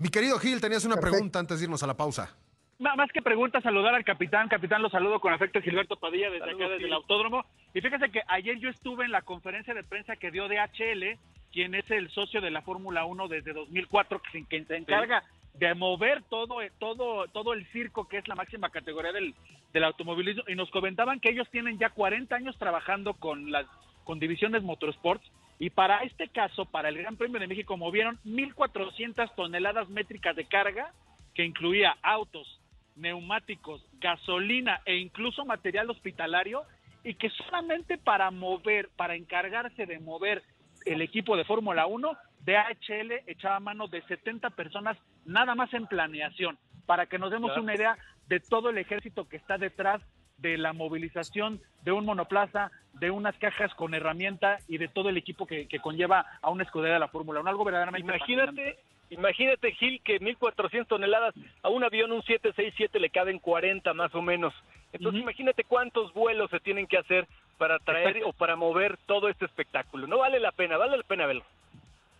Mi 0.00 0.10
querido 0.10 0.38
Gil, 0.38 0.60
tenías 0.60 0.84
una 0.84 0.96
pregunta 0.96 1.40
antes 1.40 1.58
de 1.58 1.64
irnos 1.64 1.82
a 1.82 1.86
la 1.88 1.96
pausa. 1.96 2.32
Más 2.78 3.10
que 3.12 3.20
pregunta, 3.20 3.60
saludar 3.60 3.96
al 3.96 4.04
capitán. 4.04 4.46
Capitán, 4.46 4.80
lo 4.80 4.90
saludo 4.90 5.18
con 5.18 5.32
afecto 5.32 5.60
Gilberto 5.60 5.96
Padilla 5.96 6.30
desde 6.30 6.52
acá, 6.52 6.68
desde 6.68 6.86
el 6.86 6.92
autódromo. 6.92 7.44
Y 7.74 7.80
fíjese 7.80 8.08
que 8.12 8.22
ayer 8.28 8.60
yo 8.60 8.68
estuve 8.68 9.04
en 9.04 9.10
la 9.10 9.22
conferencia 9.22 9.74
de 9.74 9.82
prensa 9.82 10.14
que 10.14 10.30
dio 10.30 10.46
DHL, 10.46 11.18
quien 11.52 11.74
es 11.74 11.90
el 11.90 12.08
socio 12.10 12.40
de 12.40 12.52
la 12.52 12.62
Fórmula 12.62 13.04
1 13.04 13.26
desde 13.26 13.52
2004, 13.52 14.22
que 14.22 14.46
se, 14.64 14.76
encarga 14.76 15.24
de 15.54 15.74
mover 15.74 16.22
todo, 16.30 16.58
todo, 16.78 17.26
todo 17.26 17.52
el 17.52 17.66
circo, 17.72 18.06
que 18.06 18.18
es 18.18 18.28
la 18.28 18.36
máxima 18.36 18.70
categoría 18.70 19.10
del, 19.10 19.34
del 19.72 19.82
automovilismo. 19.82 20.44
Y 20.46 20.54
nos 20.54 20.70
comentaban 20.70 21.18
que 21.18 21.30
ellos 21.30 21.48
tienen 21.50 21.76
ya 21.76 21.90
40 21.90 22.36
años 22.36 22.56
trabajando 22.56 23.14
con 23.14 23.50
las 23.50 23.66
con 24.04 24.20
divisiones 24.20 24.62
motorsports 24.62 25.28
y 25.58 25.70
para 25.70 25.98
este 26.04 26.28
caso, 26.28 26.66
para 26.66 26.88
el 26.88 26.98
Gran 26.98 27.16
Premio 27.16 27.40
de 27.40 27.48
México, 27.48 27.76
movieron 27.76 28.18
1.400 28.24 29.34
toneladas 29.34 29.88
métricas 29.88 30.36
de 30.36 30.46
carga, 30.46 30.92
que 31.34 31.44
incluía 31.44 31.96
autos, 32.02 32.60
neumáticos, 32.94 33.84
gasolina 33.94 34.80
e 34.84 34.96
incluso 34.96 35.44
material 35.44 35.90
hospitalario, 35.90 36.62
y 37.02 37.14
que 37.14 37.30
solamente 37.30 37.98
para 37.98 38.30
mover, 38.30 38.88
para 38.96 39.16
encargarse 39.16 39.86
de 39.86 39.98
mover 39.98 40.42
el 40.86 41.02
equipo 41.02 41.36
de 41.36 41.44
Fórmula 41.44 41.86
1, 41.86 42.16
DHL 42.44 43.12
echaba 43.26 43.60
mano 43.60 43.88
de 43.88 44.02
70 44.02 44.50
personas 44.50 44.96
nada 45.24 45.54
más 45.54 45.72
en 45.74 45.86
planeación, 45.86 46.56
para 46.86 47.06
que 47.06 47.18
nos 47.18 47.30
demos 47.30 47.56
una 47.56 47.74
idea 47.74 47.98
de 48.28 48.40
todo 48.40 48.70
el 48.70 48.78
ejército 48.78 49.28
que 49.28 49.36
está 49.36 49.58
detrás 49.58 50.00
de 50.38 50.56
la 50.56 50.72
movilización 50.72 51.60
de 51.82 51.92
un 51.92 52.04
monoplaza, 52.04 52.70
de 52.94 53.10
unas 53.10 53.36
cajas 53.36 53.74
con 53.74 53.94
herramienta 53.94 54.58
y 54.68 54.78
de 54.78 54.88
todo 54.88 55.08
el 55.08 55.16
equipo 55.16 55.46
que, 55.46 55.66
conlleva 55.80 56.26
a 56.42 56.50
una 56.50 56.64
escudera 56.64 56.94
de 56.94 57.00
la 57.00 57.08
Fórmula 57.08 57.40
1. 57.40 57.50
Algo 57.50 57.64
verdaderamente 57.64 58.06
Imagínate, 58.06 58.78
imagínate 59.10 59.72
Gil, 59.72 60.00
que 60.02 60.20
1.400 60.20 60.86
toneladas 60.86 61.34
a 61.62 61.68
un 61.68 61.84
avión, 61.84 62.12
un 62.12 62.22
767, 62.22 62.98
le 62.98 63.10
caben 63.10 63.38
40 63.38 63.92
más 63.94 64.14
o 64.14 64.22
menos. 64.22 64.54
Entonces 64.92 65.20
imagínate 65.20 65.64
cuántos 65.64 66.12
vuelos 66.14 66.50
se 66.50 66.60
tienen 66.60 66.86
que 66.86 66.98
hacer 66.98 67.28
para 67.58 67.78
traer 67.78 68.22
o 68.24 68.32
para 68.32 68.56
mover 68.56 68.98
todo 69.06 69.28
este 69.28 69.44
espectáculo. 69.44 70.06
No 70.06 70.18
vale 70.18 70.40
la 70.40 70.52
pena, 70.52 70.76
vale 70.76 70.96
la 70.96 71.02
pena 71.02 71.26
verlo. 71.26 71.44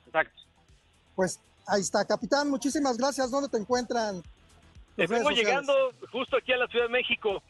Exacto. 0.07 0.43
Pues 1.15 1.41
ahí 1.67 1.81
está, 1.81 2.05
capitán, 2.07 2.51
muchísimas 2.51 2.99
gracias. 2.99 3.31
¿Dónde 3.31 3.49
te 3.49 3.57
encuentran? 3.57 4.23
Estamos 4.97 5.33
llegando 5.33 5.73
justo 6.11 6.37
aquí 6.37 6.53
a 6.53 6.57
la 6.57 6.67
Ciudad 6.67 6.87
de 6.87 6.93
México. 6.93 7.43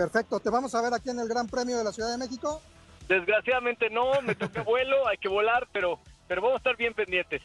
Perfecto, 0.00 0.40
¿te 0.40 0.48
vamos 0.48 0.74
a 0.74 0.80
ver 0.80 0.94
aquí 0.94 1.10
en 1.10 1.18
el 1.18 1.28
Gran 1.28 1.46
Premio 1.46 1.76
de 1.76 1.84
la 1.84 1.92
Ciudad 1.92 2.10
de 2.10 2.16
México? 2.16 2.62
Desgraciadamente 3.06 3.90
no, 3.90 4.22
me 4.22 4.34
toca 4.34 4.62
vuelo, 4.64 5.06
hay 5.06 5.18
que 5.18 5.28
volar, 5.28 5.68
pero, 5.74 5.98
pero 6.26 6.40
vamos 6.40 6.54
a 6.54 6.56
estar 6.56 6.76
bien 6.78 6.94
pendientes. 6.94 7.42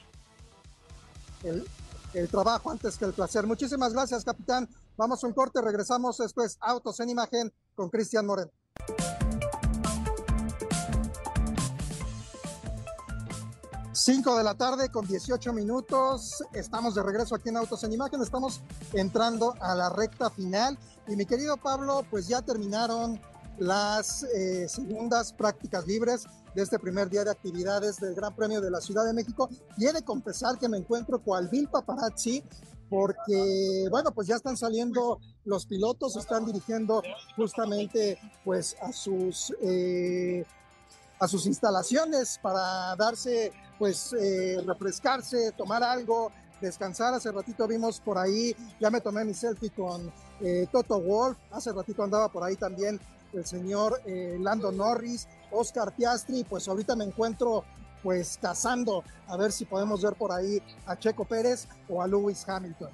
El, 1.44 1.68
el 2.14 2.30
trabajo 2.30 2.72
antes 2.72 2.98
que 2.98 3.04
el 3.04 3.12
placer. 3.12 3.46
Muchísimas 3.46 3.92
gracias, 3.92 4.24
capitán. 4.24 4.70
Vamos 4.96 5.22
a 5.22 5.28
un 5.28 5.34
corte, 5.34 5.62
regresamos 5.62 6.18
después. 6.18 6.58
Autos 6.62 6.98
en 7.02 7.10
imagen 7.10 7.52
con 7.76 7.90
Cristian 7.90 8.26
Moreno. 8.26 8.52
5 14.06 14.38
de 14.38 14.44
la 14.44 14.54
tarde 14.54 14.90
con 14.90 15.08
18 15.08 15.52
minutos. 15.52 16.44
Estamos 16.54 16.94
de 16.94 17.02
regreso 17.02 17.34
aquí 17.34 17.50
en 17.50 17.58
Autos 17.58 17.84
en 17.86 17.92
Imagen. 17.92 18.22
Estamos 18.22 18.62
entrando 18.94 19.56
a 19.60 19.74
la 19.74 19.90
recta 19.90 20.30
final. 20.30 20.78
Y 21.08 21.16
mi 21.16 21.26
querido 21.26 21.58
Pablo, 21.58 22.06
pues 22.12 22.28
ya 22.28 22.44
terminaron 22.44 23.20
las 23.58 24.22
eh, 24.22 24.70
segundas 24.70 25.34
prácticas 25.34 25.88
libres 25.88 26.28
de 26.54 26.62
este 26.62 26.78
primer 26.78 27.10
día 27.10 27.24
de 27.24 27.32
actividades 27.32 27.98
del 27.98 28.14
Gran 28.14 28.36
Premio 28.36 28.62
de 28.62 28.70
la 28.70 28.80
Ciudad 28.80 29.08
de 29.08 29.14
México. 29.14 29.50
Y 29.76 29.88
he 29.88 29.92
de 29.92 30.04
confesar 30.04 30.60
que 30.60 30.70
me 30.70 30.78
encuentro 30.78 31.18
con 31.24 31.50
Bill 31.50 31.68
Paparazzi 31.68 32.44
porque, 32.92 33.88
bueno, 33.90 34.12
pues 34.12 34.28
ya 34.28 34.36
están 34.36 34.56
saliendo 34.56 35.20
los 35.46 35.66
pilotos, 35.66 36.16
están 36.16 36.46
dirigiendo 36.46 37.02
justamente 37.36 38.20
pues 38.44 38.78
a 38.84 38.94
sus... 38.94 39.52
Eh, 39.64 40.46
a 41.20 41.28
sus 41.28 41.46
instalaciones 41.46 42.40
para 42.42 42.96
darse 42.96 43.52
pues 43.78 44.14
eh, 44.14 44.58
refrescarse, 44.66 45.52
tomar 45.52 45.84
algo, 45.84 46.32
descansar. 46.62 47.14
Hace 47.14 47.32
ratito 47.32 47.68
vimos 47.68 48.00
por 48.00 48.18
ahí, 48.18 48.56
ya 48.80 48.90
me 48.90 49.02
tomé 49.02 49.26
mi 49.26 49.34
selfie 49.34 49.70
con 49.70 50.12
eh, 50.42 50.68
Toto 50.72 51.00
Wolf, 51.00 51.38
hace 51.52 51.72
ratito 51.72 52.04
andaba 52.04 52.30
por 52.30 52.44
ahí 52.44 52.56
también 52.56 53.00
el 53.34 53.46
señor 53.46 54.02
eh, 54.06 54.38
Lando 54.40 54.72
Norris, 54.72 55.28
Oscar 55.52 55.94
Piastri, 55.94 56.44
pues 56.44 56.68
ahorita 56.68 56.96
me 56.96 57.04
encuentro 57.04 57.66
pues 58.02 58.38
cazando 58.40 59.04
a 59.28 59.36
ver 59.36 59.52
si 59.52 59.66
podemos 59.66 60.02
ver 60.02 60.14
por 60.14 60.32
ahí 60.32 60.62
a 60.86 60.96
Checo 60.98 61.26
Pérez 61.26 61.68
o 61.90 62.02
a 62.02 62.08
Lewis 62.08 62.48
Hamilton. 62.48 62.92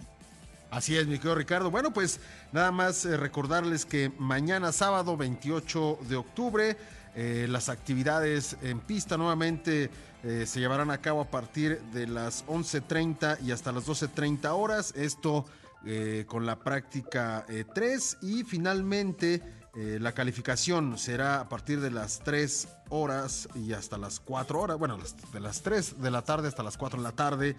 Así 0.72 0.98
es, 0.98 1.06
mi 1.06 1.18
querido 1.18 1.36
Ricardo. 1.36 1.70
Bueno, 1.70 1.92
pues 1.92 2.22
nada 2.54 2.72
más 2.72 3.04
recordarles 3.04 3.86
que 3.86 4.10
mañana 4.18 4.72
sábado 4.72 5.18
28 5.18 6.00
de 6.08 6.16
octubre 6.16 6.78
las 7.16 7.70
actividades 7.70 8.56
en 8.62 8.80
pista 8.80 9.18
nuevamente 9.18 9.90
eh, 10.24 10.46
se 10.46 10.60
llevarán 10.60 10.92
a 10.92 11.00
cabo 11.00 11.22
a 11.22 11.32
partir 11.32 11.82
de 11.94 12.06
las 12.06 12.46
11.30 12.46 13.42
y 13.42 13.52
hasta 13.52 13.72
las 13.72 13.88
12.30 13.88 14.50
horas. 14.50 14.94
Esto 14.96 15.46
eh, 15.84 16.26
con 16.28 16.46
la 16.46 16.58
práctica 16.58 17.46
3 17.74 18.14
eh, 18.14 18.26
y 18.26 18.44
finalmente 18.44 19.42
la 19.74 20.12
calificación 20.12 20.98
será 20.98 21.40
a 21.40 21.48
partir 21.48 21.80
de 21.80 21.92
las 21.92 22.20
3 22.20 22.68
horas 22.90 23.48
y 23.56 23.72
hasta 23.72 23.98
las 23.98 24.20
4 24.20 24.60
horas, 24.60 24.78
bueno, 24.78 24.98
de 25.32 25.40
las 25.40 25.62
3 25.62 26.02
de 26.02 26.12
la 26.12 26.24
tarde 26.24 26.50
hasta 26.50 26.62
las 26.62 26.78
4 26.78 27.00
de 27.00 27.04
la 27.04 27.14
tarde, 27.14 27.56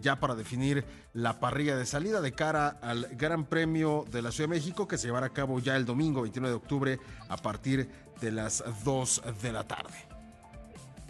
ya 0.00 0.20
para 0.20 0.36
definir 0.36 0.84
la 1.14 1.40
parrilla 1.40 1.76
de 1.76 1.84
salida 1.84 2.20
de 2.20 2.32
cara 2.32 2.78
al 2.80 3.08
Gran 3.16 3.44
Premio 3.44 4.04
de 4.10 4.22
la 4.22 4.30
Ciudad 4.30 4.48
de 4.50 4.56
México 4.56 4.86
que 4.86 4.98
se 4.98 5.08
llevará 5.08 5.26
a 5.26 5.32
cabo 5.32 5.58
ya 5.58 5.74
el 5.76 5.84
domingo 5.84 6.22
29 6.22 6.50
de 6.50 6.56
octubre 6.56 7.00
a 7.28 7.36
partir 7.36 7.90
de 8.20 8.30
las 8.30 8.62
2 8.84 9.22
de 9.42 9.52
la 9.52 9.66
tarde. 9.66 9.94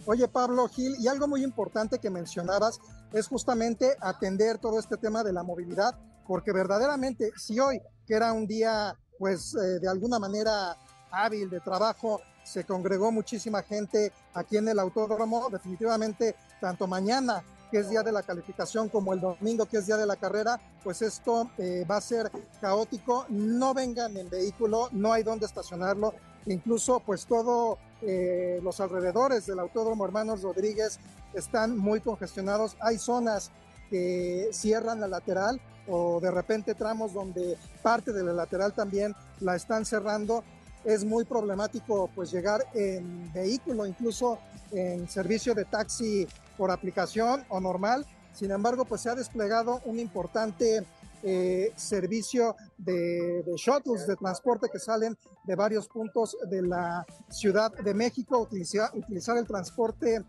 Oye, 0.05 0.27
Pablo 0.27 0.67
Gil, 0.67 0.95
y 0.99 1.07
algo 1.07 1.27
muy 1.27 1.43
importante 1.43 1.99
que 1.99 2.09
mencionabas 2.09 2.79
es 3.13 3.27
justamente 3.27 3.95
atender 4.01 4.57
todo 4.57 4.79
este 4.79 4.97
tema 4.97 5.23
de 5.23 5.31
la 5.31 5.43
movilidad, 5.43 5.97
porque 6.27 6.51
verdaderamente 6.51 7.31
si 7.37 7.59
hoy, 7.59 7.79
que 8.07 8.15
era 8.15 8.33
un 8.33 8.47
día, 8.47 8.97
pues 9.23 9.55
eh, 9.55 9.79
de 9.79 9.87
alguna 9.87 10.19
manera 10.19 10.75
hábil 11.09 11.49
de 11.49 11.61
trabajo, 11.61 12.19
se 12.43 12.65
congregó 12.65 13.09
muchísima 13.09 13.63
gente 13.63 14.11
aquí 14.33 14.57
en 14.57 14.67
el 14.67 14.77
autódromo, 14.79 15.47
definitivamente 15.49 16.35
tanto 16.59 16.87
mañana 16.87 17.41
que 17.71 17.77
es 17.77 17.89
día 17.89 18.03
de 18.03 18.11
la 18.11 18.21
calificación, 18.21 18.89
como 18.89 19.13
el 19.13 19.21
domingo, 19.21 19.65
que 19.65 19.77
es 19.77 19.85
día 19.87 19.95
de 19.95 20.05
la 20.05 20.17
carrera, 20.17 20.59
pues 20.83 21.01
esto 21.01 21.49
eh, 21.57 21.85
va 21.89 21.95
a 21.95 22.01
ser 22.01 22.29
caótico. 22.59 23.25
No 23.29 23.73
vengan 23.73 24.17
en 24.17 24.29
vehículo, 24.29 24.89
no 24.91 25.13
hay 25.13 25.23
dónde 25.23 25.45
estacionarlo. 25.45 26.13
Incluso, 26.45 26.99
pues 26.99 27.25
todo 27.25 27.77
eh, 28.01 28.59
los 28.61 28.81
alrededores 28.81 29.45
del 29.45 29.59
Autódromo 29.59 30.03
Hermanos 30.03 30.41
Rodríguez 30.41 30.99
están 31.33 31.77
muy 31.77 32.01
congestionados. 32.01 32.75
Hay 32.81 32.97
zonas 32.97 33.51
que 33.89 34.49
cierran 34.51 34.99
la 34.99 35.07
lateral 35.07 35.61
o 35.87 36.19
de 36.19 36.31
repente 36.31 36.75
tramos 36.75 37.13
donde 37.13 37.57
parte 37.81 38.13
de 38.13 38.23
la 38.23 38.33
lateral 38.33 38.73
también 38.73 39.15
la 39.39 39.55
están 39.55 39.85
cerrando. 39.85 40.43
Es 40.85 41.05
muy 41.05 41.23
problemático 41.23 42.09
pues 42.13 42.31
llegar 42.31 42.65
en 42.73 43.31
vehículo, 43.33 43.85
incluso 43.85 44.39
en 44.71 45.07
servicio 45.07 45.53
de 45.53 45.65
taxi 45.65 46.27
por 46.57 46.71
aplicación 46.71 47.45
o 47.49 47.59
normal. 47.59 48.05
Sin 48.33 48.51
embargo, 48.51 48.85
pues 48.85 49.01
se 49.01 49.09
ha 49.09 49.15
desplegado 49.15 49.81
un 49.85 49.99
importante 49.99 50.83
eh, 51.25 51.71
servicio 51.77 52.57
de, 52.77 53.43
shuttles 53.55 54.05
de 54.07 54.17
transporte 54.17 54.67
que 54.69 54.77
salen 54.77 55.17
de 55.45 55.55
varios 55.55 55.87
puntos 55.87 56.35
de 56.49 56.61
la 56.63 57.05
Ciudad 57.29 57.71
de 57.71 57.93
México, 57.93 58.39
utilizar, 58.39 58.91
utilizar 58.93 59.37
el 59.37 59.47
transporte, 59.47 60.21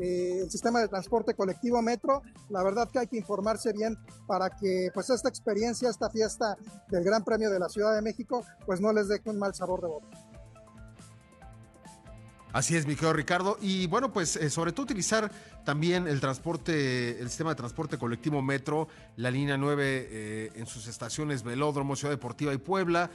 eh, 0.00 0.40
el 0.42 0.50
sistema 0.50 0.80
de 0.80 0.88
transporte 0.88 1.34
colectivo 1.34 1.80
metro. 1.82 2.22
La 2.50 2.62
verdad 2.62 2.88
que 2.90 2.98
hay 2.98 3.06
que 3.06 3.16
informarse 3.16 3.72
bien 3.72 3.96
para 4.26 4.50
que 4.50 4.90
pues 4.92 5.10
esta 5.10 5.28
experiencia, 5.28 5.88
esta 5.88 6.10
fiesta 6.10 6.56
del 6.88 7.04
Gran 7.04 7.24
Premio 7.24 7.50
de 7.50 7.58
la 7.58 7.68
Ciudad 7.68 7.94
de 7.94 8.02
México, 8.02 8.44
pues 8.64 8.80
no 8.80 8.92
les 8.92 9.08
deje 9.08 9.30
un 9.30 9.38
mal 9.38 9.54
sabor 9.54 9.80
de 9.80 9.88
boca. 9.88 10.06
Así 12.52 12.74
es, 12.74 12.86
mi 12.86 12.94
querido 12.94 13.12
Ricardo. 13.12 13.58
Y 13.60 13.86
bueno, 13.86 14.12
pues 14.12 14.36
eh, 14.36 14.48
sobre 14.48 14.72
todo 14.72 14.84
utilizar 14.84 15.30
también 15.64 16.08
el 16.08 16.20
transporte, 16.20 17.20
el 17.20 17.28
sistema 17.28 17.50
de 17.50 17.56
transporte 17.56 17.98
colectivo 17.98 18.40
Metro, 18.40 18.88
la 19.16 19.30
línea 19.30 19.58
9 19.58 19.84
eh, 19.84 20.52
en 20.54 20.66
sus 20.66 20.86
estaciones 20.86 21.42
Velódromo, 21.42 21.96
Ciudad 21.96 22.14
Deportiva 22.14 22.54
y 22.54 22.58
Puebla. 22.58 23.10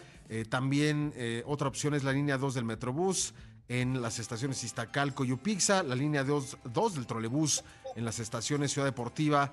También 0.50 1.14
otra 1.46 1.68
opción 1.68 1.94
es 1.94 2.06
la 2.06 2.14
línea 2.14 2.38
2 2.38 2.54
del 2.54 2.64
Metrobús 2.64 3.34
en 3.72 4.02
las 4.02 4.20
estaciones 4.20 4.66
Iztacalco 4.66 5.24
y 5.24 5.32
Upixa, 5.32 5.82
la 5.82 5.96
línea 5.96 6.26
2, 6.26 6.58
2 6.74 6.94
del 6.96 7.08
trolebús 7.08 7.64
en 7.96 8.04
las 8.04 8.20
estaciones 8.20 8.74
Ciudad 8.74 8.88
Deportiva, 8.88 9.50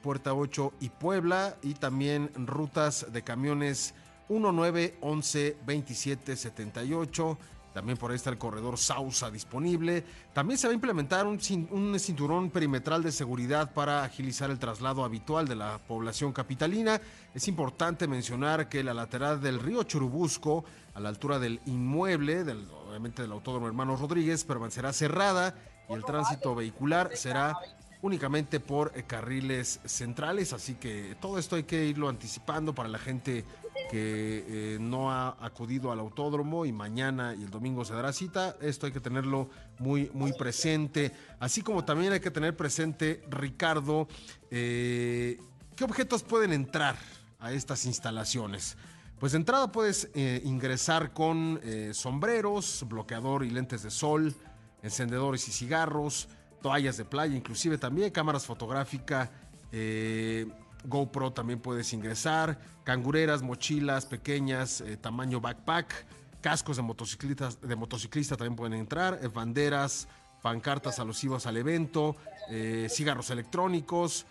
Puerta 0.00 0.32
8 0.32 0.72
y 0.80 0.88
Puebla, 0.88 1.56
y 1.62 1.74
también 1.74 2.30
rutas 2.34 3.12
de 3.12 3.22
camiones 3.22 3.94
19, 4.28 4.96
11, 5.02 5.56
27, 5.66 6.36
78 6.36 7.38
también 7.72 7.96
por 7.96 8.10
ahí 8.10 8.16
está 8.16 8.30
el 8.30 8.38
corredor 8.38 8.78
Sausa 8.78 9.30
disponible. 9.30 10.04
También 10.32 10.58
se 10.58 10.66
va 10.66 10.72
a 10.72 10.74
implementar 10.74 11.26
un, 11.26 11.38
cinturón 11.40 12.50
perimetral 12.50 13.02
de 13.02 13.12
seguridad 13.12 13.72
para 13.72 14.02
agilizar 14.02 14.50
el 14.50 14.58
traslado 14.58 15.04
habitual 15.04 15.46
de 15.46 15.54
la 15.54 15.78
población 15.78 16.32
capitalina. 16.32 17.00
Es 17.32 17.46
importante 17.46 18.08
mencionar 18.08 18.68
que 18.68 18.82
la 18.82 18.92
lateral 18.92 19.40
del 19.40 19.60
río 19.60 19.84
Churubusco, 19.84 20.64
a 20.94 21.00
la 21.00 21.10
altura 21.10 21.38
del 21.38 21.60
inmueble, 21.66 22.42
del, 22.42 22.66
obviamente 22.90 23.22
del 23.22 23.32
Autódromo 23.32 23.68
Hermanos 23.68 24.00
Rodríguez, 24.00 24.44
permanecerá 24.44 24.92
cerrada 24.92 25.54
y 25.88 25.92
el 25.92 26.04
tránsito 26.04 26.54
vehicular 26.54 27.10
será 27.14 27.56
únicamente 28.02 28.60
por 28.60 28.92
eh, 28.94 29.04
carriles 29.04 29.80
centrales, 29.84 30.52
así 30.52 30.74
que 30.74 31.16
todo 31.20 31.38
esto 31.38 31.56
hay 31.56 31.64
que 31.64 31.84
irlo 31.86 32.08
anticipando 32.08 32.74
para 32.74 32.88
la 32.88 32.98
gente 32.98 33.44
que 33.90 34.44
eh, 34.46 34.78
no 34.80 35.10
ha 35.10 35.36
acudido 35.40 35.92
al 35.92 36.00
autódromo 36.00 36.64
y 36.66 36.72
mañana 36.72 37.34
y 37.34 37.42
el 37.42 37.50
domingo 37.50 37.84
se 37.84 37.94
dará 37.94 38.12
cita. 38.12 38.56
Esto 38.60 38.86
hay 38.86 38.92
que 38.92 39.00
tenerlo 39.00 39.50
muy, 39.78 40.10
muy 40.14 40.32
presente. 40.32 41.12
Así 41.40 41.62
como 41.62 41.84
también 41.84 42.12
hay 42.12 42.20
que 42.20 42.30
tener 42.30 42.56
presente, 42.56 43.22
Ricardo, 43.28 44.06
eh, 44.50 45.38
qué 45.76 45.84
objetos 45.84 46.22
pueden 46.22 46.52
entrar 46.52 46.96
a 47.40 47.52
estas 47.52 47.84
instalaciones. 47.84 48.76
Pues 49.20 49.32
de 49.32 49.38
entrada 49.38 49.70
puedes 49.70 50.08
ingresar 50.14 51.12
con 51.12 51.60
sombreros, 51.92 52.84
bloqueador 52.88 53.44
y 53.44 53.50
lentes 53.50 53.82
de 53.82 53.90
sol, 53.90 54.34
encendedores 54.82 55.46
y 55.46 55.52
cigarros, 55.52 56.28
toallas 56.60 56.96
de 56.96 57.04
playa, 57.04 57.36
inclusive 57.36 57.78
también 57.78 58.10
cámaras 58.10 58.46
fotográficas, 58.46 59.30
eh, 59.72 60.46
GoPro 60.84 61.32
también 61.32 61.60
puedes 61.60 61.92
ingresar, 61.92 62.58
cangureras, 62.84 63.42
mochilas 63.42 64.06
pequeñas, 64.06 64.80
eh, 64.80 64.96
tamaño 64.96 65.40
backpack, 65.40 66.06
cascos 66.40 66.76
de 66.76 66.82
motociclistas 66.82 67.60
de 67.60 67.76
motociclista 67.76 68.36
también 68.36 68.56
pueden 68.56 68.74
entrar, 68.74 69.18
eh, 69.22 69.28
banderas, 69.28 70.08
pancartas 70.42 70.98
alusivas 70.98 71.46
al 71.46 71.58
evento, 71.58 72.16
cigarros 72.88 73.30
electrónicos, 73.30 74.24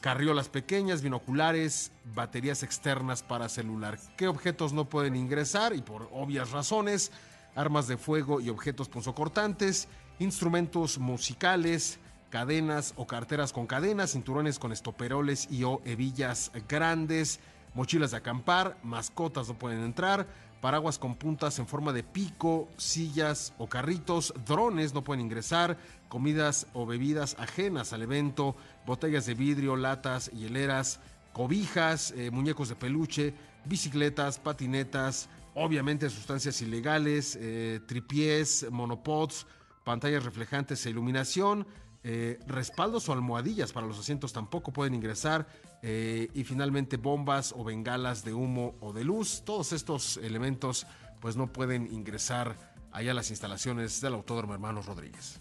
carriolas 0.00 0.48
pequeñas, 0.48 1.02
binoculares, 1.02 1.92
baterías 2.14 2.62
externas 2.62 3.22
para 3.22 3.48
celular. 3.48 3.98
¿Qué 4.16 4.28
objetos 4.28 4.72
no 4.72 4.88
pueden 4.88 5.14
ingresar? 5.14 5.74
Y 5.74 5.82
por 5.82 6.08
obvias 6.12 6.50
razones, 6.52 7.12
armas 7.54 7.86
de 7.86 7.96
fuego 7.96 8.40
y 8.40 8.48
objetos 8.48 8.88
punzocortantes, 8.88 9.88
instrumentos 10.18 10.98
musicales, 10.98 11.98
cadenas 12.30 12.94
o 12.96 13.06
carteras 13.06 13.52
con 13.52 13.66
cadenas, 13.66 14.12
cinturones 14.12 14.58
con 14.58 14.72
estoperoles 14.72 15.48
y 15.50 15.64
o 15.64 15.80
hebillas 15.84 16.50
grandes, 16.68 17.40
mochilas 17.74 18.12
de 18.12 18.16
acampar, 18.16 18.76
mascotas 18.82 19.48
no 19.48 19.58
pueden 19.58 19.84
entrar, 19.84 20.26
paraguas 20.60 20.98
con 20.98 21.14
puntas 21.14 21.58
en 21.58 21.66
forma 21.66 21.92
de 21.92 22.02
pico, 22.02 22.68
sillas 22.76 23.52
o 23.58 23.68
carritos, 23.68 24.32
drones 24.46 24.94
no 24.94 25.04
pueden 25.04 25.24
ingresar, 25.24 25.76
comidas 26.08 26.66
o 26.72 26.86
bebidas 26.86 27.36
ajenas 27.38 27.92
al 27.92 28.02
evento, 28.02 28.56
botellas 28.86 29.26
de 29.26 29.34
vidrio, 29.34 29.76
latas, 29.76 30.30
hieleras, 30.30 31.00
cobijas, 31.32 32.12
eh, 32.12 32.30
muñecos 32.30 32.68
de 32.68 32.76
peluche, 32.76 33.34
bicicletas, 33.64 34.38
patinetas, 34.38 35.28
obviamente 35.54 36.10
sustancias 36.10 36.60
ilegales, 36.62 37.38
eh, 37.40 37.80
tripiés, 37.86 38.66
monopods, 38.70 39.46
pantallas 39.84 40.24
reflejantes 40.24 40.84
e 40.86 40.90
iluminación, 40.90 41.66
eh, 42.06 42.38
respaldos 42.46 43.08
o 43.08 43.14
almohadillas 43.14 43.72
para 43.72 43.86
los 43.86 43.98
asientos 43.98 44.34
tampoco 44.34 44.74
pueden 44.74 44.92
ingresar 44.92 45.46
eh, 45.80 46.28
y 46.34 46.44
finalmente 46.44 46.98
bombas 46.98 47.54
o 47.56 47.64
bengalas 47.64 48.24
de 48.24 48.34
humo 48.34 48.74
o 48.80 48.92
de 48.92 49.04
luz. 49.04 49.42
Todos 49.44 49.72
estos 49.72 50.18
elementos 50.18 50.86
pues 51.20 51.34
no 51.36 51.50
pueden 51.50 51.90
ingresar 51.90 52.56
allá 52.92 53.12
a 53.12 53.14
las 53.14 53.30
instalaciones 53.30 54.02
del 54.02 54.12
Autódromo 54.12 54.52
Hermanos 54.52 54.84
Rodríguez. 54.84 55.40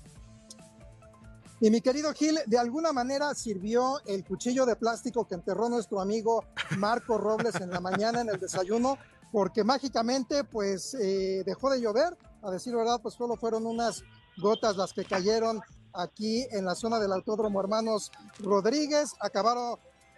Y 1.63 1.71
mi 1.71 1.79
querido 1.79 2.11
Gil, 2.11 2.37
de 2.45 2.57
alguna 2.57 2.91
manera 2.91 3.33
sirvió 3.33 4.01
el 4.05 4.25
cuchillo 4.25 4.65
de 4.65 4.75
plástico 4.75 5.25
que 5.25 5.35
enterró 5.35 5.69
nuestro 5.69 6.01
amigo 6.01 6.43
Marco 6.77 7.17
Robles 7.17 7.55
en 7.55 7.69
la 7.69 7.79
mañana 7.79 8.19
en 8.19 8.27
el 8.27 8.37
desayuno, 8.37 8.97
porque 9.31 9.63
mágicamente 9.63 10.43
pues 10.43 10.93
eh, 10.95 11.41
dejó 11.45 11.69
de 11.69 11.79
llover. 11.79 12.17
A 12.41 12.51
decir 12.51 12.75
verdad, 12.75 12.99
pues 13.01 13.13
solo 13.13 13.37
fueron 13.37 13.65
unas 13.65 14.03
gotas 14.39 14.75
las 14.75 14.91
que 14.91 15.05
cayeron 15.05 15.61
aquí 15.93 16.45
en 16.51 16.65
la 16.65 16.75
zona 16.75 16.99
del 16.99 17.13
Autódromo 17.13 17.61
Hermanos 17.61 18.11
Rodríguez. 18.39 19.13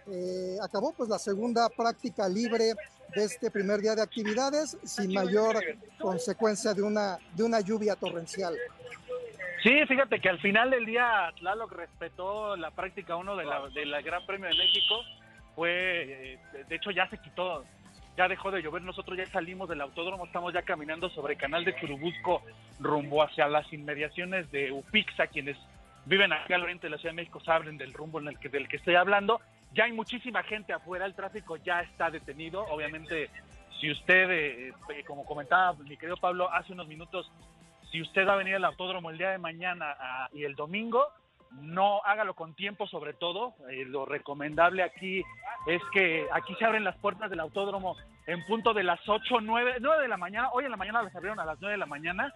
Eh, 0.08 0.58
acabó 0.60 0.94
pues 0.96 1.08
la 1.08 1.20
segunda 1.20 1.68
práctica 1.68 2.28
libre 2.28 2.74
de 3.14 3.24
este 3.24 3.52
primer 3.52 3.80
día 3.80 3.94
de 3.94 4.02
actividades 4.02 4.76
sin 4.82 5.14
mayor 5.14 5.60
consecuencia 6.00 6.74
de 6.74 6.82
una, 6.82 7.20
de 7.36 7.44
una 7.44 7.60
lluvia 7.60 7.94
torrencial. 7.94 8.56
Sí, 9.66 9.84
fíjate 9.88 10.20
que 10.20 10.28
al 10.28 10.38
final 10.38 10.70
del 10.70 10.86
día 10.86 11.32
Tlaloc 11.40 11.72
respetó 11.72 12.56
la 12.56 12.70
práctica 12.70 13.16
1 13.16 13.34
de 13.34 13.44
la, 13.44 13.68
de 13.68 14.02
Gran 14.02 14.24
Premio 14.24 14.48
de 14.48 14.54
México. 14.54 15.02
Fue, 15.56 16.34
eh, 16.34 16.38
de 16.68 16.76
hecho 16.76 16.92
ya 16.92 17.10
se 17.10 17.18
quitó, 17.18 17.64
ya 18.16 18.28
dejó 18.28 18.52
de 18.52 18.62
llover. 18.62 18.82
Nosotros 18.82 19.18
ya 19.18 19.26
salimos 19.26 19.68
del 19.68 19.80
autódromo, 19.80 20.26
estamos 20.26 20.54
ya 20.54 20.62
caminando 20.62 21.08
sobre 21.08 21.34
el 21.34 21.40
canal 21.40 21.64
de 21.64 21.74
Churubusco 21.80 22.42
rumbo 22.78 23.24
hacia 23.24 23.48
las 23.48 23.72
inmediaciones 23.72 24.48
de 24.52 24.70
Upixa. 24.70 25.26
Quienes 25.26 25.56
viven 26.04 26.32
aquí 26.32 26.52
al 26.52 26.62
oriente 26.62 26.86
de 26.86 26.90
la 26.90 26.98
Ciudad 26.98 27.14
de 27.14 27.22
México 27.22 27.40
saben 27.40 27.76
del 27.76 27.92
rumbo 27.92 28.20
en 28.20 28.28
el 28.28 28.38
que, 28.38 28.48
del 28.48 28.68
que 28.68 28.76
estoy 28.76 28.94
hablando. 28.94 29.40
Ya 29.74 29.86
hay 29.86 29.92
muchísima 29.92 30.44
gente 30.44 30.74
afuera, 30.74 31.06
el 31.06 31.16
tráfico 31.16 31.56
ya 31.56 31.80
está 31.80 32.08
detenido. 32.08 32.64
Obviamente, 32.66 33.30
si 33.80 33.90
usted, 33.90 34.30
eh, 34.30 34.72
eh, 34.94 35.04
como 35.04 35.24
comentaba 35.24 35.72
mi 35.82 35.96
querido 35.96 36.18
Pablo 36.18 36.52
hace 36.52 36.72
unos 36.72 36.86
minutos, 36.86 37.28
si 37.90 38.02
usted 38.02 38.26
va 38.26 38.34
a 38.34 38.36
venir 38.36 38.56
al 38.56 38.64
autódromo 38.64 39.10
el 39.10 39.18
día 39.18 39.30
de 39.30 39.38
mañana 39.38 39.96
ah, 39.98 40.28
y 40.32 40.44
el 40.44 40.54
domingo, 40.54 41.06
no 41.52 42.02
hágalo 42.04 42.34
con 42.34 42.54
tiempo 42.54 42.86
sobre 42.86 43.14
todo. 43.14 43.54
Eh, 43.70 43.84
lo 43.86 44.04
recomendable 44.04 44.82
aquí 44.82 45.22
es 45.66 45.80
que 45.92 46.26
aquí 46.32 46.54
se 46.56 46.64
abren 46.64 46.84
las 46.84 46.96
puertas 46.98 47.30
del 47.30 47.40
autódromo 47.40 47.96
en 48.26 48.44
punto 48.46 48.74
de 48.74 48.82
las 48.82 49.00
8, 49.08 49.40
9, 49.40 49.76
9 49.80 50.02
de 50.02 50.08
la 50.08 50.16
mañana. 50.16 50.50
Hoy 50.52 50.64
en 50.64 50.70
la 50.70 50.76
mañana 50.76 51.02
las 51.02 51.14
abrieron 51.14 51.38
a 51.40 51.44
las 51.44 51.60
9 51.60 51.72
de 51.72 51.78
la 51.78 51.86
mañana, 51.86 52.34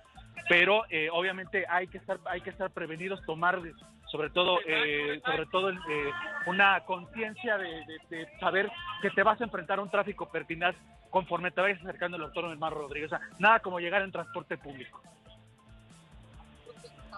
pero 0.49 0.85
eh, 0.91 1.09
obviamente 1.13 1.67
hay 1.69 1.89
que 1.89 1.99
estar 1.99 2.19
hay 2.27 2.41
que 2.41 2.51
estar 2.51 2.71
prevenidos, 2.71 3.21
tomar 3.27 3.61
sobre 4.07 4.31
todo 4.31 4.59
eh, 4.67 5.21
sobre 5.25 5.47
todo 5.47 5.71
eh, 5.71 6.11
una 6.47 6.81
conciencia 6.85 7.59
de, 7.59 7.69
de- 7.87 8.01
de 8.17 8.39
saber 8.39 8.71
que 9.03 9.11
te 9.11 9.23
vas 9.25 9.41
a 9.41 9.45
enfrentar 9.45 9.79
a 9.79 9.83
un 9.83 9.91
tráfico 9.91 10.29
pertinaz 10.31 10.75
conforme 11.11 11.51
te 11.51 11.61
vayas 11.61 11.81
acercando 11.83 12.17
al 12.17 12.23
autódromo 12.25 12.55
Mar 12.57 12.73
Rodríguez. 12.73 13.11
Nada 13.41 13.59
como 13.61 13.81
llegar 13.81 14.03
en 14.03 14.13
transporte 14.13 14.57
público. 14.57 15.03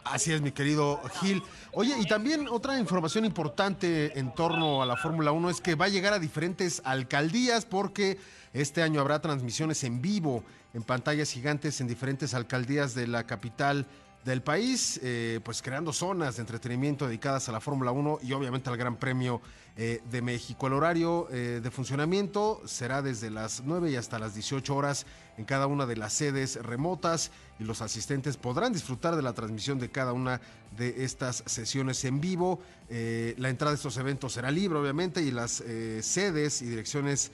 Así 0.05 0.33
es, 0.33 0.41
mi 0.43 0.51
querido 0.51 1.01
Gil. 1.21 1.43
Oye, 1.73 1.95
y 1.99 2.05
también 2.07 2.49
otra 2.49 2.79
información 2.79 3.25
importante 3.25 4.19
en 4.19 4.35
torno 4.35 4.83
a 4.83 4.87
la 4.87 4.97
Fórmula 4.97 5.31
1 5.31 5.51
es 5.51 5.61
que 5.61 5.77
va 5.77 5.85
a 5.85 5.89
llegar 5.89 6.13
a 6.13 6.19
diferentes 6.19 6.83
alcaldías 6.85 7.65
porque 7.65 8.19
este 8.53 8.83
año 8.83 9.01
habrá 9.01 9.21
transmisiones 9.21 9.85
en 9.85 10.03
vivo 10.03 10.43
en 10.75 10.83
pantallas 10.83 11.31
gigantes 11.31 11.81
en 11.81 11.87
diferentes 11.87 12.35
alcaldías 12.35 12.95
de 12.95 13.07
la 13.07 13.27
capital 13.27 13.87
del 14.25 14.43
país, 14.43 15.01
eh, 15.03 15.41
pues 15.43 15.63
creando 15.63 15.93
zonas 15.93 16.37
de 16.37 16.43
entretenimiento 16.43 17.07
dedicadas 17.07 17.49
a 17.49 17.53
la 17.53 17.61
Fórmula 17.61 17.91
1 17.91 18.21
y 18.23 18.33
obviamente 18.33 18.71
al 18.71 18.77
Gran 18.77 18.97
Premio 18.97 19.41
eh, 19.77 20.01
de 20.11 20.23
México. 20.23 20.69
El 20.69 20.75
horario 20.75 21.27
eh, 21.31 21.61
de 21.63 21.71
funcionamiento 21.73 22.63
será 22.65 23.03
desde 23.03 23.31
las 23.31 23.63
9 23.65 23.91
y 23.91 23.97
hasta 23.97 24.21
las 24.21 24.35
18 24.35 24.77
horas 24.77 25.07
en 25.39 25.45
cada 25.45 25.67
una 25.67 25.87
de 25.87 25.97
las 25.97 26.13
sedes 26.13 26.57
remotas 26.63 27.33
y 27.59 27.65
los 27.65 27.83
asistentes 27.83 28.37
podrán 28.37 28.73
disfrutar 28.73 29.17
de 29.17 29.23
la 29.23 29.33
transmisión 29.33 29.81
de 29.81 29.91
cada 29.91 30.13
una 30.13 30.41
de 30.77 31.05
estas 31.05 31.43
sesiones 31.47 32.05
en 32.05 32.21
vivo. 32.21 32.61
La 32.91 33.49
entrada 33.49 33.73
de 33.73 33.77
estos 33.77 33.97
eventos 33.97 34.35
será 34.35 34.51
libre, 34.51 34.79
obviamente, 34.79 35.23
y 35.23 35.31
las 35.31 35.63
sedes 36.01 36.61
y 36.61 36.67
direcciones 36.67 37.33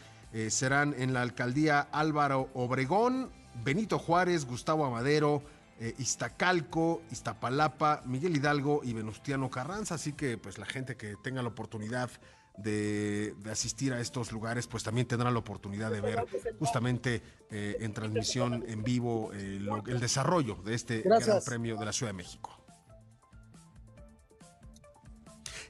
serán 0.48 0.94
en 0.96 1.12
la 1.12 1.22
alcaldía 1.22 1.88
Álvaro 1.90 2.50
Obregón, 2.54 3.30
Benito 3.64 3.98
Juárez, 3.98 4.44
Gustavo 4.44 4.84
Amadero, 4.84 5.42
eh, 5.80 5.94
Iztacalco, 5.98 7.02
Iztapalapa, 7.10 8.02
Miguel 8.06 8.36
Hidalgo 8.36 8.80
y 8.84 8.92
Venustiano 8.92 9.48
Carranza. 9.50 9.94
Así 9.96 10.12
que 10.12 10.38
pues 10.38 10.58
la 10.58 10.66
gente 10.66 10.96
que 10.96 11.16
tenga 11.22 11.42
la 11.42 11.48
oportunidad 11.48 12.10
de, 12.56 13.34
de 13.38 13.50
asistir 13.52 13.92
a 13.92 14.00
estos 14.00 14.32
lugares, 14.32 14.66
pues 14.66 14.82
también 14.82 15.06
tendrá 15.06 15.30
la 15.30 15.38
oportunidad 15.38 15.92
de 15.92 16.00
ver 16.00 16.26
justamente 16.58 17.22
eh, 17.50 17.76
en 17.80 17.92
transmisión 17.92 18.64
en 18.66 18.82
vivo 18.82 19.30
eh, 19.32 19.58
lo- 19.60 19.84
el 19.86 20.00
desarrollo 20.00 20.56
de 20.64 20.74
este 20.74 21.02
Gran. 21.02 21.22
Premio 21.46 21.76
de 21.76 21.84
la 21.84 21.92
Ciudad 21.92 22.10
de 22.10 22.16
México. 22.16 22.54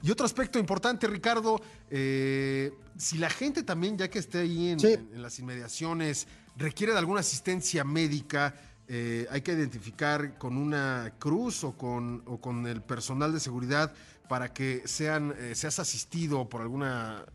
Y 0.00 0.10
otro 0.12 0.24
aspecto 0.24 0.58
importante, 0.60 1.08
Ricardo, 1.08 1.60
si 1.90 3.18
la 3.18 3.28
gente 3.30 3.64
también, 3.64 3.98
ya 3.98 4.08
que 4.08 4.20
esté 4.20 4.38
ahí 4.38 4.70
en, 4.70 4.80
Sí. 4.80 4.92
en- 4.92 5.10
en 5.12 5.22
las 5.22 5.38
inmediaciones, 5.40 6.28
requiere 6.56 6.92
de 6.92 7.00
alguna 7.00 7.20
asistencia 7.20 7.82
médica, 7.84 8.54
eh, 8.88 9.26
hay 9.30 9.42
que 9.42 9.52
identificar 9.52 10.38
con 10.38 10.56
una 10.56 11.12
cruz 11.18 11.62
o 11.62 11.72
con, 11.72 12.22
o 12.26 12.40
con 12.40 12.66
el 12.66 12.80
personal 12.80 13.32
de 13.32 13.40
seguridad 13.40 13.92
para 14.28 14.52
que 14.54 14.82
sean, 14.86 15.34
eh, 15.38 15.54
seas 15.54 15.78
asistido 15.78 16.48
por 16.48 16.62
alguna 16.62 17.26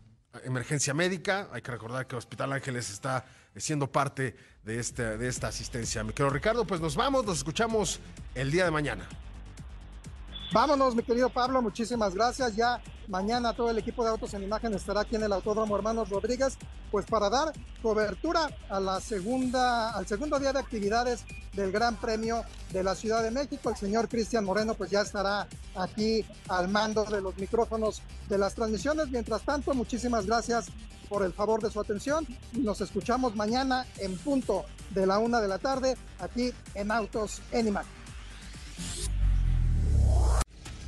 emergencia 0.42 0.94
médica. 0.94 1.48
Hay 1.52 1.62
que 1.62 1.70
recordar 1.70 2.08
que 2.08 2.16
Hospital 2.16 2.52
Ángeles 2.52 2.90
está 2.90 3.24
eh, 3.54 3.60
siendo 3.60 3.90
parte 3.90 4.34
de 4.64 4.80
esta, 4.80 5.16
de 5.16 5.28
esta 5.28 5.48
asistencia. 5.48 6.02
Mi 6.02 6.12
querido 6.12 6.30
Ricardo, 6.30 6.66
pues 6.66 6.80
nos 6.80 6.96
vamos, 6.96 7.24
nos 7.24 7.38
escuchamos 7.38 8.00
el 8.34 8.50
día 8.50 8.64
de 8.64 8.72
mañana. 8.72 9.08
Vámonos, 10.52 10.94
mi 10.94 11.02
querido 11.02 11.30
Pablo, 11.30 11.60
muchísimas 11.62 12.14
gracias. 12.14 12.54
Ya 12.54 12.80
mañana 13.08 13.54
todo 13.54 13.70
el 13.70 13.78
equipo 13.78 14.04
de 14.04 14.10
Autos 14.10 14.34
en 14.34 14.42
Imagen 14.44 14.72
estará 14.74 15.00
aquí 15.00 15.16
en 15.16 15.24
el 15.24 15.32
Autódromo 15.32 15.76
Hermanos 15.76 16.08
Rodríguez, 16.08 16.56
pues 16.90 17.06
para 17.06 17.28
dar 17.28 17.52
cobertura 17.82 18.48
a 18.68 18.80
la 18.80 18.96
al 18.96 20.06
segundo 20.06 20.38
día 20.38 20.52
de 20.52 20.58
actividades 20.58 21.24
del 21.52 21.72
Gran 21.72 21.96
Premio 21.96 22.42
de 22.72 22.84
la 22.84 22.94
Ciudad 22.94 23.22
de 23.22 23.30
México. 23.30 23.70
El 23.70 23.76
señor 23.76 24.08
Cristian 24.08 24.44
Moreno 24.44 24.74
pues 24.74 24.90
ya 24.90 25.00
estará 25.00 25.48
aquí 25.74 26.24
al 26.48 26.68
mando 26.68 27.04
de 27.04 27.20
los 27.20 27.36
micrófonos 27.36 28.02
de 28.28 28.38
las 28.38 28.54
transmisiones. 28.54 29.10
Mientras 29.10 29.42
tanto, 29.42 29.74
muchísimas 29.74 30.26
gracias 30.26 30.66
por 31.08 31.24
el 31.24 31.32
favor 31.32 31.62
de 31.62 31.70
su 31.70 31.80
atención 31.80 32.26
nos 32.52 32.80
escuchamos 32.80 33.36
mañana 33.36 33.86
en 33.98 34.16
punto 34.18 34.64
de 34.90 35.06
la 35.06 35.18
una 35.18 35.40
de 35.40 35.48
la 35.48 35.58
tarde 35.58 35.96
aquí 36.18 36.52
en 36.74 36.90
Autos 36.90 37.42
en 37.52 37.68
Imagen. 37.68 37.92